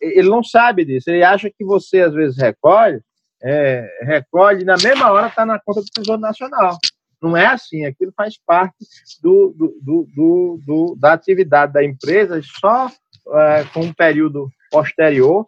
[0.00, 1.10] ele não sabe disso.
[1.10, 3.00] Ele acha que você, às vezes, recolhe,
[3.42, 6.78] é, recolhe na mesma hora está na conta do Tesouro Nacional.
[7.20, 7.84] Não é assim.
[7.84, 8.76] Aquilo faz parte
[9.22, 12.90] do, do, do, do da atividade da empresa, só
[13.32, 15.46] é, com um período posterior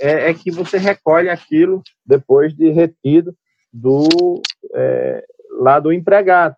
[0.00, 3.34] é, é que você recolhe aquilo depois de retido
[3.72, 4.40] do
[4.74, 5.24] é,
[5.60, 6.56] lá do empregado.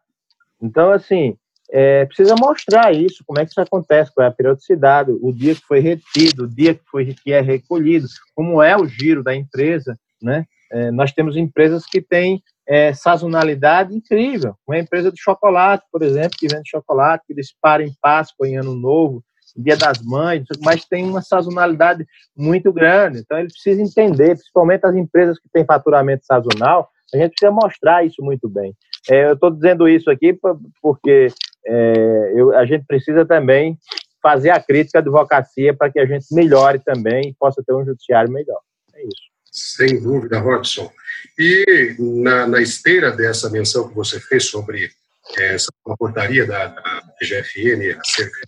[0.60, 1.36] Então, assim,
[1.74, 5.55] é, precisa mostrar isso, como é que isso acontece, qual é a periodicidade, o dia
[5.55, 9.35] que foi retido, o dia que, foi, que é recolhido, como é o giro da
[9.35, 10.44] empresa, né?
[10.70, 14.55] É, nós temos empresas que têm é, sazonalidade incrível.
[14.66, 18.74] Uma empresa de chocolate, por exemplo, que vende chocolate, que dispara em Páscoa, em Ano
[18.74, 19.23] Novo,
[19.57, 23.19] Dia das Mães, mas tem uma sazonalidade muito grande.
[23.19, 28.05] Então, ele precisa entender, principalmente as empresas que têm faturamento sazonal, a gente precisa mostrar
[28.05, 28.74] isso muito bem.
[29.11, 30.39] É, eu estou dizendo isso aqui
[30.81, 31.28] porque
[31.66, 33.78] é, eu, a gente precisa também
[34.22, 37.84] fazer a crítica à advocacia para que a gente melhore também e possa ter um
[37.84, 38.60] judiciário melhor.
[38.94, 39.32] É isso.
[39.51, 40.90] Sem dúvida, Robson.
[41.39, 44.90] E na, na esteira dessa menção que você fez sobre
[45.39, 48.40] é, essa portaria da, da PGFN acerca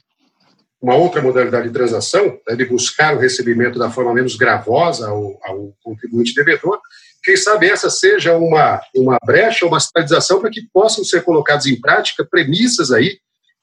[0.84, 5.40] uma outra modalidade de transação, é de buscar o recebimento da forma menos gravosa ao,
[5.42, 6.78] ao contribuinte devedor,
[7.22, 11.80] quem sabe essa seja uma, uma brecha, uma sinalização para que possam ser colocadas em
[11.80, 13.16] prática premissas aí,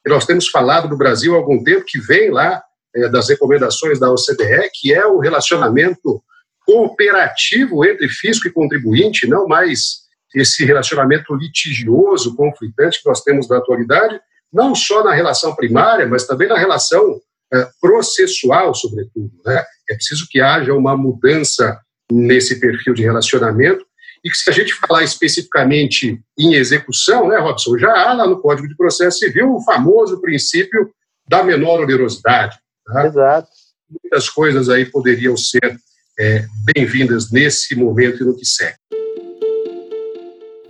[0.03, 2.59] que nós temos falado no Brasil há algum tempo, que vem lá
[2.95, 6.23] é, das recomendações da OCDE, que é o relacionamento
[6.65, 10.01] cooperativo entre fisco e contribuinte, não mais
[10.33, 14.19] esse relacionamento litigioso, conflitante que nós temos na atualidade,
[14.51, 17.19] não só na relação primária, mas também na relação
[17.53, 19.31] é, processual, sobretudo.
[19.45, 19.63] Né?
[19.89, 21.79] É preciso que haja uma mudança
[22.11, 23.85] nesse perfil de relacionamento
[24.23, 28.39] e que se a gente falar especificamente em execução, né, Robson, já há lá no
[28.39, 30.91] Código de Processo Civil o famoso princípio
[31.27, 32.57] da menor onerosidade.
[32.85, 33.07] Tá?
[33.07, 33.49] Exato.
[33.89, 35.77] Muitas coisas aí poderiam ser
[36.19, 38.77] é, bem-vindas nesse momento e no que segue.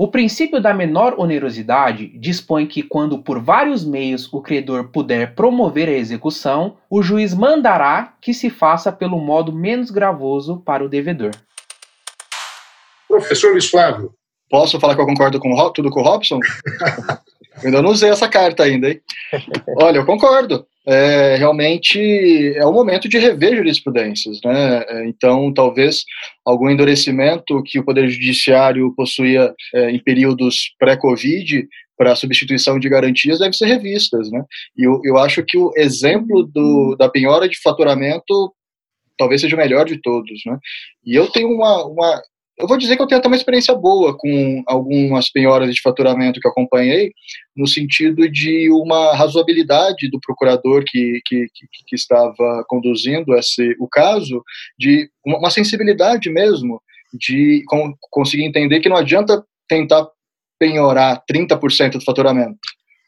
[0.01, 5.87] O princípio da menor onerosidade dispõe que, quando por vários meios o credor puder promover
[5.87, 11.29] a execução, o juiz mandará que se faça pelo modo menos gravoso para o devedor.
[13.07, 14.11] Professor Luiz Flávio.
[14.49, 16.39] Posso falar que eu concordo com tudo com o Robson?
[17.61, 18.99] eu ainda não usei essa carta ainda, hein?
[19.77, 24.39] Olha, eu concordo é, realmente é o momento de rever jurisprudências.
[24.43, 24.83] Né?
[24.87, 26.03] É, então, talvez
[26.45, 31.67] algum endurecimento que o Poder Judiciário possuía é, em períodos pré-Covid
[31.97, 34.31] para substituição de garantias deve ser revistas.
[34.31, 34.43] Né?
[34.75, 38.53] E eu, eu acho que o exemplo do, da penhora de faturamento
[39.17, 40.41] talvez seja o melhor de todos.
[40.47, 40.57] Né?
[41.05, 42.21] E eu tenho uma, uma
[42.61, 46.39] eu vou dizer que eu tenho até uma experiência boa com algumas penhoras de faturamento
[46.39, 47.11] que acompanhei,
[47.55, 53.87] no sentido de uma razoabilidade do procurador que, que, que, que estava conduzindo esse, o
[53.87, 54.43] caso,
[54.77, 56.81] de uma sensibilidade mesmo,
[57.13, 57.63] de
[58.09, 60.07] conseguir entender que não adianta tentar
[60.59, 62.59] penhorar 30% do faturamento.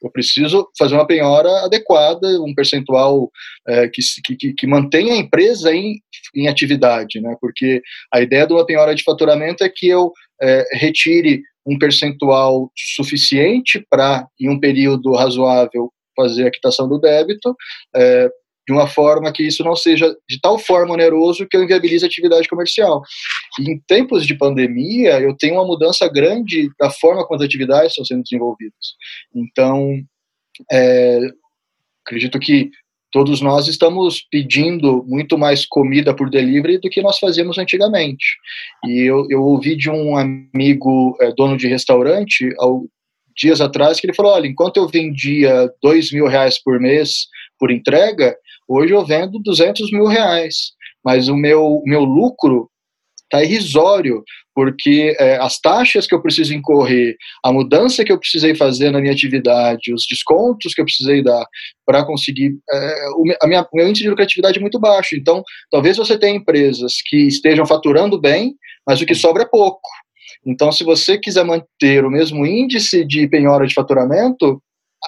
[0.03, 3.31] Eu preciso fazer uma penhora adequada, um percentual
[3.67, 4.01] é, que,
[4.35, 5.99] que, que mantenha a empresa em,
[6.35, 7.35] em atividade, né?
[7.39, 7.81] porque
[8.11, 10.11] a ideia de uma penhora de faturamento é que eu
[10.41, 17.55] é, retire um percentual suficiente para, em um período razoável, fazer a quitação do débito,
[17.95, 18.29] é,
[18.67, 22.07] de uma forma que isso não seja de tal forma oneroso que eu inviabilize a
[22.07, 23.01] atividade comercial.
[23.59, 27.91] E em tempos de pandemia, eu tenho uma mudança grande da forma como as atividades
[27.91, 28.95] estão sendo desenvolvidas.
[29.35, 30.01] Então,
[30.71, 31.19] é,
[32.05, 32.69] acredito que
[33.11, 38.25] todos nós estamos pedindo muito mais comida por delivery do que nós fazíamos antigamente.
[38.85, 42.85] E eu, eu ouvi de um amigo é, dono de restaurante, ao,
[43.37, 47.27] dias atrás, que ele falou, olha, enquanto eu vendia dois mil reais por mês
[47.59, 48.35] por entrega,
[48.67, 50.71] Hoje eu vendo 200 mil reais,
[51.03, 52.69] mas o meu, meu lucro
[53.23, 54.23] está irrisório,
[54.53, 59.01] porque é, as taxas que eu preciso incorrer, a mudança que eu precisei fazer na
[59.01, 61.45] minha atividade, os descontos que eu precisei dar
[61.85, 62.55] para conseguir.
[62.71, 65.15] É, o, a minha, meu índice de lucratividade é muito baixo.
[65.15, 68.53] Então, talvez você tenha empresas que estejam faturando bem,
[68.87, 69.89] mas o que sobra é pouco.
[70.45, 74.61] Então, se você quiser manter o mesmo índice de penhora de faturamento,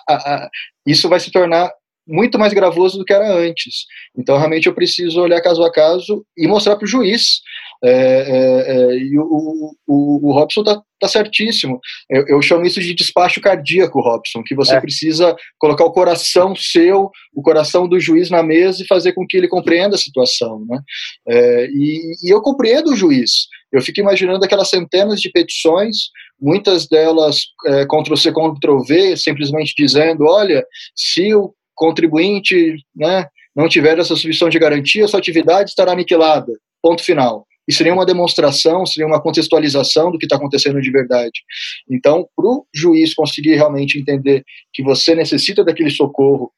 [0.10, 0.49] a, a,
[0.88, 1.72] isso vai se tornar
[2.07, 3.86] muito mais gravoso do que era antes.
[4.18, 7.41] Então, realmente, eu preciso olhar caso a caso e mostrar para o juiz.
[7.84, 11.80] É, é, é, e o, o, o Robson está tá certíssimo.
[12.10, 14.80] Eu, eu, chamo isso de despacho cardíaco, Robson, que você é.
[14.80, 19.38] precisa colocar o coração seu, o coração do juiz na mesa e fazer com que
[19.38, 20.65] ele compreenda a situação.
[20.68, 20.80] Né?
[21.27, 23.48] É, e, e eu compreendo o juiz.
[23.72, 26.10] Eu fico imaginando aquelas centenas de petições
[26.40, 30.65] muitas delas é, Ctrl-C, Ctrl-V, simplesmente dizendo, olha,
[30.95, 36.52] se o contribuinte né, não tiver essa substituição de garantia, sua atividade estará aniquilada.
[36.81, 37.45] Ponto final.
[37.68, 41.41] Isso seria uma demonstração, seria uma contextualização do que está acontecendo de verdade.
[41.89, 46.52] Então, para o juiz conseguir realmente entender que você necessita daquele socorro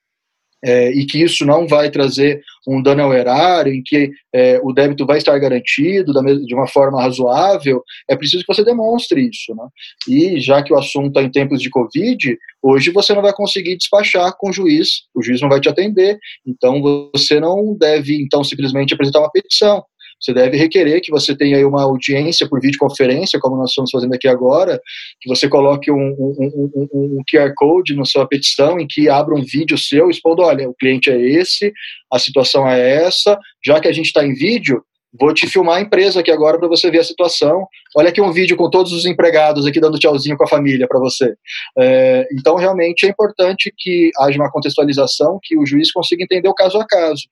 [0.64, 4.74] é, e que isso não vai trazer um dano ao erário, em que é, o
[4.74, 6.12] débito vai estar garantido
[6.46, 9.56] de uma forma razoável, é preciso que você demonstre isso.
[9.56, 9.68] Né?
[10.08, 13.78] E já que o assunto está em tempos de Covid, hoje você não vai conseguir
[13.78, 18.44] despachar com o juiz, o juiz não vai te atender, então você não deve então
[18.44, 19.84] simplesmente apresentar uma petição.
[20.20, 24.14] Você deve requerer que você tenha aí uma audiência por videoconferência, como nós estamos fazendo
[24.14, 24.80] aqui agora,
[25.22, 26.36] que você coloque um, um,
[26.76, 30.70] um, um QR Code na sua petição, em que abra um vídeo seu expondo, olha,
[30.70, 31.72] o cliente é esse,
[32.12, 35.82] a situação é essa, já que a gente está em vídeo, Vou te filmar a
[35.82, 37.66] empresa aqui agora para você ver a situação.
[37.96, 41.00] Olha aqui um vídeo com todos os empregados aqui dando tchauzinho com a família para
[41.00, 41.34] você.
[41.78, 46.54] É, então, realmente é importante que haja uma contextualização, que o juiz consiga entender o
[46.54, 47.24] caso a caso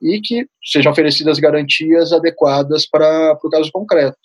[0.00, 4.16] e que sejam oferecidas garantias adequadas para o caso concreto.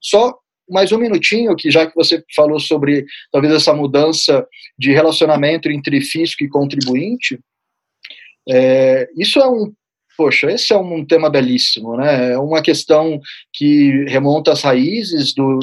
[0.00, 0.34] Só
[0.68, 4.44] mais um minutinho, que já que você falou sobre talvez essa mudança
[4.76, 7.38] de relacionamento entre fisco e contribuinte,
[8.48, 9.72] é, isso é um
[10.16, 12.32] poxa, esse é um tema belíssimo, né?
[12.32, 13.20] É uma questão
[13.52, 15.58] que remonta às raízes do,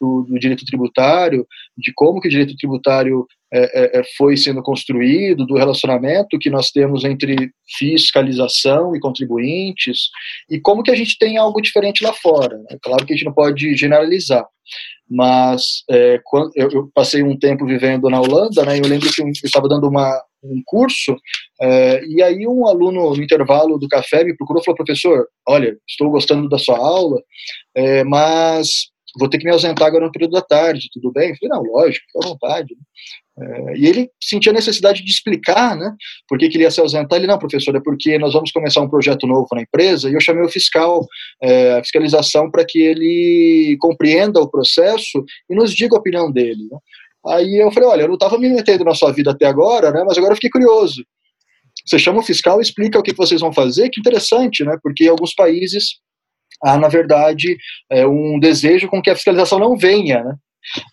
[0.00, 1.46] do, do, direito tributário,
[1.76, 6.50] de como que o direito tributário é, é, é, foi sendo construído, do relacionamento que
[6.50, 10.08] nós temos entre fiscalização e contribuintes,
[10.50, 12.56] e como que a gente tem algo diferente lá fora.
[12.58, 12.78] Né?
[12.82, 14.46] Claro que a gente não pode generalizar,
[15.08, 19.20] mas é, quando, eu, eu, passei um tempo vivendo na Holanda, né, eu lembro que
[19.20, 21.16] eu estava dando uma, um curso,
[21.60, 25.76] é, e aí um aluno no intervalo do café me procurou e falou, professor, olha,
[25.88, 27.20] estou gostando da sua aula,
[27.74, 31.30] é, mas vou ter que me ausentar agora no período da tarde, tudo bem?
[31.30, 32.74] Eu falei, não, lógico, à vontade.
[33.38, 35.94] É, e ele sentia a necessidade de explicar, né,
[36.28, 37.18] por que, que ele ia se ausentar.
[37.18, 40.20] Ele, não, professor, é porque nós vamos começar um projeto novo na empresa e eu
[40.20, 41.06] chamei o fiscal,
[41.42, 46.68] é, a fiscalização, para que ele compreenda o processo e nos diga a opinião dele.
[46.70, 46.78] Né?
[47.26, 50.02] Aí eu falei, olha, eu não estava me metendo na sua vida até agora, né,
[50.06, 51.04] mas agora eu fiquei curioso.
[51.86, 55.04] Você chama o fiscal e explica o que vocês vão fazer, que interessante, né, porque
[55.04, 56.00] em alguns países
[56.62, 57.56] há, na verdade,
[57.90, 60.34] é, um desejo com que a fiscalização não venha, né,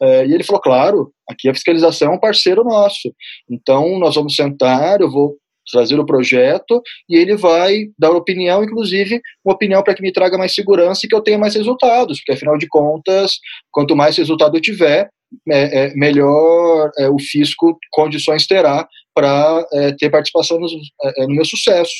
[0.02, 3.14] é, e ele falou, claro, aqui a fiscalização é um parceiro nosso.
[3.50, 5.38] Então, nós vamos sentar, eu vou
[5.72, 10.38] trazer o projeto e ele vai dar opinião, inclusive uma opinião para que me traga
[10.38, 13.34] mais segurança e que eu tenha mais resultados, porque afinal de contas,
[13.72, 15.10] quanto mais resultado eu tiver,
[15.50, 20.68] é, é, melhor é, o fisco condições terá para é, ter participação no,
[21.04, 21.92] é, no, meu sucesso.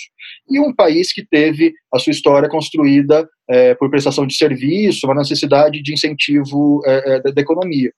[0.50, 5.16] E um país que teve a sua história construída é, por prestação de serviço, uma
[5.16, 6.82] necessidade de incentivo
[7.24, 7.92] da, da, economia.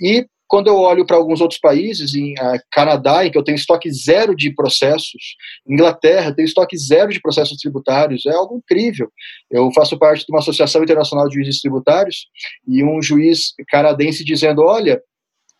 [0.00, 3.56] e quando eu olho para alguns outros países, em uh, Canadá, em que eu tenho
[3.56, 5.34] estoque zero de processos,
[5.66, 9.10] Inglaterra tem estoque zero de processos tributários, é algo incrível.
[9.50, 12.26] Eu faço parte de uma associação internacional de juízes tributários
[12.68, 15.00] e um juiz canadense dizendo, olha,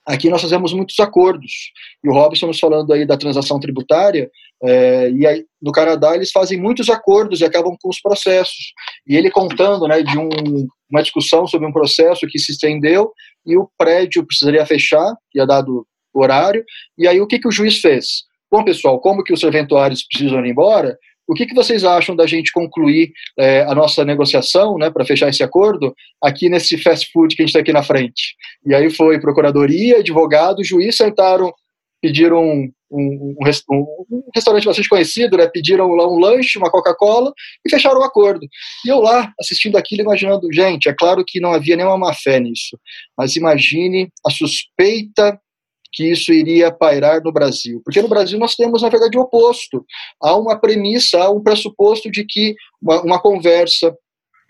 [0.05, 1.53] Aqui nós fazemos muitos acordos.
[2.03, 4.29] E o Robson nos falando aí da transação tributária,
[4.61, 8.73] é, e aí, no Canadá eles fazem muitos acordos e acabam com os processos.
[9.07, 10.29] E ele contando né, de um,
[10.91, 13.13] uma discussão sobre um processo que se estendeu
[13.47, 16.65] e o prédio precisaria fechar, ia dado horário,
[16.97, 18.25] e aí o que, que o juiz fez?
[18.51, 20.97] Bom, pessoal, como que os serventuários precisam ir embora,
[21.27, 25.29] o que, que vocês acham da gente concluir é, a nossa negociação, né, para fechar
[25.29, 28.35] esse acordo, aqui nesse fast food que a gente está aqui na frente?
[28.67, 31.53] E aí foi procuradoria, advogado, juiz sentaram,
[32.03, 33.35] pediram um,
[33.71, 37.33] um, um, restaurante bastante conhecido, né, pediram lá um lanche, uma Coca-Cola
[37.67, 38.47] e fecharam o acordo.
[38.85, 42.39] E eu lá, assistindo aquilo, imaginando, gente, é claro que não havia nenhuma má fé
[42.39, 42.79] nisso,
[43.17, 45.39] mas imagine a suspeita
[45.93, 47.83] que isso iria pairar no Brasil.
[47.85, 49.85] Porque no Brasil nós temos, na verdade, o oposto.
[50.23, 53.95] Há uma premissa, há um pressuposto de que uma, uma conversa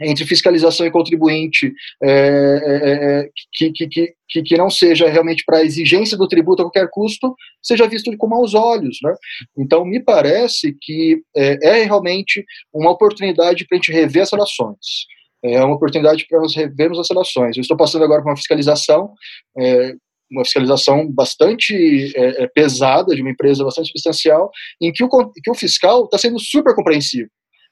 [0.03, 1.73] entre fiscalização e contribuinte
[2.03, 6.63] é, é, é que, que, que, que não seja realmente para a exigência do tributo
[6.63, 8.99] a qualquer custo, seja visto com maus olhos.
[9.03, 9.15] Né?
[9.59, 15.07] Então, me parece que é, é realmente uma oportunidade para a gente rever as relações
[15.45, 17.57] é uma oportunidade para nós revermos as relações.
[17.57, 19.13] Eu estou passando agora por uma fiscalização
[19.59, 19.93] é,
[20.33, 24.51] uma fiscalização bastante é, é, pesada, de uma empresa bastante substancial,
[24.81, 27.29] em que o, que o fiscal está sendo super compreensivo.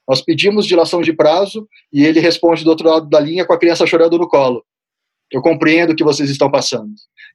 [0.09, 3.59] Nós pedimos dilação de prazo e ele responde do outro lado da linha com a
[3.59, 4.64] criança chorando no colo.
[5.32, 6.90] Eu compreendo o que vocês estão passando.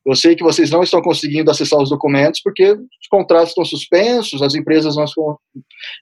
[0.06, 4.42] Eu sei que vocês não estão conseguindo acessar os documentos porque os contratos estão suspensos,
[4.42, 5.38] as empresas não estão,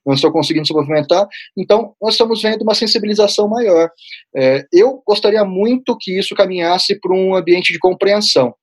[0.06, 1.28] não estão conseguindo se movimentar.
[1.58, 3.90] Então, nós estamos vendo uma sensibilização maior.
[4.36, 8.54] É, eu gostaria muito que isso caminhasse para um ambiente de compreensão.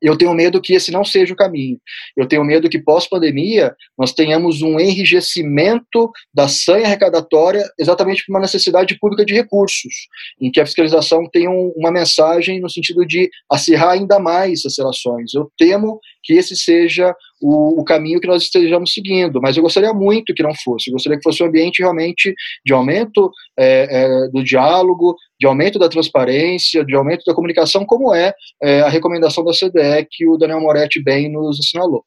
[0.00, 1.78] Eu tenho medo que esse não seja o caminho.
[2.16, 8.40] Eu tenho medo que pós-pandemia nós tenhamos um enrijecimento da sanha arrecadatória exatamente por uma
[8.40, 9.92] necessidade pública de recursos,
[10.40, 15.34] em que a fiscalização tenha uma mensagem no sentido de acirrar ainda mais as relações.
[15.34, 19.92] Eu temo que esse seja o, o, caminho que nós estejamos seguindo, mas eu gostaria
[19.92, 20.90] muito que não fosse.
[20.90, 22.34] Eu gostaria que fosse um ambiente realmente
[22.64, 28.14] de aumento é, é, do diálogo, de aumento da transparência, de aumento da comunicação, como
[28.14, 32.04] é, é, a recomendação da CDE que o Daniel Moretti bem nos assinalou.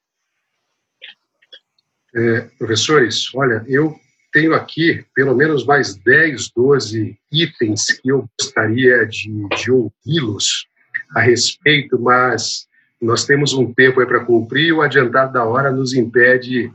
[2.15, 3.95] É, professores, olha, eu
[4.31, 10.67] tenho aqui pelo menos mais 10, 12 itens que eu gostaria de, de ouvi-los
[11.15, 12.67] a respeito, mas
[13.03, 16.71] nós temos um tempo para cumprir e o adiantado da hora nos impede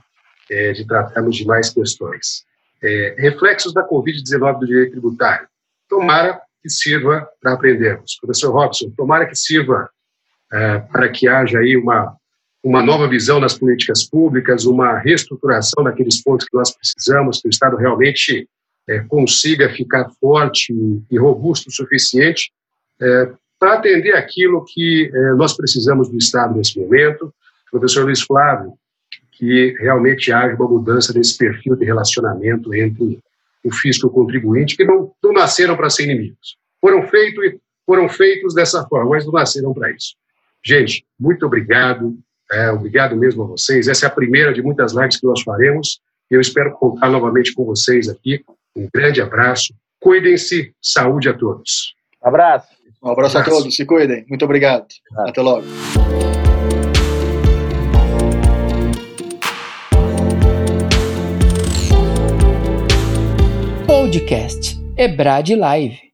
[0.50, 2.44] é, de tratarmos de mais questões.
[2.82, 5.48] É, reflexos da Covid-19 do direito tributário.
[5.88, 8.18] Tomara que sirva para aprendermos.
[8.20, 9.88] Professor Robson, tomara que sirva
[10.52, 12.14] é, para que haja aí uma,
[12.62, 17.50] uma nova visão nas políticas públicas, uma reestruturação daqueles pontos que nós precisamos, que o
[17.50, 18.46] Estado realmente
[18.88, 20.74] é, consiga ficar forte
[21.10, 22.50] e robusto o suficiente
[23.00, 27.32] é, para atender aquilo que eh, nós precisamos do Estado nesse momento.
[27.70, 28.74] professor Luiz Flávio,
[29.32, 33.18] que realmente haja uma mudança desse perfil de relacionamento entre
[33.64, 36.56] o fisco e o contribuinte, que não, não nasceram para ser inimigos.
[36.80, 37.40] Foram, feito,
[37.84, 40.14] foram feitos dessa forma, mas não nasceram para isso.
[40.64, 42.16] Gente, muito obrigado.
[42.50, 43.88] É, obrigado mesmo a vocês.
[43.88, 46.00] Essa é a primeira de muitas lives que nós faremos.
[46.30, 48.42] Eu espero contar novamente com vocês aqui.
[48.76, 49.74] Um grande abraço.
[50.00, 50.72] Cuidem-se.
[50.80, 51.94] Saúde a todos.
[52.22, 52.77] Abraço.
[53.02, 54.24] Um abraço, a todos, se cuidem.
[54.28, 54.86] Muito obrigado.
[55.18, 55.64] Até logo.
[63.86, 66.07] Podcast Ebrad Live.